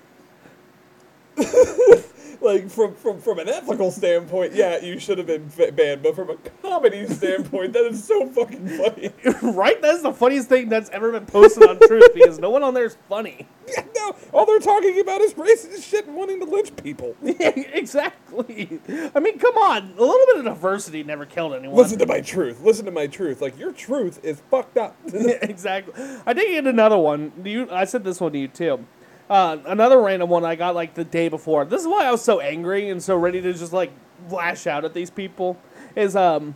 like 2.46 2.70
from 2.70 2.94
from 2.94 3.20
from 3.20 3.38
an 3.38 3.48
ethical 3.48 3.90
standpoint, 3.90 4.54
yeah, 4.54 4.78
you 4.78 4.98
should 4.98 5.18
have 5.18 5.26
been 5.26 5.48
banned. 5.74 6.02
But 6.02 6.14
from 6.14 6.30
a 6.30 6.36
comedy 6.62 7.06
standpoint, 7.06 7.72
that 7.74 7.84
is 7.86 8.02
so 8.02 8.26
fucking 8.28 8.68
funny. 8.68 9.10
right? 9.42 9.80
That's 9.82 10.02
the 10.02 10.12
funniest 10.12 10.48
thing 10.48 10.68
that's 10.68 10.88
ever 10.90 11.12
been 11.12 11.26
posted 11.26 11.68
on 11.68 11.78
Truth 11.80 12.14
because 12.14 12.38
no 12.38 12.50
one 12.50 12.62
on 12.62 12.74
there 12.74 12.84
is 12.84 12.96
funny. 13.08 13.48
no, 13.96 14.16
all 14.32 14.46
they're 14.46 14.60
talking 14.60 14.98
about 15.00 15.20
is 15.20 15.34
racist 15.34 15.82
shit 15.82 16.06
and 16.06 16.14
wanting 16.14 16.38
to 16.40 16.46
lynch 16.46 16.74
people. 16.76 17.16
Yeah, 17.22 17.34
exactly. 17.54 18.80
I 19.14 19.20
mean, 19.20 19.38
come 19.38 19.56
on. 19.56 19.94
A 19.98 20.00
little 20.00 20.26
bit 20.26 20.38
of 20.38 20.44
diversity 20.44 21.02
never 21.02 21.26
killed 21.26 21.54
anyone. 21.54 21.76
Listen 21.76 21.98
to 21.98 22.06
my 22.06 22.20
truth. 22.20 22.62
Listen 22.62 22.84
to 22.86 22.92
my 22.92 23.08
truth. 23.08 23.42
Like 23.42 23.58
your 23.58 23.72
truth 23.72 24.20
is 24.22 24.40
fucked 24.50 24.78
up. 24.78 24.96
yeah, 25.12 25.38
exactly. 25.42 25.94
I 26.24 26.32
did 26.32 26.48
get 26.48 26.66
another 26.66 26.98
one. 26.98 27.32
You, 27.44 27.68
I 27.70 27.84
said 27.84 28.04
this 28.04 28.20
one 28.20 28.32
to 28.32 28.38
you 28.38 28.48
too. 28.48 28.86
Uh, 29.28 29.58
another 29.66 30.00
random 30.00 30.28
one 30.28 30.44
I 30.44 30.54
got 30.54 30.74
like 30.74 30.94
the 30.94 31.04
day 31.04 31.28
before. 31.28 31.64
This 31.64 31.82
is 31.82 31.88
why 31.88 32.04
I 32.04 32.10
was 32.12 32.22
so 32.22 32.40
angry 32.40 32.88
and 32.90 33.02
so 33.02 33.16
ready 33.16 33.40
to 33.40 33.52
just 33.52 33.72
like 33.72 33.90
lash 34.30 34.66
out 34.66 34.84
at 34.84 34.94
these 34.94 35.10
people. 35.10 35.58
Is 35.96 36.14
um, 36.14 36.54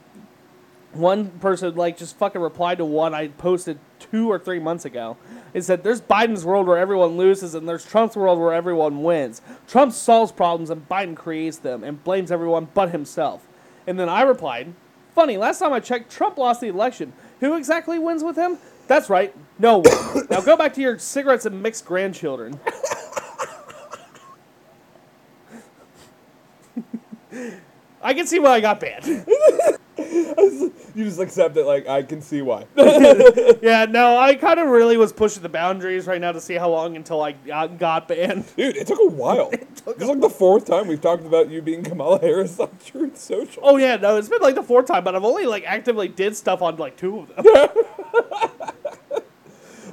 one 0.93 1.31
person 1.41 1.75
like 1.75 1.97
just 1.97 2.17
fucking 2.17 2.41
replied 2.41 2.79
to 2.79 2.85
one 2.85 3.15
I 3.15 3.29
posted 3.29 3.79
two 3.99 4.31
or 4.31 4.39
three 4.39 4.61
months 4.61 4.85
ago. 4.85 5.17
It 5.53 5.63
said, 5.63 5.83
"There's 5.83 6.01
Biden's 6.01 6.45
world 6.45 6.69
where 6.69 6.79
everyone 6.79 7.17
loses, 7.17 7.57
and 7.57 7.69
there's 7.69 7.85
Trump's 7.85 8.17
world 8.17 8.39
where 8.39 8.55
everyone 8.55 9.03
wins. 9.03 9.43
Trump 9.67 9.93
solves 9.93 10.31
problems, 10.31 10.71
and 10.71 10.89
Biden 10.89 11.17
creates 11.17 11.59
them, 11.59 11.83
and 11.83 12.03
blames 12.05 12.31
everyone 12.31 12.69
but 12.73 12.91
himself." 12.91 13.49
And 13.87 13.99
then 13.99 14.09
I 14.09 14.23
replied, 14.23 14.75
"Funny. 15.13 15.37
Last 15.37 15.59
time 15.59 15.73
I 15.73 15.81
checked, 15.81 16.13
Trump 16.13 16.39
lost 16.39 16.61
the 16.61 16.69
election. 16.69 17.15
Who 17.41 17.57
exactly 17.57 17.99
wins 17.99 18.23
with 18.23 18.37
him? 18.37 18.59
That's 18.91 19.09
right, 19.09 19.33
no 19.61 19.79
one. 19.79 20.27
now 20.29 20.41
go 20.41 20.57
back 20.57 20.75
to 20.75 20.81
your 20.81 20.99
cigarettes 20.99 21.47
and 21.47 21.63
mixed 21.63 21.85
grandchildren." 21.85 22.59
I 28.03 28.15
can 28.15 28.27
see 28.27 28.41
why 28.41 28.55
I 28.55 28.61
got 28.61 28.81
banned. 28.81 29.07
you 29.97 31.05
just 31.05 31.21
accept 31.21 31.57
it. 31.57 31.67
Like 31.67 31.87
I 31.87 32.03
can 32.03 32.21
see 32.21 32.43
why. 32.43 32.67
Yeah, 33.63 33.85
no, 33.85 34.17
I 34.17 34.35
kind 34.35 34.59
of 34.59 34.69
really 34.69 34.97
was 34.97 35.13
pushing 35.13 35.43
the 35.43 35.49
boundaries 35.49 36.07
right 36.09 36.21
now 36.21 36.33
to 36.33 36.41
see 36.41 36.55
how 36.55 36.71
long 36.71 36.97
until 36.97 37.23
I 37.23 37.33
got, 37.33 37.79
got 37.79 38.09
banned. 38.09 38.45
Dude, 38.57 38.77
it 38.77 38.89
took 38.89 38.99
a 38.99 39.07
while. 39.07 39.53
This 39.87 40.03
is 40.03 40.09
like 40.09 40.21
the 40.21 40.31
fourth 40.31 40.67
time 40.67 40.89
we've 40.89 41.01
talked 41.01 41.25
about 41.25 41.49
you 41.49 41.63
being 41.63 41.85
Kamala 41.85 42.21
Harris 42.21 42.59
on 42.59 42.71
Truth 42.85 43.19
Social. 43.19 43.63
Oh 43.65 43.77
yeah, 43.77 43.97
no, 43.97 44.17
it's 44.17 44.29
been 44.29 44.41
like 44.41 44.57
the 44.57 44.63
fourth 44.63 44.87
time, 44.87 45.05
but 45.05 45.15
I've 45.15 45.25
only 45.25 45.47
like 45.47 45.65
actively 45.65 46.09
did 46.09 46.37
stuff 46.37 46.61
on 46.61 46.77
like 46.77 46.97
two 46.97 47.21
of 47.21 47.29
them. 47.37 47.45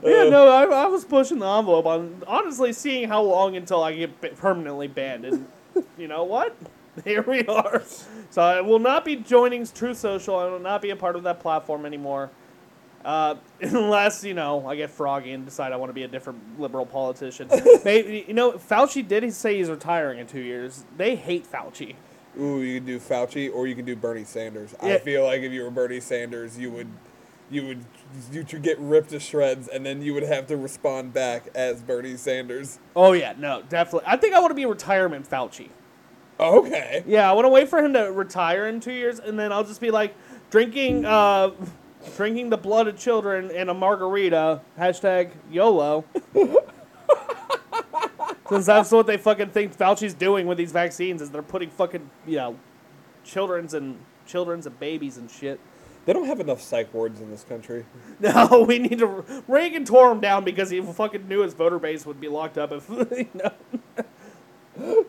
yeah, 0.07 0.29
no, 0.29 0.49
I, 0.49 0.63
I 0.63 0.85
was 0.87 1.05
pushing 1.05 1.39
the 1.39 1.47
envelope 1.47 1.85
on 1.85 2.23
honestly 2.27 2.73
seeing 2.73 3.07
how 3.07 3.21
long 3.21 3.55
until 3.55 3.83
I 3.83 3.93
get 3.93 4.37
permanently 4.37 4.87
banned, 4.87 5.25
and 5.25 5.47
you 5.97 6.07
know 6.07 6.23
what? 6.23 6.55
Here 7.03 7.21
we 7.21 7.45
are. 7.45 7.83
So 8.31 8.41
I 8.41 8.61
will 8.61 8.79
not 8.79 9.05
be 9.05 9.17
joining 9.17 9.65
Truth 9.67 9.97
Social. 9.97 10.37
I 10.37 10.45
will 10.45 10.59
not 10.59 10.81
be 10.81 10.89
a 10.89 10.95
part 10.95 11.15
of 11.15 11.23
that 11.23 11.39
platform 11.39 11.85
anymore. 11.85 12.31
Uh, 13.05 13.35
unless 13.61 14.23
you 14.23 14.33
know 14.33 14.67
I 14.67 14.75
get 14.75 14.89
froggy 14.89 15.31
and 15.31 15.45
decide 15.45 15.71
I 15.71 15.77
want 15.77 15.89
to 15.89 15.93
be 15.93 16.03
a 16.03 16.07
different 16.07 16.59
liberal 16.59 16.85
politician. 16.85 17.49
Maybe 17.85 18.25
you 18.27 18.33
know 18.33 18.53
Fauci 18.53 19.07
did 19.07 19.31
say 19.33 19.57
he's 19.57 19.69
retiring 19.69 20.19
in 20.19 20.27
two 20.27 20.41
years. 20.41 20.83
They 20.97 21.15
hate 21.15 21.49
Fauci. 21.49 21.95
Ooh, 22.39 22.61
you 22.61 22.79
can 22.79 22.85
do 22.85 22.99
Fauci 22.99 23.53
or 23.53 23.67
you 23.67 23.75
can 23.75 23.85
do 23.85 23.95
Bernie 23.95 24.23
Sanders. 24.23 24.75
Yeah. 24.83 24.95
I 24.95 24.97
feel 24.99 25.23
like 25.23 25.41
if 25.41 25.51
you 25.51 25.63
were 25.63 25.71
Bernie 25.71 25.99
Sanders, 25.99 26.57
you 26.57 26.69
would, 26.71 26.87
you 27.49 27.65
would, 27.65 27.85
you 28.31 28.45
would 28.51 28.61
get 28.61 28.77
ripped 28.79 29.09
to 29.11 29.19
shreds, 29.19 29.67
and 29.67 29.85
then 29.85 30.01
you 30.01 30.13
would 30.13 30.23
have 30.23 30.47
to 30.47 30.57
respond 30.57 31.13
back 31.13 31.47
as 31.55 31.81
Bernie 31.81 32.17
Sanders. 32.17 32.79
Oh 32.95 33.13
yeah, 33.13 33.33
no, 33.37 33.63
definitely. 33.69 34.07
I 34.07 34.17
think 34.17 34.33
I 34.33 34.39
want 34.39 34.51
to 34.51 34.55
be 34.55 34.65
retirement 34.65 35.29
Fauci. 35.29 35.69
Okay. 36.39 37.03
Yeah, 37.07 37.29
I 37.29 37.33
want 37.33 37.45
to 37.45 37.49
wait 37.49 37.67
for 37.67 37.79
him 37.79 37.93
to 37.93 38.11
retire 38.11 38.67
in 38.67 38.79
two 38.79 38.93
years, 38.93 39.19
and 39.19 39.39
then 39.39 39.51
I'll 39.51 39.63
just 39.63 39.81
be 39.81 39.91
like 39.91 40.13
drinking, 40.51 41.05
uh, 41.05 41.51
drinking 42.15 42.49
the 42.49 42.57
blood 42.57 42.87
of 42.87 42.97
children 42.97 43.49
in 43.49 43.69
a 43.69 43.73
margarita. 43.73 44.61
Hashtag 44.77 45.31
YOLO. 45.49 46.05
Since 48.49 48.65
that's 48.65 48.91
what 48.91 49.07
they 49.07 49.17
fucking 49.17 49.49
think 49.49 49.77
Fauci's 49.77 50.13
doing 50.13 50.47
with 50.47 50.57
these 50.57 50.71
vaccines 50.71 51.21
is 51.21 51.29
they're 51.31 51.41
putting 51.41 51.69
fucking 51.69 52.09
you 52.25 52.37
know, 52.37 52.57
children's 53.25 53.73
and 53.73 53.99
children's 54.25 54.65
and 54.67 54.79
babies 54.79 55.17
and 55.17 55.29
shit. 55.29 55.59
They 56.07 56.13
don't 56.13 56.25
have 56.25 56.39
enough 56.39 56.61
psych 56.61 56.93
wards 56.93 57.19
in 57.19 57.29
this 57.29 57.43
country. 57.43 57.85
No, 58.19 58.65
we 58.67 58.79
need 58.79 58.97
to. 58.99 59.43
Reagan 59.47 59.85
tore 59.85 60.11
him 60.11 60.19
down 60.21 60.43
because 60.43 60.71
he 60.71 60.81
fucking 60.81 61.27
knew 61.27 61.41
his 61.41 61.53
voter 61.53 61.77
base 61.77 62.03
would 62.05 62.19
be 62.19 62.27
locked 62.27 62.57
up 62.57 62.71
if 62.71 62.89
you 62.89 63.27
know. 63.35 63.51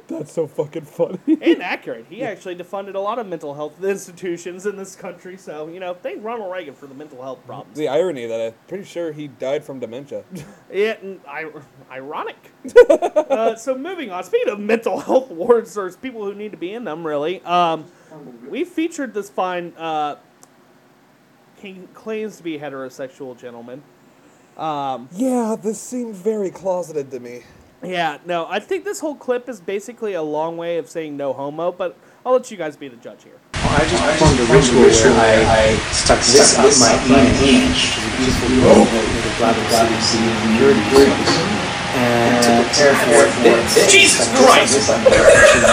That's 0.08 0.32
so 0.32 0.46
fucking 0.46 0.84
funny. 0.84 1.18
and 1.26 1.62
accurate. 1.62 2.06
He 2.11 2.22
actually 2.22 2.56
defunded 2.56 2.94
a 2.96 2.98
lot 2.98 3.18
of 3.18 3.26
mental 3.26 3.54
health 3.54 3.82
institutions 3.82 4.66
in 4.66 4.76
this 4.76 4.96
country. 4.96 5.37
So 5.38 5.68
you 5.68 5.78
know, 5.80 5.94
thank 5.94 6.22
Ronald 6.22 6.52
Reagan 6.52 6.74
for 6.74 6.87
the 6.87 6.94
mental 6.94 7.22
health 7.22 7.38
problems. 7.46 7.78
the 7.78 7.88
irony 7.88 8.26
that, 8.26 8.40
I'm 8.40 8.54
pretty 8.66 8.84
sure 8.84 9.12
he 9.12 9.28
died 9.28 9.64
from 9.64 9.78
dementia. 9.78 10.24
Yeah, 10.70 10.96
and 11.00 11.20
I, 11.26 11.50
ironic. 11.90 12.52
uh, 12.90 13.54
so 13.56 13.78
moving 13.78 14.11
on. 14.11 14.24
Speaking 14.24 14.52
of 14.52 14.58
mental 14.61 14.98
health 15.00 15.30
wards, 15.30 15.74
there's 15.74 15.96
people 15.96 16.24
who 16.24 16.34
need 16.34 16.50
to 16.50 16.58
be 16.58 16.74
in 16.74 16.84
them. 16.84 17.06
Really, 17.06 17.40
um, 17.42 17.84
we 18.48 18.64
featured 18.64 19.14
this 19.14 19.30
fine. 19.30 19.72
Uh, 19.78 20.16
claims 21.94 22.37
to 22.37 22.42
be 22.42 22.57
a 22.57 22.61
heterosexual 22.61 23.38
gentleman. 23.38 23.83
Um, 24.57 25.09
yeah, 25.12 25.57
this 25.61 25.81
seemed 25.81 26.14
very 26.16 26.51
closeted 26.51 27.11
to 27.12 27.21
me. 27.21 27.42
yeah, 27.83 28.18
no, 28.27 28.47
I 28.49 28.59
think 28.59 28.85
this 28.85 28.99
whole 28.99 29.14
clip 29.14 29.49
is 29.49 29.61
basically 29.61 30.14
a 30.14 30.23
long 30.23 30.57
way 30.57 30.79
of 30.79 30.90
saying 30.90 31.16
no 31.16 31.33
homo, 31.33 31.71
but 31.71 31.97
I'll 32.27 32.33
let 32.33 32.51
you 32.51 32.57
guys 32.57 32.77
be 32.77 32.88
the 32.88 32.97
judge 32.97 33.23
here. 33.23 33.38
I 33.55 33.87
just 33.87 34.03
performed 34.03 34.40
a 34.40 34.47
ritual 34.51 34.83
where 34.83 35.47
I, 35.47 35.77
stuck 35.92 36.18
this 36.18 36.59
up 36.59 36.66
my 36.81 37.23
anus 37.44 37.94
to 37.94 38.01
the 38.03 38.11
beautiful 38.18 38.49
girl 38.59 38.81
with 38.83 39.23
the 39.23 39.33
bladder 39.38 40.01
city 40.03 40.27
impurities. 40.51 41.59
And 41.94 42.44
to 42.44 42.51
prepare 42.66 42.94
for 42.94 43.42
this, 43.42 43.92
Jesus 43.92 44.27
Christ! 44.35 44.90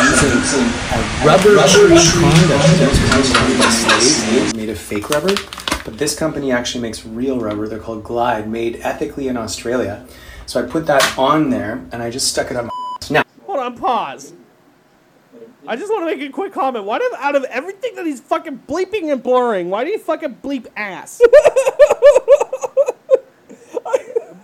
using 0.06 0.69
a 0.93 1.00
rubber-free 1.26 1.98
condom 1.98 2.62
that 2.78 2.93
was 3.17 3.30
made 3.34 3.58
by 3.60 3.69
slaves, 3.69 4.56
made 4.56 4.69
of 4.69 4.78
fake 4.78 5.10
rubber. 5.10 5.36
But 5.86 6.00
this 6.00 6.17
company 6.17 6.52
actually 6.52 6.82
makes 6.82 7.06
real 7.06 7.39
rubber. 7.39 7.67
They're 7.67 7.80
called 7.80 8.04
Glyde, 8.04 8.48
made 8.48 8.78
ethically 8.82 9.28
in 9.28 9.38
Australia. 9.38 10.06
So 10.48 10.62
I 10.62 10.67
put 10.67 10.88
that 10.88 11.17
on 11.17 11.52
there, 11.52 11.86
and 11.91 12.02
I 12.02 12.10
just 12.10 12.28
stuck 12.28 12.50
it 12.52 12.58
on 12.58 12.65
my 12.65 12.71
ass. 13.02 13.12
Now, 13.12 13.24
Hold 13.45 13.60
on, 13.60 13.78
pause. 13.78 14.34
I 15.67 15.76
just 15.76 15.91
want 15.91 16.10
to 16.10 16.15
make 16.17 16.28
a 16.28 16.32
quick 16.32 16.54
comment. 16.54 16.86
Why 16.86 16.98
do 16.98 17.12
out 17.17 17.36
of 17.36 17.43
everything 17.45 17.95
that 17.95 18.06
he's 18.06 18.19
fucking 18.19 18.63
bleeping 18.67 19.12
and 19.12 19.21
blurring, 19.21 19.69
why 19.69 19.84
do 19.84 19.91
you 19.91 20.00
fucking 20.00 20.38
bleep 20.43 20.65
ass? 20.76 21.21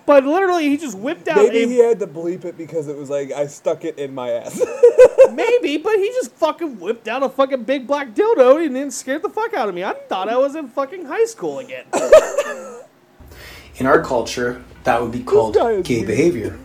but 0.06 0.24
literally, 0.24 0.70
he 0.70 0.78
just 0.78 0.98
whipped 0.98 1.28
out 1.28 1.38
Maybe 1.38 1.64
a 1.64 1.68
he 1.68 1.78
had 1.78 2.00
to 2.00 2.08
bleep 2.08 2.46
it 2.46 2.58
because 2.58 2.88
it 2.88 2.98
was 2.98 3.10
like 3.10 3.32
I 3.32 3.48
stuck 3.48 3.84
it 3.84 3.98
in 3.98 4.14
my 4.14 4.30
ass. 4.32 4.60
maybe, 5.32 5.78
but 5.78 5.96
he 5.98 6.08
just 6.10 6.32
fucking 6.34 6.80
whipped 6.80 7.08
out 7.08 7.24
a 7.24 7.30
fucking 7.30 7.64
big 7.64 7.88
black 7.88 8.14
dildo 8.14 8.64
and 8.66 8.76
then 8.76 8.92
scared 8.92 9.22
the 9.22 9.30
fuck 9.30 9.54
out 9.54 9.70
of 9.70 9.76
me. 9.76 9.84
I 9.84 9.94
thought 9.94 10.30
I 10.30 10.38
was 10.38 10.56
in 10.56 10.68
fucking 10.70 11.06
high 11.06 11.26
school 11.26 11.60
again. 11.60 11.86
in 13.78 13.86
our 13.86 14.02
culture, 14.04 14.64
that 14.84 15.02
would 15.02 15.12
be 15.12 15.24
called 15.24 15.56
gay 15.56 15.82
weird. 15.82 16.08
behavior. 16.08 16.60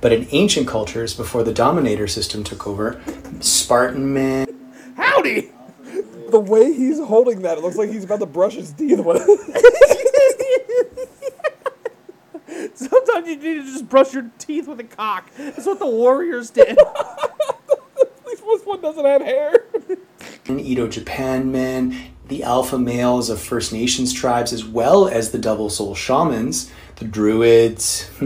But 0.00 0.12
in 0.12 0.26
ancient 0.30 0.68
cultures, 0.68 1.14
before 1.14 1.42
the 1.42 1.52
dominator 1.52 2.06
system 2.06 2.44
took 2.44 2.66
over, 2.66 3.00
Spartan 3.40 4.12
men, 4.12 4.46
Howdy. 4.96 5.50
the 6.30 6.38
way 6.40 6.72
he's 6.72 7.00
holding 7.00 7.42
that, 7.42 7.58
it 7.58 7.62
looks 7.62 7.76
like 7.76 7.90
he's 7.90 8.04
about 8.04 8.20
to 8.20 8.26
brush 8.26 8.54
his 8.54 8.72
teeth 8.72 9.00
with 9.00 9.22
it. 9.26 9.72
Sometimes 12.74 13.06
Sometimes 13.16 13.28
you 13.28 13.36
need 13.36 13.64
to 13.64 13.72
just 13.72 13.88
brush 13.88 14.12
your 14.12 14.30
teeth 14.38 14.68
with 14.68 14.80
a 14.80 14.84
cock. 14.84 15.30
That's 15.38 15.66
what 15.66 15.78
the 15.78 15.86
warriors 15.86 16.50
did. 16.50 16.78
At 16.78 18.26
least 18.26 18.42
this 18.44 18.62
one 18.64 18.75
doesn't 18.86 19.04
have 19.04 19.22
hair. 19.22 19.64
Edo 20.48 20.86
Japan 20.86 21.50
men, 21.50 22.12
the 22.28 22.44
alpha 22.44 22.78
males 22.78 23.28
of 23.28 23.40
First 23.40 23.72
Nations 23.72 24.12
tribes, 24.12 24.52
as 24.52 24.64
well 24.64 25.08
as 25.08 25.32
the 25.32 25.38
double 25.38 25.70
soul 25.70 25.94
shamans, 25.94 26.70
the 26.96 27.04
druids, 27.04 28.08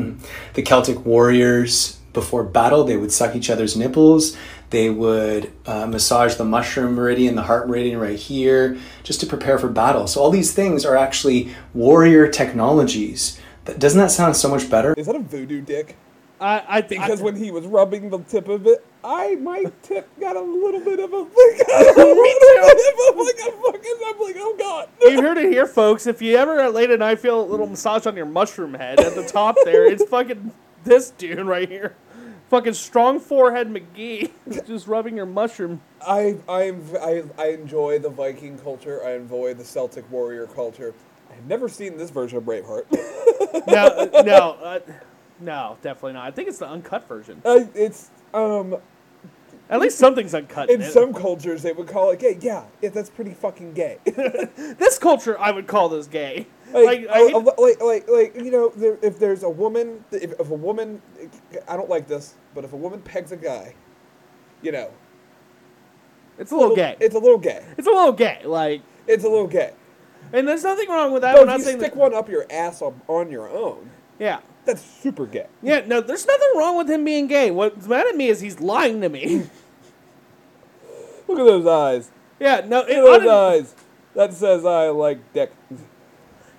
the 0.55 0.63
Celtic 0.63 1.05
warriors. 1.07 1.97
Before 2.13 2.43
battle, 2.43 2.85
they 2.85 2.97
would 2.97 3.13
suck 3.13 3.37
each 3.37 3.49
other's 3.49 3.77
nipples. 3.77 4.37
They 4.71 4.91
would 4.91 5.51
uh, 5.65 5.87
massage 5.87 6.35
the 6.35 6.45
mushroom 6.45 6.95
meridian, 6.95 7.37
the 7.37 7.43
heart 7.43 7.69
meridian 7.69 7.99
right 7.99 8.19
here, 8.19 8.77
just 9.03 9.21
to 9.21 9.27
prepare 9.27 9.59
for 9.59 9.69
battle. 9.69 10.09
So, 10.09 10.21
all 10.21 10.31
these 10.31 10.53
things 10.53 10.85
are 10.85 10.97
actually 10.97 11.55
warrior 11.73 12.29
technologies. 12.29 13.41
Doesn't 13.65 13.99
that 13.99 14.11
sound 14.11 14.37
so 14.37 14.49
much 14.49 14.69
better? 14.69 14.93
Is 14.97 15.07
that 15.07 15.17
a 15.17 15.21
voodoo 15.21 15.61
dick? 15.61 15.97
I, 16.41 16.65
I 16.69 16.81
Because 16.81 17.21
I, 17.21 17.25
when 17.25 17.37
he 17.37 17.51
was 17.51 17.67
rubbing 17.67 18.09
the 18.09 18.19
tip 18.21 18.49
of 18.49 18.67
it, 18.67 18.85
I 19.05 19.35
my 19.37 19.65
tip 19.83 20.09
got 20.19 20.37
a 20.37 20.41
little 20.41 20.81
bit 20.81 20.99
of 20.99 21.13
a. 21.13 21.25
Me 21.25 21.29
too. 21.29 21.67
I'm 23.09 23.19
like, 23.19 23.41
I'm 23.45 23.53
fucking. 23.63 23.95
I'm 24.07 24.21
like, 24.21 24.37
oh 24.39 24.57
god. 24.59 24.89
you 25.03 25.21
heard 25.21 25.39
it 25.39 25.53
here, 25.53 25.67
folks. 25.67 26.07
If 26.07 26.23
you 26.23 26.37
ever 26.37 26.69
late 26.71 26.91
at 26.91 26.99
night 26.99 27.19
feel 27.19 27.41
a 27.41 27.45
little 27.45 27.67
massage 27.67 28.07
on 28.07 28.17
your 28.17 28.27
mushroom 28.27 28.75
head 28.75 29.01
at 29.01 29.15
the 29.15 29.27
top 29.27 29.57
there, 29.65 29.87
it's 29.87 30.05
fucking 30.05 30.53
this 30.85 31.11
dude 31.11 31.41
right 31.41 31.69
here. 31.69 31.95
Fucking 32.49 32.75
strong 32.75 33.21
forehead 33.21 33.69
McGee, 33.69 34.31
just 34.67 34.89
rubbing 34.89 35.17
your 35.17 35.27
mushroom. 35.27 35.81
I 36.05 36.37
I'm 36.49 36.83
I 37.01 37.23
I 37.39 37.49
enjoy 37.51 37.99
the 38.01 38.09
Viking 38.09 38.59
culture. 38.59 39.05
I 39.05 39.13
enjoy 39.15 39.55
the 39.55 39.65
Celtic 39.65 40.11
warrior 40.11 40.47
culture. 40.47 40.95
I've 41.31 41.47
never 41.47 41.69
seen 41.69 41.97
this 41.97 42.11
version 42.11 42.39
of 42.39 42.45
Braveheart. 42.45 42.87
No, 43.67 43.87
uh, 43.87 44.23
no, 44.23 44.51
uh, 44.63 44.81
no, 45.41 45.79
definitely 45.83 46.13
not. 46.15 46.27
I 46.27 46.31
think 46.31 46.49
it's 46.49 46.59
the 46.59 46.69
uncut 46.69 47.07
version. 47.09 47.43
uh, 47.45 47.65
it's 47.75 48.11
um 48.35 48.77
At 49.69 49.81
least 49.81 49.99
something's 49.99 50.35
uncut. 50.35 50.69
in 50.71 50.81
it. 50.83 50.93
some 50.93 51.13
cultures 51.15 51.63
they 51.63 51.73
would 51.73 51.89
call 51.89 52.11
it 52.11 52.19
gay. 52.21 52.37
Yeah, 52.41 52.65
yeah 52.83 52.91
that's 52.91 53.11
pretty 53.11 53.33
fucking 53.35 53.73
gay. 53.75 53.99
this 54.05 54.99
culture, 54.99 55.39
I 55.39 55.51
would 55.51 55.67
call 55.67 55.89
this 55.89 56.07
gay. 56.07 56.47
like, 56.73 56.85
Like, 56.85 57.09
I 57.09 57.19
hate- 57.19 57.35
uh, 57.35 57.41
like, 57.59 57.81
like, 57.81 58.09
like, 58.09 58.35
you 58.37 58.51
know, 58.51 58.71
there, 58.77 58.99
if 59.03 59.19
there's 59.19 59.43
a 59.43 59.51
woman, 59.51 60.05
if, 60.13 60.33
if 60.39 60.51
a 60.51 60.55
woman, 60.55 61.01
I 61.69 61.77
don't 61.77 61.89
like 61.91 62.07
this, 62.09 62.35
but 62.55 62.65
if 62.65 62.73
a 62.73 62.77
woman 62.77 63.01
pegs 63.01 63.33
a 63.33 63.37
guy, 63.37 63.75
you 64.63 64.73
know, 64.73 64.91
it's 66.39 66.53
a 66.53 66.57
little 66.57 66.75
gay. 66.77 66.97
It's 67.01 67.15
a 67.15 67.19
little 67.19 67.39
gay. 67.39 67.65
It's 67.77 67.87
a 67.87 67.91
little 67.91 68.13
gay. 68.13 68.41
Like, 68.45 68.83
It's 69.07 69.25
a 69.25 69.29
little 69.29 69.47
gay. 69.47 69.73
and 70.33 70.47
there's 70.49 70.65
nothing 70.65 70.89
wrong 70.89 71.13
with 71.13 71.23
that. 71.23 71.35
But 71.35 71.43
I'm 71.43 71.47
not 71.47 71.59
you 71.59 71.65
saying 71.65 71.79
stick 71.81 71.93
that, 71.93 71.99
one 71.99 72.15
up 72.15 72.29
your 72.29 72.47
ass 72.51 72.81
on, 72.83 73.01
on 73.09 73.31
your 73.31 73.49
own, 73.49 73.91
Yeah. 74.19 74.41
That's 74.71 74.83
super 75.03 75.27
gay. 75.27 75.47
Yeah, 75.63 75.83
no, 75.87 76.01
there's 76.01 76.27
nothing 76.27 76.49
wrong 76.57 76.77
with 76.77 76.89
him 76.91 77.05
being 77.05 77.27
gay. 77.27 77.51
What's 77.51 77.87
mad 77.87 78.07
at 78.07 78.17
me 78.17 78.29
is 78.29 78.41
he's 78.41 78.61
lying 78.61 79.01
to 79.01 79.09
me. 79.09 79.47
Look 81.29 81.39
at 81.39 81.45
those 81.45 81.67
eyes. 81.67 82.11
yeah, 82.39 82.63
no, 82.67 82.81
it, 82.81 83.01
Look 83.03 83.23
at 83.23 83.27
those 83.27 83.31
hon- 83.31 83.53
eyes. 83.53 83.75
That 84.15 84.33
says 84.35 84.65
I 84.65 84.89
like 84.89 85.19
dick. 85.33 85.53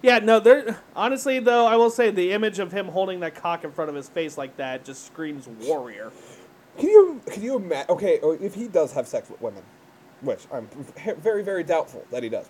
yeah, 0.02 0.20
no, 0.20 0.40
there. 0.40 0.80
Honestly, 0.96 1.40
though, 1.40 1.66
I 1.66 1.76
will 1.76 1.90
say 1.90 2.10
the 2.12 2.32
image 2.32 2.60
of 2.60 2.72
him 2.72 2.88
holding 2.88 3.20
that 3.22 3.36
cock 3.36 3.64
in 3.66 3.72
front 3.72 3.90
of 3.90 3.96
his 3.96 4.08
face 4.08 4.38
like 4.38 4.56
that 4.58 4.86
just 4.86 5.06
screams 5.06 5.48
warrior. 5.48 6.12
Can 6.78 6.88
you 6.90 7.22
can 7.28 7.44
you 7.44 7.56
imagine? 7.58 7.92
Okay, 7.92 8.20
oh, 8.24 8.32
if 8.32 8.56
he 8.56 8.68
does 8.70 8.94
have 8.94 9.08
sex 9.08 9.30
with 9.30 9.42
women, 9.42 9.64
which 10.22 10.48
I'm 10.54 10.68
very 11.20 11.44
very 11.44 11.64
doubtful 11.64 12.06
that 12.12 12.24
he 12.24 12.30
does, 12.30 12.48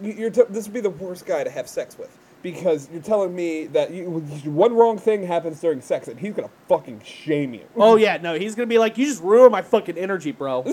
you- 0.00 0.12
you're 0.14 0.30
t- 0.30 0.42
this 0.48 0.64
would 0.66 0.72
be 0.74 0.80
the 0.80 0.88
worst 0.90 1.26
guy 1.26 1.44
to 1.44 1.50
have 1.50 1.68
sex 1.68 1.98
with 1.98 2.16
because 2.42 2.88
you're 2.90 3.02
telling 3.02 3.34
me 3.34 3.66
that 3.66 3.90
you, 3.90 4.04
one 4.44 4.74
wrong 4.74 4.98
thing 4.98 5.26
happens 5.26 5.60
during 5.60 5.80
sex 5.80 6.08
and 6.08 6.18
he's 6.18 6.34
gonna 6.34 6.50
fucking 6.68 7.02
shame 7.04 7.54
you. 7.54 7.64
Oh 7.76 7.96
yeah, 7.96 8.16
no, 8.16 8.34
he's 8.34 8.54
gonna 8.54 8.66
be 8.66 8.78
like, 8.78 8.98
you 8.98 9.06
just 9.06 9.22
ruined 9.22 9.52
my 9.52 9.62
fucking 9.62 9.98
energy, 9.98 10.32
bro. 10.32 10.64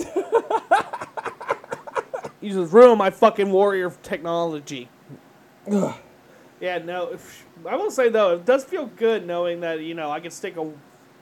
you 2.40 2.52
just 2.52 2.72
ruined 2.72 2.98
my 2.98 3.10
fucking 3.10 3.50
warrior 3.50 3.92
technology. 4.02 4.88
yeah, 6.60 6.78
no, 6.78 7.18
I 7.66 7.76
will 7.76 7.90
say 7.90 8.08
though, 8.08 8.34
it 8.34 8.44
does 8.44 8.64
feel 8.64 8.86
good 8.86 9.26
knowing 9.26 9.60
that 9.60 9.80
you 9.80 9.94
know 9.94 10.10
I 10.10 10.20
can 10.20 10.30
stick 10.30 10.56
a 10.56 10.72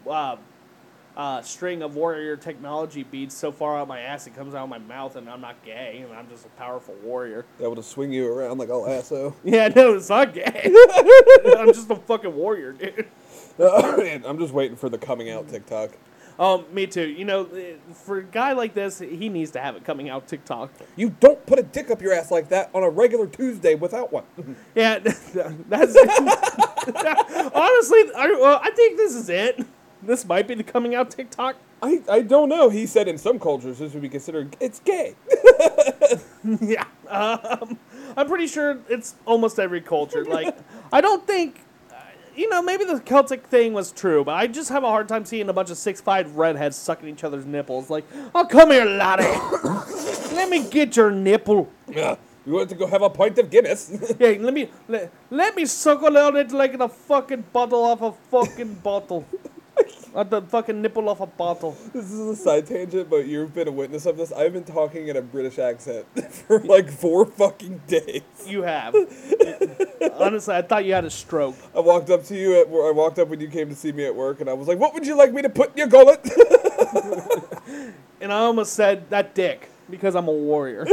uh, 0.09 0.37
uh, 1.17 1.41
string 1.41 1.83
of 1.83 1.97
warrior 1.97 2.37
technology 2.37 3.03
beads 3.03 3.35
so 3.35 3.51
far 3.51 3.79
out 3.79 3.89
my 3.89 4.01
ass 4.01 4.27
it 4.27 4.35
comes 4.35 4.55
out 4.55 4.65
of 4.65 4.69
my 4.69 4.79
mouth, 4.79 5.17
and 5.17 5.29
I'm 5.29 5.41
not 5.41 5.63
gay, 5.65 6.05
and 6.07 6.17
I'm 6.17 6.29
just 6.29 6.45
a 6.45 6.49
powerful 6.51 6.95
warrior. 7.03 7.47
Able 7.61 7.77
to 7.77 7.83
swing 7.83 8.13
you 8.13 8.31
around 8.31 8.59
like 8.59 8.69
all 8.71 8.87
asso. 8.87 9.35
Yeah, 9.45 9.69
no, 9.69 9.95
it's 9.95 10.09
not 10.09 10.35
gay. 10.35 10.43
I'm 11.57 11.73
just 11.73 11.91
a 11.91 11.97
fucking 11.97 12.35
warrior, 12.35 12.73
dude. 12.73 13.07
I'm 13.59 14.39
just 14.39 14.53
waiting 14.53 14.77
for 14.77 14.89
the 14.89 14.99
coming 14.99 15.31
out 15.31 15.49
TikTok. 15.49 15.93
Um, 16.39 16.67
me 16.73 16.87
too. 16.87 17.07
You 17.09 17.25
know, 17.25 17.49
for 17.95 18.19
a 18.19 18.23
guy 18.23 18.53
like 18.53 18.75
this, 18.75 18.99
he 18.99 19.29
needs 19.31 19.53
to 19.53 19.61
have 19.61 19.77
it 19.77 19.85
coming 19.85 20.11
out 20.11 20.27
TikTok. 20.27 20.71
You 20.97 21.11
don't 21.21 21.45
put 21.47 21.59
a 21.59 21.63
dick 21.63 21.91
up 21.91 22.03
your 22.03 22.13
ass 22.13 22.31
like 22.31 22.51
that 22.51 22.71
on 22.75 22.83
a 22.83 22.91
regular 22.91 23.27
Tuesday 23.27 23.75
without 23.75 24.13
one. 24.13 24.25
Yeah, 24.75 24.99
that's 24.99 25.35
honestly. 27.55 28.05
I, 28.15 28.37
well, 28.39 28.61
I 28.63 28.71
think 28.75 28.99
this 28.99 29.15
is 29.15 29.31
it. 29.31 29.65
This 30.07 30.25
might 30.25 30.47
be 30.49 30.55
the 30.55 30.63
coming 30.65 30.95
out 30.95 31.11
TikTok. 31.11 31.57
I, 31.83 32.03
I 32.11 32.23
don't 32.23 32.49
know. 32.49 32.69
He 32.71 32.87
said 32.87 33.07
in 33.09 33.19
some 33.19 33.39
cultures 33.39 33.79
this 33.79 33.93
would 33.93 34.03
be 34.03 34.09
considered 34.09 34.57
it's 34.61 34.79
gay. 34.81 35.15
yeah, 36.61 36.85
um, 37.09 37.79
I'm 38.17 38.27
pretty 38.27 38.47
sure 38.47 38.79
it's 38.89 39.17
almost 39.27 39.59
every 39.59 39.81
culture. 39.81 40.25
Like, 40.25 40.57
I 40.93 41.01
don't 41.01 41.27
think. 41.27 41.61
uh, 41.91 41.95
You 42.35 42.49
know, 42.49 42.63
maybe 42.63 42.85
the 42.85 43.01
Celtic 43.01 43.47
thing 43.47 43.73
was 43.75 43.93
true, 43.93 44.25
but 44.25 44.33
I 44.35 44.47
just 44.47 44.71
have 44.71 44.85
a 44.85 44.89
hard 44.89 45.09
time 45.09 45.25
seeing 45.25 45.49
a 45.49 45.53
bunch 45.53 45.71
of 45.71 45.77
six 45.77 46.01
five 46.01 46.37
redheads 46.37 46.77
sucking 46.77 47.09
each 47.09 47.25
other's 47.25 47.45
nipples. 47.45 47.91
Like, 47.91 48.05
oh, 48.35 48.45
come 48.47 48.71
here, 48.71 48.85
laddie. 48.87 49.25
Let 50.35 50.49
me 50.49 50.69
get 50.69 50.97
your 50.97 51.11
nipple. 51.11 51.69
Yeah. 51.91 52.17
You 52.47 52.53
want 52.53 52.69
to 52.69 52.77
go 52.77 52.87
have 52.87 53.03
a 53.03 53.11
pint 53.11 53.39
of 53.39 53.51
Guinness? 53.51 53.91
Yeah, 54.21 54.37
let 54.39 54.55
me 54.55 54.71
let, 54.87 55.11
let 55.31 55.57
me 55.57 55.67
suckle 55.67 56.17
on 56.17 56.37
it 56.37 56.53
like 56.53 56.73
in 56.75 56.79
the 56.79 56.89
fucking 56.89 57.45
bottle 57.53 57.83
off 57.83 58.03
a 58.03 58.13
fucking 58.31 58.75
bottle. 58.75 59.27
At 60.17 60.31
the 60.31 60.41
fucking 60.41 60.81
nipple 60.81 61.11
off 61.11 61.21
a 61.21 61.27
bottle. 61.27 61.77
this 61.93 62.11
is 62.11 62.19
a 62.19 62.35
side 62.35 62.67
tangent, 62.67 63.11
but 63.11 63.27
you've 63.27 63.53
been 63.53 63.69
a 63.69 63.73
witness 63.73 64.07
of 64.07 64.17
this. 64.17 64.33
I've 64.33 64.55
been 64.55 64.65
talking 64.65 65.09
in 65.09 65.17
a 65.17 65.21
British 65.21 65.59
accent 65.59 66.07
for 66.31 66.59
like 66.61 66.91
four 66.91 67.27
fucking 67.27 67.83
days. 67.87 68.23
You 68.47 68.63
have. 68.63 68.95
Honestly, 70.15 70.55
I 70.55 70.63
thought 70.63 70.87
you 70.87 70.95
had 70.95 71.05
a 71.05 71.11
stroke. 71.11 71.57
I 71.75 71.81
walked 71.81 72.09
up 72.09 72.25
to 72.25 72.35
you 72.35 72.59
at 72.59 72.67
I 72.69 72.93
walked 72.93 73.19
up 73.19 73.29
when 73.29 73.41
you 73.41 73.49
came 73.49 73.69
to 73.69 73.75
see 73.75 73.93
me 73.93 74.07
at 74.07 74.17
work, 74.17 74.41
and 74.41 74.49
I 74.49 74.55
was 74.55 74.69
like, 74.69 74.79
"What 74.79 74.95
would 74.95 75.07
you 75.07 75.17
like 75.17 75.35
me 75.35 75.43
to 75.43 75.51
put 75.51 75.73
in 75.73 75.79
your 75.79 75.89
gullet?" 75.89 76.27
And 78.19 78.33
I 78.33 78.39
almost 78.39 78.73
said 78.73 79.11
that 79.11 79.35
dick 79.35 79.69
because 79.91 80.15
I'm 80.15 80.27
a 80.27 80.33
warrior. 80.33 80.87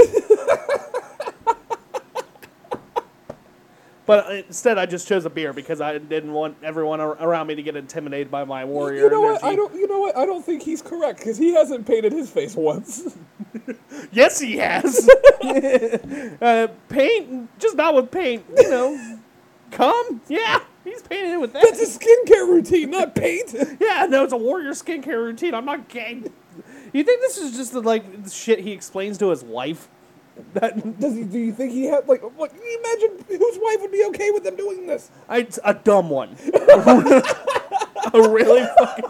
But 4.15 4.45
instead, 4.47 4.77
I 4.77 4.85
just 4.85 5.07
chose 5.07 5.25
a 5.25 5.29
beer 5.29 5.53
because 5.53 5.81
I 5.81 5.97
didn't 5.97 6.33
want 6.33 6.57
everyone 6.63 6.99
ar- 7.01 7.17
around 7.19 7.47
me 7.47 7.55
to 7.55 7.63
get 7.63 7.75
intimidated 7.75 8.29
by 8.29 8.43
my 8.43 8.65
warrior 8.65 9.03
you 9.03 9.09
know 9.09 9.21
what? 9.21 9.43
I 9.43 9.55
don't. 9.55 9.73
You 9.73 9.87
know 9.87 9.99
what? 9.99 10.17
I 10.17 10.25
don't 10.25 10.45
think 10.45 10.61
he's 10.61 10.81
correct 10.81 11.19
because 11.19 11.37
he 11.37 11.53
hasn't 11.53 11.85
painted 11.87 12.11
his 12.11 12.29
face 12.29 12.55
once. 12.55 13.15
Yes, 14.11 14.39
he 14.39 14.57
has. 14.57 15.09
uh, 16.41 16.67
paint, 16.89 17.59
just 17.59 17.75
not 17.77 17.95
with 17.95 18.11
paint. 18.11 18.43
You 18.57 18.69
know, 18.69 19.17
come, 19.71 20.21
Yeah, 20.27 20.59
he's 20.83 21.01
painted 21.01 21.33
it 21.33 21.39
with 21.39 21.53
that. 21.53 21.63
That's 21.63 21.81
a 21.81 21.99
skincare 21.99 22.47
routine, 22.47 22.91
not 22.91 23.15
paint. 23.15 23.53
Yeah, 23.79 24.05
no, 24.09 24.23
it's 24.23 24.33
a 24.33 24.37
warrior 24.37 24.71
skincare 24.71 25.23
routine. 25.23 25.53
I'm 25.53 25.65
not 25.65 25.87
gay. 25.87 26.23
You 26.91 27.03
think 27.03 27.21
this 27.21 27.37
is 27.37 27.55
just 27.55 27.73
the, 27.73 27.81
like 27.81 28.23
the 28.23 28.29
shit 28.29 28.59
he 28.59 28.71
explains 28.71 29.17
to 29.19 29.29
his 29.29 29.43
wife? 29.43 29.87
That 30.53 30.99
Does 30.99 31.15
he? 31.15 31.23
Do 31.23 31.39
you 31.39 31.53
think 31.53 31.73
he 31.73 31.85
had 31.85 32.07
like? 32.07 32.21
What? 32.21 32.51
Can 32.51 32.61
you 32.61 32.79
imagine 32.79 33.25
whose 33.27 33.59
wife 33.61 33.81
would 33.81 33.91
be 33.91 34.03
okay 34.09 34.31
with 34.31 34.43
them 34.43 34.55
doing 34.55 34.87
this? 34.87 35.11
I, 35.29 35.47
a 35.63 35.73
dumb 35.73 36.09
one. 36.09 36.35
a 36.53 38.29
really 38.29 38.67
fucking 38.77 39.05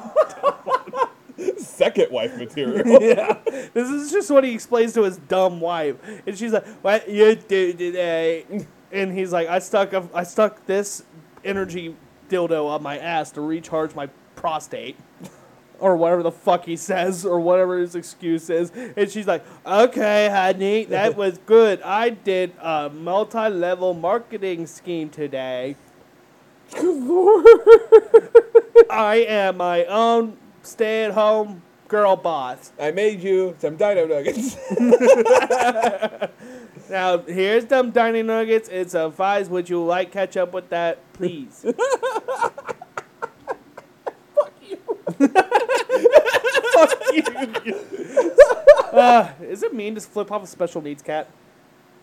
Second 1.57 2.11
wife 2.11 2.37
material. 2.37 3.01
yeah. 3.01 3.37
This 3.73 3.89
is 3.89 4.11
just 4.11 4.29
what 4.29 4.43
he 4.43 4.53
explains 4.53 4.93
to 4.93 5.03
his 5.03 5.17
dumb 5.17 5.59
wife, 5.59 5.95
and 6.27 6.37
she's 6.37 6.51
like, 6.51 6.65
"What 6.83 7.09
you 7.09 7.35
do 7.35 7.73
today?" 7.73 8.45
Uh, 8.53 8.59
and 8.91 9.11
he's 9.11 9.33
like, 9.33 9.47
"I 9.47 9.59
stuck 9.59 9.93
a, 9.93 10.07
I 10.13 10.23
stuck 10.23 10.65
this 10.65 11.03
energy 11.43 11.95
dildo 12.29 12.67
on 12.67 12.83
my 12.83 12.97
ass 12.97 13.31
to 13.31 13.41
recharge 13.41 13.95
my 13.95 14.07
prostate." 14.35 14.95
Or 15.83 15.97
whatever 15.97 16.23
the 16.23 16.31
fuck 16.31 16.63
he 16.63 16.77
says, 16.77 17.25
or 17.25 17.41
whatever 17.41 17.77
his 17.77 17.93
excuse 17.93 18.49
is. 18.49 18.71
And 18.71 19.11
she's 19.11 19.27
like, 19.27 19.43
okay, 19.65 20.29
honey, 20.29 20.85
that 20.85 21.17
was 21.23 21.37
good. 21.39 21.81
I 21.81 22.09
did 22.11 22.53
a 22.61 22.89
multi 22.89 23.49
level 23.49 23.93
marketing 23.93 24.65
scheme 24.65 25.09
today. 25.09 25.75
I 28.89 29.25
am 29.27 29.57
my 29.57 29.83
own 29.85 30.37
stay 30.61 31.03
at 31.03 31.11
home 31.11 31.61
girl 31.89 32.15
boss. 32.15 32.71
I 32.79 32.91
made 32.91 33.21
you 33.21 33.55
some 33.59 33.75
dino 33.75 34.07
nuggets. 34.07 34.55
Now, 36.89 37.19
here's 37.19 37.67
some 37.69 37.91
dino 37.91 38.21
nuggets. 38.21 38.69
It's 38.69 38.93
a 38.93 39.09
fives. 39.11 39.49
Would 39.49 39.69
you 39.69 39.83
like 39.83 40.11
catch 40.11 40.37
up 40.37 40.53
with 40.53 40.69
that, 40.69 40.99
please? 41.13 41.65
Fuck 44.35 44.53
you. 44.61 44.77
Uh, 48.93 49.31
is 49.41 49.63
it 49.63 49.73
mean 49.73 49.95
to 49.95 50.01
flip 50.01 50.31
off 50.31 50.43
a 50.43 50.47
special 50.47 50.79
needs 50.79 51.01
cat? 51.01 51.27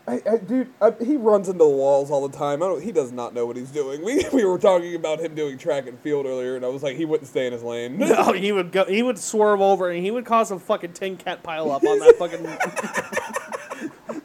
I, 0.08 0.20
I, 0.28 0.36
dude, 0.38 0.68
I, 0.80 0.92
he 1.00 1.16
runs 1.16 1.48
into 1.48 1.58
the 1.58 1.68
walls 1.68 2.10
all 2.10 2.26
the 2.26 2.36
time. 2.36 2.64
I 2.64 2.66
don't, 2.66 2.82
he 2.82 2.90
does 2.90 3.12
not 3.12 3.32
know 3.32 3.46
what 3.46 3.56
he's 3.56 3.70
doing. 3.70 4.04
We, 4.04 4.24
we 4.32 4.44
were 4.44 4.58
talking 4.58 4.96
about 4.96 5.20
him 5.20 5.36
doing 5.36 5.56
track 5.56 5.86
and 5.86 5.96
field 6.00 6.26
earlier, 6.26 6.56
and 6.56 6.64
I 6.64 6.68
was 6.68 6.82
like, 6.82 6.96
he 6.96 7.04
wouldn't 7.04 7.28
stay 7.28 7.46
in 7.46 7.52
his 7.52 7.62
lane. 7.62 7.98
No, 8.10 8.32
he 8.32 8.50
would 8.50 8.72
go. 8.72 8.86
He 8.86 9.04
would 9.04 9.18
swerve 9.18 9.60
over, 9.60 9.88
and 9.90 10.04
he 10.04 10.10
would 10.10 10.24
cause 10.24 10.50
a 10.50 10.58
fucking 10.58 10.94
tin 10.94 11.16
cat 11.16 11.44
pile 11.44 11.70
up 11.70 11.84
on 11.84 11.98
that 12.00 12.16
fucking 12.18 12.44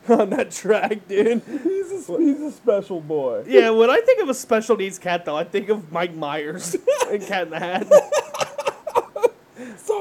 on 0.10 0.29
that 0.31 0.49
track, 0.51 1.08
dude. 1.08 1.43
he's, 1.43 2.10
a, 2.10 2.17
he's 2.17 2.41
a 2.41 2.51
special 2.51 2.99
boy. 2.99 3.43
Yeah, 3.47 3.69
when 3.69 3.91
I 3.91 4.01
think 4.01 4.21
of 4.21 4.29
a 4.29 4.34
special 4.34 4.75
needs 4.75 4.97
cat, 4.97 5.25
though, 5.25 5.36
I 5.36 5.43
think 5.43 5.69
of 5.69 5.91
Mike 5.91 6.15
Myers 6.15 6.75
and 7.12 7.21
Cat 7.21 7.43
in 7.43 7.49
the 7.51 7.60
Hat. 7.60 7.88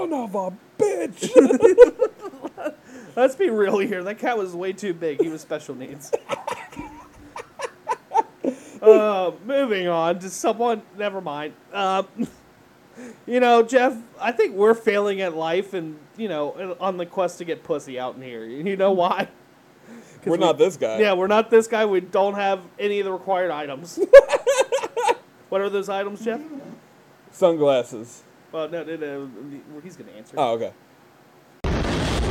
Son 0.05 0.13
of 0.13 0.35
a 0.35 0.53
bitch. 0.79 2.75
Let's 3.17 3.37
be 3.37 3.49
real 3.49 3.79
here. 3.79 4.05
That 4.05 4.19
cat 4.19 4.37
was 4.37 4.55
way 4.55 4.75
too 4.75 4.93
big. 4.93 5.23
He 5.23 5.29
was 5.29 5.41
special 5.41 5.75
needs. 5.75 6.13
uh, 8.83 9.31
moving 9.47 9.89
on 9.89 10.19
to 10.19 10.29
someone. 10.29 10.83
Never 10.99 11.23
mind. 11.23 11.55
Um, 11.73 12.07
you 13.27 13.41
know, 13.41 13.63
Jeff. 13.63 13.97
I 14.21 14.33
think 14.33 14.57
we're 14.57 14.75
failing 14.75 15.23
at 15.23 15.35
life, 15.35 15.73
and 15.73 15.99
you 16.19 16.29
know, 16.29 16.77
on 16.81 16.99
the 16.99 17.07
quest 17.07 17.39
to 17.39 17.47
get 17.47 17.65
pussy 17.65 17.99
out 17.99 18.17
in 18.17 18.23
here. 18.23 18.45
You 18.45 18.77
know 18.77 18.93
why? 18.93 19.29
we're 20.27 20.33
we- 20.33 20.39
not 20.39 20.59
this 20.59 20.77
guy. 20.77 20.99
Yeah, 20.99 21.15
we're 21.15 21.29
not 21.29 21.49
this 21.51 21.67
guy. 21.67 21.87
We 21.87 22.01
don't 22.01 22.35
have 22.35 22.61
any 22.79 23.01
of 23.01 23.07
the 23.07 23.13
required 23.13 23.51
items. 23.51 23.99
what 25.49 25.63
are 25.63 25.71
those 25.71 25.89
items, 25.89 26.23
Jeff? 26.23 26.43
Sunglasses. 27.31 28.23
Well, 28.55 28.69
no, 28.69 28.85
no, 28.85 28.95
no. 28.95 29.31
He's 29.83 29.97
gonna 29.97 30.13
answer. 30.13 30.37
Oh, 30.39 30.53
okay. 30.53 30.73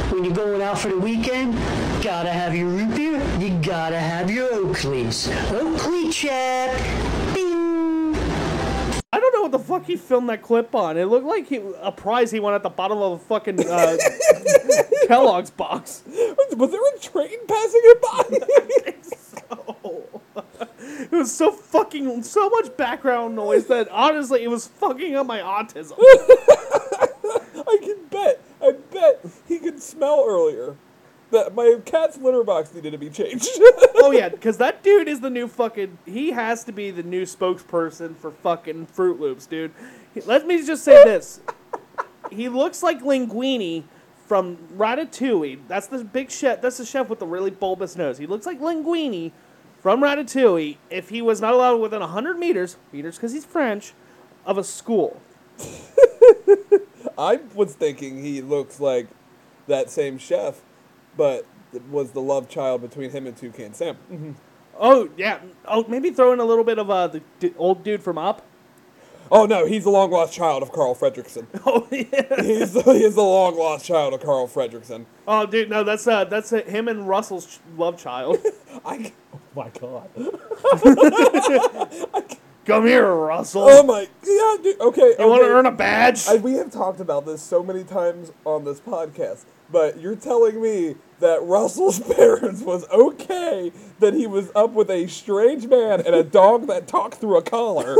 When 0.09 0.23
you're 0.23 0.33
going 0.33 0.61
out 0.61 0.79
for 0.79 0.87
the 0.87 0.97
weekend, 0.97 1.53
gotta 2.01 2.29
have 2.29 2.55
your 2.55 2.69
root 2.69 2.95
beer, 2.95 3.21
you 3.39 3.61
gotta 3.61 3.99
have 3.99 4.31
your 4.31 4.49
Oakleys. 4.49 5.27
Oakley 5.51 6.09
check. 6.11 6.77
Bing. 7.33 8.15
I 9.11 9.19
don't 9.19 9.33
know 9.33 9.41
what 9.41 9.51
the 9.51 9.59
fuck 9.59 9.83
he 9.83 9.97
filmed 9.97 10.29
that 10.29 10.41
clip 10.41 10.73
on. 10.73 10.95
It 10.95 11.07
looked 11.07 11.25
like 11.25 11.47
he, 11.47 11.59
a 11.81 11.91
prize 11.91 12.31
he 12.31 12.39
won 12.39 12.53
at 12.53 12.63
the 12.63 12.69
bottom 12.69 12.99
of 12.99 13.11
a 13.11 13.19
fucking 13.19 13.59
uh, 13.59 13.97
Kellogg's 15.07 15.51
box. 15.51 16.03
Was 16.07 16.71
there 16.71 16.95
a 16.95 16.99
train 16.99 17.45
passing 17.47 17.81
it 17.83 18.01
by? 18.01 18.93
So, 19.13 20.09
it 20.83 21.11
was 21.11 21.31
so 21.31 21.51
fucking 21.51 22.23
so 22.23 22.49
much 22.49 22.75
background 22.77 23.35
noise 23.35 23.67
that 23.67 23.87
honestly 23.89 24.43
it 24.43 24.49
was 24.49 24.67
fucking 24.67 25.15
up 25.15 25.25
my 25.25 25.39
autism. 25.39 25.93
I 27.67 27.77
can 27.81 28.05
bet. 28.09 28.41
I 28.61 28.71
bet 28.91 29.25
he 29.47 29.59
could 29.59 29.81
smell 29.81 30.25
earlier. 30.27 30.75
That 31.31 31.55
my 31.55 31.79
cat's 31.83 32.17
litter 32.17 32.43
box 32.43 32.73
needed 32.73 32.91
to 32.91 32.99
be 32.99 33.09
changed. 33.09 33.49
oh 33.95 34.11
yeah, 34.11 34.29
because 34.29 34.57
that 34.57 34.83
dude 34.83 35.07
is 35.07 35.19
the 35.19 35.31
new 35.31 35.47
fucking. 35.47 35.97
He 36.05 36.31
has 36.31 36.63
to 36.65 36.71
be 36.71 36.91
the 36.91 37.01
new 37.01 37.23
spokesperson 37.23 38.15
for 38.15 38.29
fucking 38.29 38.87
Froot 38.87 39.19
Loops, 39.19 39.47
dude. 39.47 39.71
Let 40.25 40.45
me 40.45 40.63
just 40.63 40.83
say 40.83 41.03
this: 41.03 41.41
he 42.31 42.49
looks 42.49 42.83
like 42.83 43.01
Linguini 43.01 43.83
from 44.27 44.57
Ratatouille. 44.77 45.59
That's 45.67 45.87
the 45.87 46.03
big 46.03 46.29
chef. 46.29 46.61
That's 46.61 46.77
the 46.77 46.85
chef 46.85 47.09
with 47.09 47.19
the 47.19 47.27
really 47.27 47.51
bulbous 47.51 47.95
nose. 47.95 48.19
He 48.19 48.27
looks 48.27 48.45
like 48.45 48.59
Linguini 48.59 49.31
from 49.83 50.01
Ratatouille 50.01 50.77
if 50.89 51.09
he 51.09 51.21
was 51.21 51.41
not 51.41 51.53
allowed 51.53 51.81
within 51.81 52.01
hundred 52.01 52.39
meters, 52.39 52.77
meters 52.93 53.17
because 53.17 53.33
he's 53.33 53.45
French, 53.45 53.93
of 54.45 54.57
a 54.57 54.63
school. 54.63 55.21
I 57.17 57.41
was 57.53 57.75
thinking 57.75 58.23
he 58.23 58.41
looks 58.41 58.79
like 58.79 59.07
that 59.67 59.89
same 59.89 60.17
chef, 60.17 60.61
but 61.15 61.45
it 61.73 61.83
was 61.89 62.11
the 62.11 62.21
love 62.21 62.47
child 62.47 62.81
between 62.81 63.11
him 63.11 63.27
and 63.27 63.35
Toucan 63.35 63.73
Sam. 63.73 64.37
Oh 64.79 65.09
yeah. 65.17 65.39
Oh, 65.65 65.85
maybe 65.87 66.11
throw 66.11 66.31
in 66.31 66.39
a 66.39 66.45
little 66.45 66.63
bit 66.63 66.79
of 66.79 66.89
uh, 66.89 67.07
the 67.07 67.21
d- 67.39 67.53
old 67.57 67.83
dude 67.83 68.01
from 68.01 68.17
Up. 68.17 68.41
Oh 69.31 69.45
no, 69.45 69.65
he's 69.65 69.83
the 69.83 69.89
long 69.89 70.11
lost 70.11 70.33
child 70.33 70.61
of 70.63 70.71
Carl 70.71 70.95
Fredricksen. 70.95 71.47
Oh 71.65 71.87
yeah. 71.91 72.41
He's 72.41 72.73
he's 72.83 73.15
the 73.15 73.21
long 73.21 73.57
lost 73.57 73.85
child 73.85 74.13
of 74.13 74.21
Carl 74.21 74.47
Fredricksen. 74.47 75.05
Oh, 75.27 75.45
dude, 75.45 75.69
no, 75.69 75.83
that's 75.83 76.05
uh, 76.07 76.25
that's 76.25 76.51
uh, 76.51 76.61
him 76.63 76.87
and 76.87 77.07
Russell's 77.07 77.45
ch- 77.45 77.59
love 77.77 77.97
child. 77.97 78.37
I, 78.85 79.13
oh 79.33 79.39
my 79.55 79.69
god. 79.69 80.09
Come 82.65 82.85
here, 82.85 83.13
Russell. 83.13 83.63
Oh 83.67 83.83
my, 83.83 84.07
yeah, 84.23 84.57
dude. 84.63 84.79
Okay, 84.79 85.15
you 85.19 85.27
want 85.27 85.43
to 85.43 85.49
earn 85.49 85.65
a 85.65 85.71
badge? 85.71 86.27
I, 86.27 86.35
we 86.35 86.53
have 86.53 86.71
talked 86.71 86.99
about 87.01 87.25
this 87.25 87.41
so 87.41 87.61
many 87.63 87.83
times 87.83 88.31
on 88.45 88.63
this 88.63 88.79
podcast, 88.79 89.43
but 89.71 89.99
you're 89.99 90.15
telling 90.15 90.61
me 90.61 90.95
that 91.19 91.41
Russell's 91.43 91.99
parents 92.15 92.61
was 92.61 92.87
okay 92.89 93.71
that 93.99 94.13
he 94.13 94.27
was 94.27 94.51
up 94.55 94.71
with 94.71 94.89
a 94.89 95.07
strange 95.07 95.67
man 95.67 96.01
and 96.01 96.15
a 96.15 96.23
dog 96.23 96.67
that 96.67 96.87
talked 96.87 97.15
through 97.15 97.37
a 97.37 97.41
collar. 97.41 97.97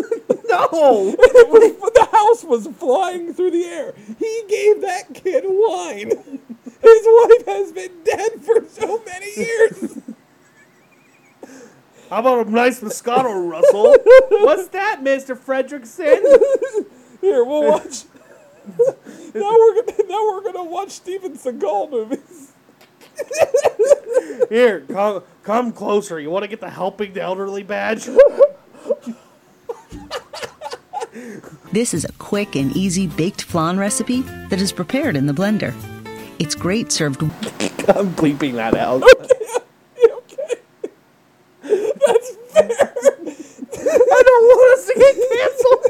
No. 0.53 1.15
was 1.17 1.91
the 1.93 2.07
house 2.11 2.43
was 2.43 2.67
flying 2.77 3.33
through 3.33 3.51
the 3.51 3.65
air. 3.65 3.93
He 4.19 4.43
gave 4.47 4.81
that 4.81 5.13
kid 5.13 5.43
wine. 5.47 6.09
His 6.09 7.05
wife 7.05 7.45
has 7.47 7.71
been 7.71 8.03
dead 8.03 8.41
for 8.41 8.63
so 8.67 9.01
many 9.03 9.35
years. 9.35 9.97
How 12.09 12.19
about 12.19 12.47
a 12.47 12.51
nice 12.51 12.81
Moscato, 12.81 13.49
Russell? 13.49 13.95
What's 14.45 14.67
that, 14.69 15.01
Mister 15.01 15.35
Fredricksen? 15.35 16.21
Here, 17.21 17.43
we'll 17.43 17.71
watch. 17.71 18.03
now 18.77 19.57
we're 19.57 19.81
gonna 19.81 20.03
now 20.07 20.31
we're 20.31 20.43
gonna 20.43 20.63
watch 20.63 20.91
Steven 20.91 21.33
Seagal 21.33 21.89
movies. 21.89 22.51
Here, 24.49 24.81
come 24.81 25.23
come 25.43 25.71
closer. 25.71 26.19
You 26.19 26.29
want 26.29 26.43
to 26.43 26.47
get 26.47 26.59
the 26.59 26.69
helping 26.69 27.13
the 27.13 27.21
elderly 27.21 27.63
badge? 27.63 28.07
This 31.71 31.93
is 31.93 32.05
a 32.05 32.11
quick 32.13 32.55
and 32.55 32.75
easy 32.75 33.05
baked 33.05 33.43
flan 33.43 33.77
recipe 33.77 34.21
that 34.49 34.59
is 34.59 34.71
prepared 34.71 35.15
in 35.15 35.27
the 35.27 35.33
blender. 35.33 35.73
It's 36.39 36.55
great 36.55 36.91
served 36.91 37.21
I'm 37.23 37.29
bleeping 38.15 38.53
that 38.53 38.75
out. 38.75 39.03
okay. 40.11 40.55
That's 41.61 42.31
fair. 42.49 42.93
I 43.75 44.23
don't 44.25 44.45
want 44.47 44.79
us 44.79 44.87
to 44.87 44.93
get 44.95 45.15
canceled. 45.33 45.85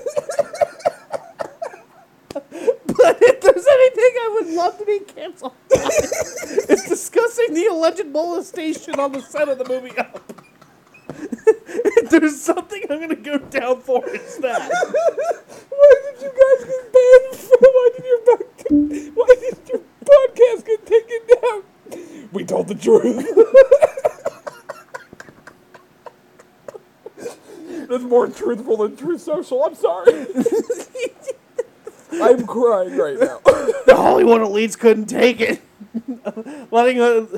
but 2.98 3.18
if 3.22 3.40
there's 3.42 3.68
anything 3.68 4.14
I 4.22 4.30
would 4.34 4.48
love 4.54 4.78
to 4.80 4.86
be 4.86 5.00
canceled, 5.00 5.54
it's 5.72 6.90
discussing 6.90 7.54
the 7.54 7.68
alleged 7.68 8.08
molestation 8.08 9.00
on 9.00 9.14
the 9.14 9.22
set 9.22 9.48
of 9.48 9.58
the 9.58 9.66
movie 9.70 9.98
Up. 9.98 10.43
If 11.32 12.10
there's 12.10 12.40
something 12.42 12.84
I'm 12.90 13.00
gonna 13.00 13.16
go 13.16 13.38
down 13.38 13.82
for, 13.82 14.04
it's 14.08 14.38
that. 14.38 14.72
Why 15.70 15.94
did 16.04 16.22
you 16.22 16.30
guys 16.30 16.66
get 16.68 16.94
banned 16.94 17.36
from? 17.36 17.60
Why 17.62 17.90
did 17.96 18.06
your 18.06 18.22
pod- 18.26 19.16
Why 19.16 19.36
did 19.40 19.70
your 19.70 19.82
podcast 20.06 20.66
get 20.66 20.86
taken 20.86 21.20
down? 21.42 21.64
We 22.32 22.44
told 22.46 22.68
the 22.68 22.76
truth. 22.76 23.28
That's 27.90 28.04
more 28.04 28.28
truthful 28.28 28.78
than 28.78 28.96
Truth 28.96 29.22
Social. 29.22 29.64
I'm 29.64 29.76
sorry. 29.76 30.26
I'm 32.14 32.46
crying 32.48 32.98
right 32.98 33.20
now. 33.20 33.40
The 33.86 33.96
Hollywood 33.96 34.42
elites 34.42 34.78
couldn't 34.78 35.06
take 35.08 35.42
it. 35.42 35.62
letting 36.72 37.00
us, 37.00 37.30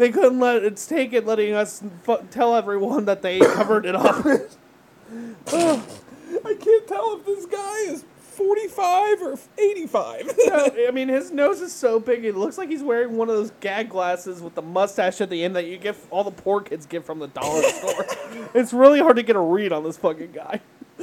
they 0.00 0.10
couldn't 0.10 0.40
let 0.40 0.64
it's 0.64 0.86
take 0.86 1.12
it, 1.12 1.26
letting 1.26 1.54
us 1.54 1.82
fu- 2.02 2.26
tell 2.30 2.56
everyone 2.56 3.04
that 3.04 3.20
they 3.22 3.38
covered 3.38 3.84
it 3.84 3.94
up. 3.94 4.24
I 5.46 6.54
can't 6.58 6.86
tell 6.86 7.18
if 7.18 7.26
this 7.26 7.44
guy 7.46 7.92
is 7.92 8.04
45 8.18 9.22
or 9.22 9.38
85. 9.58 10.38
I 10.52 10.90
mean, 10.92 11.08
his 11.08 11.30
nose 11.30 11.60
is 11.60 11.74
so 11.74 12.00
big, 12.00 12.24
it 12.24 12.34
looks 12.34 12.56
like 12.56 12.70
he's 12.70 12.82
wearing 12.82 13.18
one 13.18 13.28
of 13.28 13.36
those 13.36 13.52
gag 13.60 13.90
glasses 13.90 14.40
with 14.40 14.54
the 14.54 14.62
mustache 14.62 15.20
at 15.20 15.28
the 15.28 15.44
end 15.44 15.54
that 15.56 15.66
you 15.66 15.76
get 15.76 15.96
all 16.10 16.24
the 16.24 16.30
poor 16.30 16.62
kids 16.62 16.86
get 16.86 17.04
from 17.04 17.18
the 17.18 17.28
dollar 17.28 17.62
store. 17.62 18.06
It's 18.54 18.72
really 18.72 19.00
hard 19.00 19.16
to 19.16 19.22
get 19.22 19.36
a 19.36 19.40
read 19.40 19.72
on 19.72 19.84
this 19.84 19.98
fucking 19.98 20.32
guy. 20.32 20.60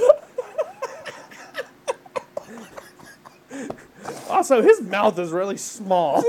also, 4.29 4.61
his 4.63 4.81
mouth 4.81 5.19
is 5.19 5.31
really 5.31 5.57
small. 5.57 6.23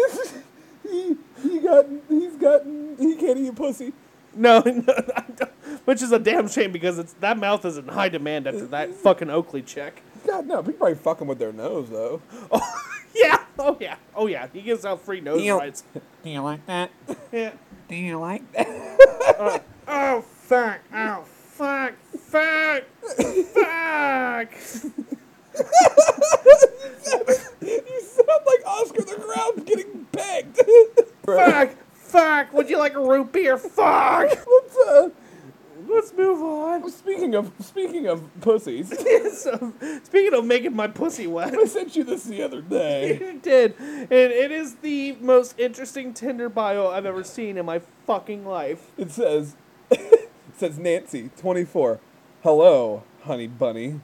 he, 0.82 1.16
he 1.42 1.58
got, 1.60 1.86
he's 2.08 2.36
gotten, 2.36 2.96
he 2.98 3.14
can't 3.16 3.38
eat 3.38 3.54
pussy. 3.54 3.92
No, 4.34 4.60
no 4.60 4.94
which 5.84 6.02
is 6.02 6.12
a 6.12 6.18
damn 6.18 6.48
shame 6.48 6.70
because 6.70 6.98
it's 6.98 7.14
that 7.14 7.38
mouth 7.38 7.64
is 7.64 7.78
in 7.78 7.88
high 7.88 8.10
demand 8.10 8.46
after 8.46 8.66
that 8.66 8.94
fucking 8.94 9.30
Oakley 9.30 9.62
check. 9.62 10.02
God, 10.26 10.46
no, 10.46 10.62
people 10.62 10.74
probably 10.74 10.96
fucking 10.96 11.26
with 11.26 11.38
their 11.38 11.52
nose, 11.52 11.88
though. 11.88 12.20
Oh, 12.52 12.82
yeah, 13.14 13.42
oh 13.58 13.76
yeah, 13.80 13.96
oh 14.14 14.26
yeah. 14.26 14.46
He 14.52 14.60
gives 14.60 14.84
out 14.84 15.00
free 15.00 15.20
nose 15.20 15.42
Ew. 15.42 15.58
rights. 15.58 15.82
Do 16.22 16.30
you 16.30 16.40
like 16.40 16.64
that? 16.66 16.90
Yeah. 17.32 17.52
Do 17.88 17.96
you 17.96 18.18
like 18.18 18.52
that? 18.52 18.68
Uh, 19.38 19.58
oh 19.86 20.20
fuck! 20.20 20.80
Oh 20.92 21.22
fuck! 21.24 21.94
Fuck! 22.18 22.84
fuck! 22.98 24.52
You 27.62 28.00
sound 28.02 28.42
like 28.46 28.64
Fuck! 31.24 31.70
Fuck! 31.94 32.52
Would 32.52 32.70
you 32.70 32.77
like 32.88 32.96
a 32.96 33.08
root 33.08 33.32
beer? 33.32 33.56
Fuck! 33.56 34.28
Let's, 34.46 34.76
uh, 34.88 35.08
Let's 35.86 36.12
move 36.12 36.42
on. 36.42 36.90
speaking 36.90 37.34
of 37.34 37.52
speaking 37.60 38.06
of 38.06 38.22
pussies, 38.40 38.88
so, 39.38 39.72
speaking 40.02 40.34
of 40.34 40.44
making 40.44 40.76
my 40.76 40.86
pussy 40.86 41.26
wet, 41.26 41.54
I 41.54 41.64
sent 41.64 41.96
you 41.96 42.04
this 42.04 42.24
the 42.24 42.42
other 42.42 42.60
day. 42.60 43.10
it 43.20 43.42
did, 43.42 43.74
and 43.78 44.10
it 44.10 44.50
is 44.50 44.76
the 44.76 45.12
most 45.20 45.58
interesting 45.58 46.12
Tinder 46.12 46.48
bio 46.48 46.88
I've 46.88 47.06
ever 47.06 47.24
seen 47.24 47.56
in 47.56 47.64
my 47.64 47.80
fucking 48.06 48.44
life. 48.44 48.90
It 48.98 49.10
says, 49.10 49.56
it 49.90 50.30
says 50.56 50.78
Nancy, 50.78 51.30
24. 51.38 52.00
Hello, 52.42 53.02
honey 53.22 53.46
bunny. 53.46 54.00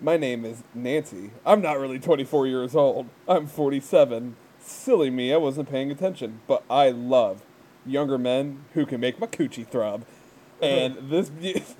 My 0.00 0.18
name 0.18 0.44
is 0.44 0.62
Nancy. 0.74 1.30
I'm 1.46 1.62
not 1.62 1.78
really 1.78 1.98
24 1.98 2.46
years 2.46 2.76
old. 2.76 3.08
I'm 3.26 3.46
47. 3.46 4.36
Silly 4.58 5.08
me, 5.08 5.32
I 5.32 5.38
wasn't 5.38 5.70
paying 5.70 5.90
attention. 5.90 6.40
But 6.46 6.62
I 6.68 6.90
love 6.90 7.40
younger 7.86 8.18
men 8.18 8.64
who 8.74 8.86
can 8.86 9.00
make 9.00 9.20
my 9.20 9.26
coochie 9.26 9.66
throb. 9.66 10.04
And 10.62 11.10
this, 11.10 11.30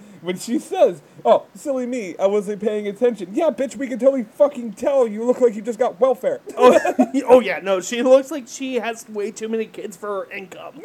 when 0.20 0.38
she 0.38 0.58
says, 0.58 1.00
"Oh, 1.24 1.46
silly 1.54 1.86
me, 1.86 2.14
I 2.18 2.26
wasn't 2.26 2.60
paying 2.60 2.86
attention," 2.86 3.30
yeah, 3.32 3.48
bitch, 3.48 3.74
we 3.74 3.88
can 3.88 3.98
totally 3.98 4.24
fucking 4.24 4.74
tell 4.74 5.08
you 5.08 5.24
look 5.24 5.40
like 5.40 5.54
you 5.54 5.62
just 5.62 5.78
got 5.78 5.98
welfare. 5.98 6.40
Oh, 6.58 6.78
oh 7.26 7.40
yeah, 7.40 7.60
no, 7.62 7.80
she 7.80 8.02
looks 8.02 8.30
like 8.30 8.46
she 8.46 8.74
has 8.74 9.08
way 9.08 9.30
too 9.30 9.48
many 9.48 9.64
kids 9.64 9.96
for 9.96 10.26
her 10.26 10.30
income. 10.30 10.82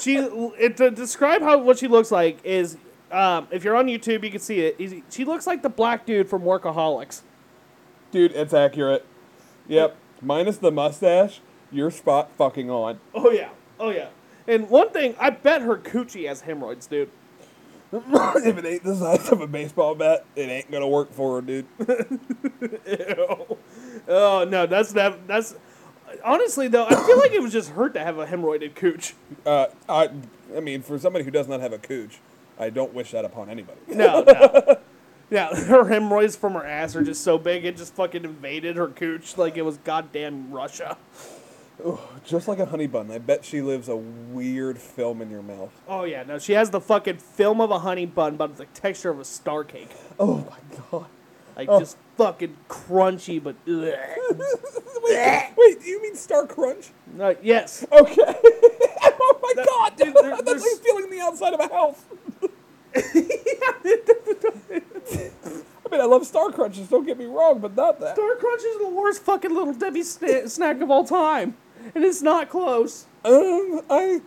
she 0.00 0.16
it, 0.16 0.78
to 0.78 0.90
describe 0.90 1.42
how 1.42 1.58
what 1.58 1.78
she 1.78 1.86
looks 1.86 2.10
like 2.10 2.42
is 2.44 2.78
um, 3.10 3.46
if 3.50 3.62
you're 3.62 3.76
on 3.76 3.86
YouTube, 3.86 4.24
you 4.24 4.30
can 4.30 4.40
see 4.40 4.60
it. 4.60 5.02
She 5.10 5.26
looks 5.26 5.46
like 5.46 5.62
the 5.62 5.68
black 5.68 6.06
dude 6.06 6.28
from 6.28 6.42
Workaholics. 6.42 7.22
Dude, 8.10 8.32
it's 8.32 8.54
accurate. 8.54 9.04
Yep, 9.68 9.96
minus 10.22 10.58
the 10.58 10.70
mustache, 10.70 11.40
you're 11.70 11.90
spot 11.90 12.30
fucking 12.36 12.70
on. 12.70 13.00
Oh 13.14 13.30
yeah, 13.30 13.50
oh 13.78 13.90
yeah. 13.90 14.08
And 14.48 14.70
one 14.70 14.90
thing, 14.90 15.16
I 15.18 15.30
bet 15.30 15.62
her 15.62 15.76
coochie 15.76 16.28
has 16.28 16.42
hemorrhoids, 16.42 16.86
dude. 16.86 17.10
if 17.92 18.58
it 18.58 18.66
ain't 18.66 18.84
the 18.84 18.94
size 18.94 19.30
of 19.30 19.40
a 19.40 19.46
baseball 19.46 19.94
bat, 19.94 20.24
it 20.34 20.48
ain't 20.48 20.70
gonna 20.70 20.88
work 20.88 21.12
for 21.12 21.36
her, 21.36 21.40
dude. 21.40 21.66
Ew. 22.86 23.58
Oh 24.08 24.46
no, 24.48 24.66
that's 24.66 24.92
that. 24.92 25.26
That's 25.26 25.54
honestly 26.24 26.68
though, 26.68 26.86
I 26.86 26.94
feel 26.94 27.18
like 27.18 27.32
it 27.32 27.42
was 27.42 27.52
just 27.52 27.70
hurt 27.70 27.94
to 27.94 28.00
have 28.00 28.18
a 28.18 28.26
hemorrhoided 28.26 28.74
cooch. 28.74 29.14
Uh, 29.44 29.66
I, 29.88 30.10
I 30.56 30.60
mean, 30.60 30.82
for 30.82 30.98
somebody 30.98 31.24
who 31.24 31.30
does 31.30 31.48
not 31.48 31.60
have 31.60 31.72
a 31.72 31.78
cooch, 31.78 32.18
I 32.58 32.70
don't 32.70 32.92
wish 32.94 33.12
that 33.12 33.24
upon 33.24 33.50
anybody. 33.50 33.80
No, 33.88 34.22
no. 34.22 34.76
Yeah, 35.28 35.52
her 35.56 35.88
hemorrhoids 35.88 36.36
from 36.36 36.52
her 36.52 36.64
ass 36.64 36.94
are 36.94 37.02
just 37.02 37.24
so 37.24 37.36
big 37.36 37.64
it 37.64 37.76
just 37.76 37.94
fucking 37.94 38.24
invaded 38.24 38.76
her 38.76 38.86
cooch 38.86 39.36
like 39.36 39.56
it 39.56 39.62
was 39.62 39.76
goddamn 39.78 40.52
Russia. 40.52 40.96
Just 42.24 42.48
like 42.48 42.58
a 42.58 42.66
honey 42.66 42.86
bun, 42.86 43.10
I 43.10 43.18
bet 43.18 43.44
she 43.44 43.60
lives 43.60 43.88
a 43.88 43.96
weird 43.96 44.78
film 44.78 45.20
in 45.20 45.30
your 45.30 45.42
mouth. 45.42 45.70
Oh 45.86 46.04
yeah, 46.04 46.22
no, 46.22 46.38
she 46.38 46.52
has 46.54 46.70
the 46.70 46.80
fucking 46.80 47.18
film 47.18 47.60
of 47.60 47.70
a 47.70 47.80
honey 47.80 48.06
bun, 48.06 48.36
but 48.36 48.50
it's 48.50 48.58
the 48.58 48.64
texture 48.66 49.10
of 49.10 49.20
a 49.20 49.24
star 49.24 49.62
cake. 49.62 49.90
Oh 50.18 50.38
my 50.50 50.78
god. 50.90 51.06
Like 51.56 51.68
Oh. 51.70 51.78
just 51.80 51.96
fucking 52.16 52.56
crunchy, 52.68 53.42
but 53.42 53.56
wait, 53.66 55.52
wait, 55.56 55.80
do 55.82 55.86
you 55.88 56.02
mean 56.02 56.14
Star 56.14 56.46
Crunch? 56.46 56.90
Uh, 57.18 57.34
yes. 57.42 57.86
Okay. 57.90 58.20
oh 58.24 59.38
my 59.42 59.64
god, 59.64 59.96
dude, 59.96 60.14
there- 60.14 60.36
that's 60.42 60.62
like 60.62 60.82
feeling 60.84 61.08
the 61.10 61.20
outside 61.20 61.54
of 61.54 61.60
a 61.60 61.68
house. 61.72 62.02
I 65.86 65.88
mean, 65.90 66.00
I 66.00 66.04
love 66.04 66.26
Star 66.26 66.50
Crunches. 66.50 66.88
Don't 66.88 67.06
get 67.06 67.16
me 67.18 67.26
wrong, 67.26 67.60
but 67.60 67.76
not 67.76 68.00
that. 68.00 68.16
Star 68.16 68.34
Crunch 68.36 68.62
is 68.62 68.78
the 68.78 68.88
worst 68.88 69.22
fucking 69.22 69.54
little 69.54 69.72
Debbie 69.72 70.00
sna- 70.00 70.48
snack 70.50 70.80
of 70.80 70.90
all 70.90 71.04
time, 71.04 71.56
and 71.94 72.04
it's 72.04 72.22
not 72.22 72.48
close. 72.48 73.06
Um, 73.24 73.82
I. 73.88 74.20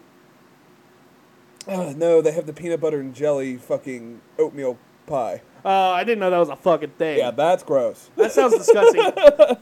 Uh, 1.67 1.93
no, 1.95 2.21
they 2.21 2.31
have 2.31 2.45
the 2.45 2.53
peanut 2.53 2.79
butter 2.79 2.99
and 2.99 3.13
jelly 3.13 3.57
fucking 3.57 4.21
oatmeal 4.37 4.77
pie. 5.05 5.41
Uh, 5.63 5.91
I 5.91 6.03
didn't 6.03 6.19
know 6.19 6.29
that 6.29 6.37
was 6.37 6.49
a 6.49 6.55
fucking 6.55 6.91
thing. 6.91 7.17
Yeah, 7.17 7.31
that's 7.31 7.63
gross. 7.63 8.09
That 8.15 8.31
sounds 8.31 8.57
disgusting. 8.57 9.11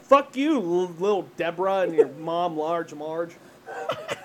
Fuck 0.02 0.36
you, 0.36 0.58
little 0.60 1.22
Deborah 1.36 1.80
and 1.80 1.94
your 1.94 2.08
mom, 2.08 2.56
Large 2.56 2.94
Marge. 2.94 3.36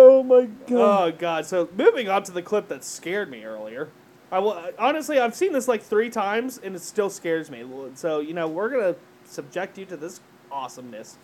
Oh 0.00 0.22
my 0.22 0.44
god. 0.68 1.12
Oh 1.12 1.16
god. 1.16 1.46
So 1.46 1.68
moving 1.76 2.08
on 2.08 2.22
to 2.22 2.32
the 2.32 2.40
clip 2.40 2.68
that 2.68 2.84
scared 2.84 3.28
me 3.30 3.42
earlier. 3.42 3.88
I 4.30 4.38
will, 4.38 4.70
honestly, 4.78 5.18
I've 5.18 5.34
seen 5.34 5.52
this 5.52 5.66
like 5.66 5.82
three 5.82 6.08
times 6.08 6.60
and 6.62 6.76
it 6.76 6.82
still 6.82 7.10
scares 7.10 7.50
me. 7.50 7.64
So 7.94 8.20
you 8.20 8.32
know 8.32 8.46
we're 8.46 8.68
gonna 8.68 8.94
subject 9.24 9.76
you 9.76 9.86
to 9.86 9.96
this 9.96 10.20
awesomeness. 10.50 11.16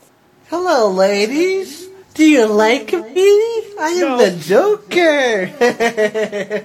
Hello, 0.49 0.91
ladies. 0.91 1.89
Do 2.15 2.25
you 2.25 2.47
like 2.47 2.93
me? 2.93 3.25
I 3.79 3.89
am 4.01 4.01
No. 4.01 4.19
the 4.19 4.31
Joker. 4.39 5.47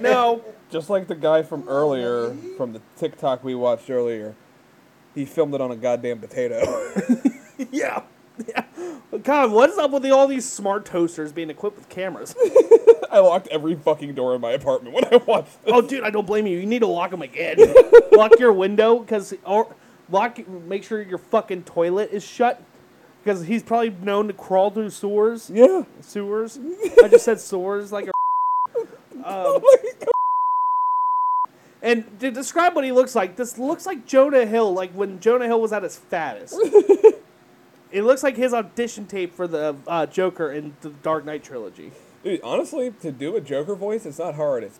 No, 0.00 0.42
Just 0.70 0.88
like 0.90 1.08
the 1.08 1.14
guy 1.16 1.42
from 1.42 1.68
earlier, 1.68 2.34
from 2.56 2.72
the 2.72 2.80
TikTok 2.96 3.42
we 3.42 3.54
watched 3.54 3.90
earlier, 3.90 4.34
he 5.14 5.24
filmed 5.24 5.54
it 5.54 5.60
on 5.60 5.72
a 5.72 5.76
goddamn 5.76 6.20
potato. 6.20 6.60
yeah, 7.72 8.02
yeah. 8.46 8.64
God, 9.22 9.50
what 9.50 9.70
is 9.70 9.78
up 9.78 9.90
with 9.90 10.04
the, 10.04 10.12
all 10.12 10.28
these 10.28 10.48
smart 10.48 10.86
toasters 10.86 11.32
being 11.32 11.50
equipped 11.50 11.76
with 11.76 11.88
cameras? 11.88 12.36
I 13.10 13.18
locked 13.18 13.48
every 13.48 13.74
fucking 13.74 14.14
door 14.14 14.36
in 14.36 14.40
my 14.40 14.52
apartment 14.52 14.94
when 14.94 15.04
I 15.06 15.16
watched 15.16 15.58
oh, 15.66 15.72
this. 15.72 15.74
Oh, 15.74 15.82
dude, 15.82 16.04
I 16.04 16.10
don't 16.10 16.26
blame 16.26 16.46
you. 16.46 16.58
You 16.58 16.66
need 16.66 16.78
to 16.78 16.86
lock 16.86 17.10
them 17.10 17.22
again. 17.22 17.56
lock 18.12 18.38
your 18.38 18.52
window 18.52 19.00
because 19.00 19.34
or 19.44 19.74
lock. 20.10 20.46
Make 20.48 20.84
sure 20.84 21.02
your 21.02 21.18
fucking 21.18 21.64
toilet 21.64 22.10
is 22.12 22.24
shut 22.24 22.62
because 23.22 23.46
he's 23.46 23.62
probably 23.62 23.90
known 23.90 24.28
to 24.28 24.32
crawl 24.32 24.70
through 24.70 24.90
sewers. 24.90 25.50
Yeah. 25.52 25.84
Sewers. 26.00 26.58
I 27.02 27.08
just 27.08 27.24
said 27.24 27.40
sewers 27.40 27.92
like 27.92 28.08
a. 28.08 28.12
Um, 29.22 29.60
and 31.82 32.20
to 32.20 32.30
describe 32.30 32.74
what 32.74 32.84
he 32.84 32.92
looks 32.92 33.14
like, 33.14 33.36
this 33.36 33.58
looks 33.58 33.86
like 33.86 34.06
Jonah 34.06 34.44
Hill, 34.44 34.72
like 34.72 34.92
when 34.92 35.20
Jonah 35.20 35.46
Hill 35.46 35.60
was 35.60 35.72
at 35.72 35.82
his 35.82 35.96
fattest. 35.96 36.54
it 37.90 38.02
looks 38.02 38.22
like 38.22 38.36
his 38.36 38.52
audition 38.52 39.06
tape 39.06 39.34
for 39.34 39.46
the 39.46 39.76
uh, 39.86 40.06
Joker 40.06 40.52
in 40.52 40.76
the 40.82 40.90
Dark 40.90 41.24
Knight 41.24 41.42
trilogy. 41.42 41.92
Dude, 42.22 42.40
honestly, 42.42 42.92
to 43.00 43.10
do 43.10 43.36
a 43.36 43.40
Joker 43.40 43.74
voice, 43.74 44.04
it's 44.04 44.18
not 44.18 44.34
hard. 44.34 44.64
It's 44.64 44.78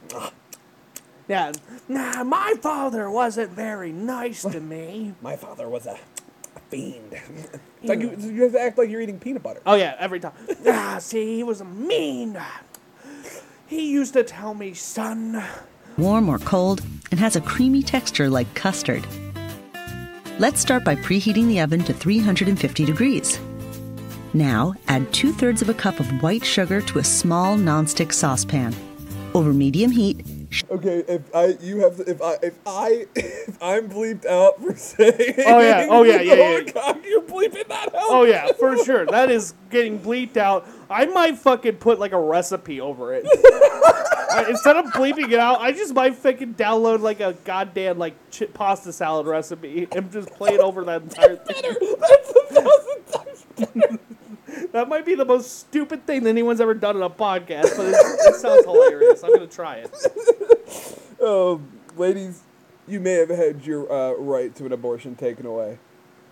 Yeah, 1.30 1.52
nah, 1.88 2.24
my 2.24 2.54
father 2.60 3.08
wasn't 3.08 3.52
very 3.52 3.92
nice 3.92 4.42
to 4.42 4.58
me. 4.58 5.14
my 5.22 5.36
father 5.36 5.68
was 5.68 5.86
a, 5.86 5.96
a 6.56 6.60
fiend. 6.70 7.12
It's 7.12 7.58
like 7.84 8.00
you, 8.00 8.16
you 8.18 8.42
have 8.42 8.52
to 8.54 8.60
act 8.60 8.76
like 8.76 8.90
you're 8.90 9.00
eating 9.00 9.20
peanut 9.20 9.44
butter. 9.44 9.60
Oh 9.64 9.76
yeah, 9.76 9.94
every 10.00 10.18
time. 10.18 10.32
ah, 10.66 10.98
see, 10.98 11.36
he 11.36 11.44
was 11.44 11.62
mean. 11.62 12.36
He 13.68 13.92
used 13.92 14.14
to 14.14 14.24
tell 14.24 14.54
me, 14.54 14.74
son. 14.74 15.40
warm 15.96 16.28
or 16.28 16.40
cold, 16.40 16.82
and 17.12 17.20
has 17.20 17.36
a 17.36 17.40
creamy 17.40 17.84
texture 17.84 18.28
like 18.28 18.52
custard. 18.54 19.06
Let's 20.40 20.60
start 20.60 20.84
by 20.84 20.96
preheating 20.96 21.46
the 21.46 21.60
oven 21.60 21.84
to 21.84 21.94
350 21.94 22.84
degrees. 22.84 23.38
Now, 24.34 24.74
add 24.88 25.12
two 25.12 25.32
thirds 25.32 25.62
of 25.62 25.68
a 25.68 25.74
cup 25.74 26.00
of 26.00 26.22
white 26.24 26.44
sugar 26.44 26.80
to 26.80 26.98
a 26.98 27.04
small 27.04 27.56
nonstick 27.56 28.12
saucepan. 28.12 28.74
Over 29.32 29.52
medium 29.52 29.92
heat, 29.92 30.26
Okay, 30.68 31.04
if 31.06 31.34
I 31.34 31.56
you 31.60 31.78
have 31.80 32.00
if 32.06 32.20
I 32.20 32.36
if 32.42 32.54
I 32.66 33.06
if 33.14 33.62
I'm 33.62 33.88
bleeped 33.88 34.26
out 34.26 34.60
for 34.60 34.74
saying 34.74 35.34
Oh, 35.46 35.60
yeah, 35.60 35.86
oh, 35.88 36.02
yeah, 36.02 36.20
yeah, 36.20 36.32
oh, 36.38 36.56
yeah. 36.58 36.64
the 36.64 36.72
cock, 36.72 36.98
you're 37.06 37.22
bleeping 37.22 37.68
that 37.68 37.94
out. 37.94 38.02
Oh 38.08 38.24
yeah, 38.24 38.48
for 38.58 38.76
sure. 38.84 39.06
That 39.06 39.30
is 39.30 39.54
getting 39.70 40.00
bleeped 40.00 40.36
out. 40.36 40.66
I 40.90 41.06
might 41.06 41.38
fucking 41.38 41.76
put 41.76 42.00
like 42.00 42.10
a 42.12 42.20
recipe 42.20 42.80
over 42.80 43.14
it. 43.14 43.24
I- 44.32 44.46
instead 44.48 44.76
of 44.76 44.86
bleeping 44.86 45.30
it 45.30 45.38
out, 45.38 45.60
I 45.60 45.70
just 45.70 45.94
might 45.94 46.16
fucking 46.16 46.54
download 46.54 47.00
like 47.00 47.20
a 47.20 47.34
goddamn 47.44 47.98
like 47.98 48.14
ch- 48.30 48.52
pasta 48.52 48.92
salad 48.92 49.26
recipe 49.28 49.86
and 49.92 50.10
just 50.10 50.30
play 50.30 50.50
it 50.54 50.60
over 50.60 50.84
that 50.84 51.02
entire 51.02 51.36
thing. 51.36 51.62
That's 52.00 52.30
a 52.30 52.54
thousand 52.54 53.06
times 53.86 53.98
That 54.72 54.88
might 54.88 55.04
be 55.06 55.14
the 55.14 55.24
most 55.24 55.60
stupid 55.60 56.06
thing 56.06 56.24
that 56.24 56.30
anyone's 56.30 56.60
ever 56.60 56.74
done 56.74 56.96
on 56.96 57.02
a 57.02 57.10
podcast, 57.10 57.76
but 57.76 57.86
it, 57.86 57.94
it 57.94 58.34
sounds 58.36 58.64
hilarious. 58.64 59.22
I'm 59.22 59.32
gonna 59.32 59.46
try 59.46 59.76
it. 59.76 60.36
Oh, 61.20 61.60
ladies, 61.96 62.42
you 62.86 63.00
may 63.00 63.12
have 63.14 63.28
had 63.28 63.64
your 63.64 63.90
uh, 63.92 64.12
right 64.14 64.54
to 64.56 64.66
an 64.66 64.72
abortion 64.72 65.14
taken 65.16 65.46
away, 65.46 65.78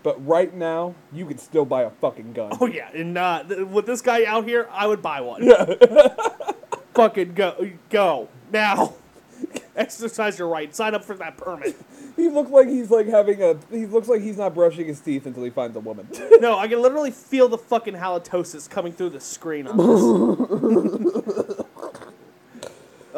but 0.03 0.25
right 0.25 0.53
now 0.53 0.95
you 1.13 1.25
can 1.25 1.37
still 1.37 1.65
buy 1.65 1.83
a 1.83 1.89
fucking 1.89 2.33
gun. 2.33 2.51
Oh 2.59 2.65
yeah, 2.65 2.89
and 2.93 3.17
uh, 3.17 3.43
th- 3.47 3.67
with 3.67 3.85
this 3.85 4.01
guy 4.01 4.25
out 4.25 4.45
here, 4.45 4.67
I 4.71 4.87
would 4.87 5.01
buy 5.01 5.21
one. 5.21 5.43
Yeah. 5.43 5.65
Fucking 6.95 7.33
go, 7.33 7.69
go 7.89 8.27
now. 8.51 8.93
Exercise 9.77 10.37
your 10.37 10.49
right. 10.49 10.75
Sign 10.75 10.93
up 10.93 11.05
for 11.05 11.15
that 11.15 11.37
permit. 11.37 11.77
He 12.17 12.27
looked 12.27 12.51
like 12.51 12.67
he's 12.67 12.91
like 12.91 13.07
having 13.07 13.41
a. 13.41 13.55
He 13.71 13.85
looks 13.85 14.09
like 14.09 14.21
he's 14.21 14.37
not 14.37 14.53
brushing 14.53 14.85
his 14.87 14.99
teeth 14.99 15.25
until 15.25 15.43
he 15.45 15.49
finds 15.49 15.77
a 15.77 15.79
woman. 15.79 16.07
No, 16.41 16.57
I 16.57 16.67
can 16.67 16.81
literally 16.81 17.11
feel 17.11 17.47
the 17.47 17.57
fucking 17.57 17.93
halitosis 17.95 18.69
coming 18.69 18.91
through 18.91 19.09
the 19.11 19.19
screen 19.19 19.67
on 19.67 19.77
this. 19.77 21.58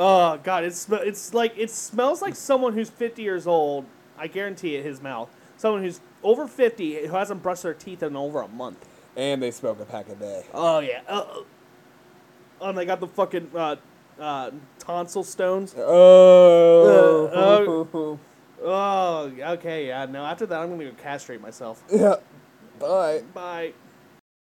Oh 0.04 0.40
god, 0.44 0.64
it's 0.64 0.80
sm- 0.80 0.96
it's 0.96 1.34
like 1.34 1.54
it 1.58 1.70
smells 1.70 2.22
like 2.22 2.36
someone 2.36 2.74
who's 2.74 2.90
50 2.90 3.22
years 3.22 3.46
old. 3.48 3.86
I 4.18 4.28
guarantee 4.28 4.76
it. 4.76 4.84
His 4.86 5.02
mouth. 5.02 5.30
Someone 5.58 5.84
who's 5.84 6.02
over 6.24 6.48
50 6.48 7.06
who 7.08 7.16
hasn't 7.16 7.42
brushed 7.44 7.64
their 7.64 7.74
teeth 7.74 8.02
in 8.04 8.16
over 8.16 8.42
a 8.42 8.48
month. 8.48 8.88
and 9.16 9.42
they 9.42 9.52
smoke 9.52 9.80
a 9.80 9.86
pack 9.86 10.10
a 10.10 10.16
day. 10.16 10.44
Oh 10.54 10.80
yeah. 10.80 11.02
Uh, 11.08 11.12
uh, 11.20 11.44
oh, 12.62 12.70
and 12.70 12.78
they 12.78 12.86
got 12.86 13.00
the 13.00 13.08
fucking 13.08 13.52
uh, 13.56 13.76
uh, 14.20 14.52
tonsil 14.80 15.24
stones. 15.24 15.76
Oh. 15.78 16.88
Oh, 18.64 19.32
okay, 19.56 19.88
yeah. 19.88 20.06
No, 20.06 20.24
after 20.24 20.46
that, 20.46 20.60
I'm 20.60 20.70
gonna 20.70 20.86
go 20.86 20.92
castrate 21.02 21.42
myself. 21.42 21.84
yeah. 21.92 22.16
Bye. 22.80 23.22
Bye. 23.34 23.74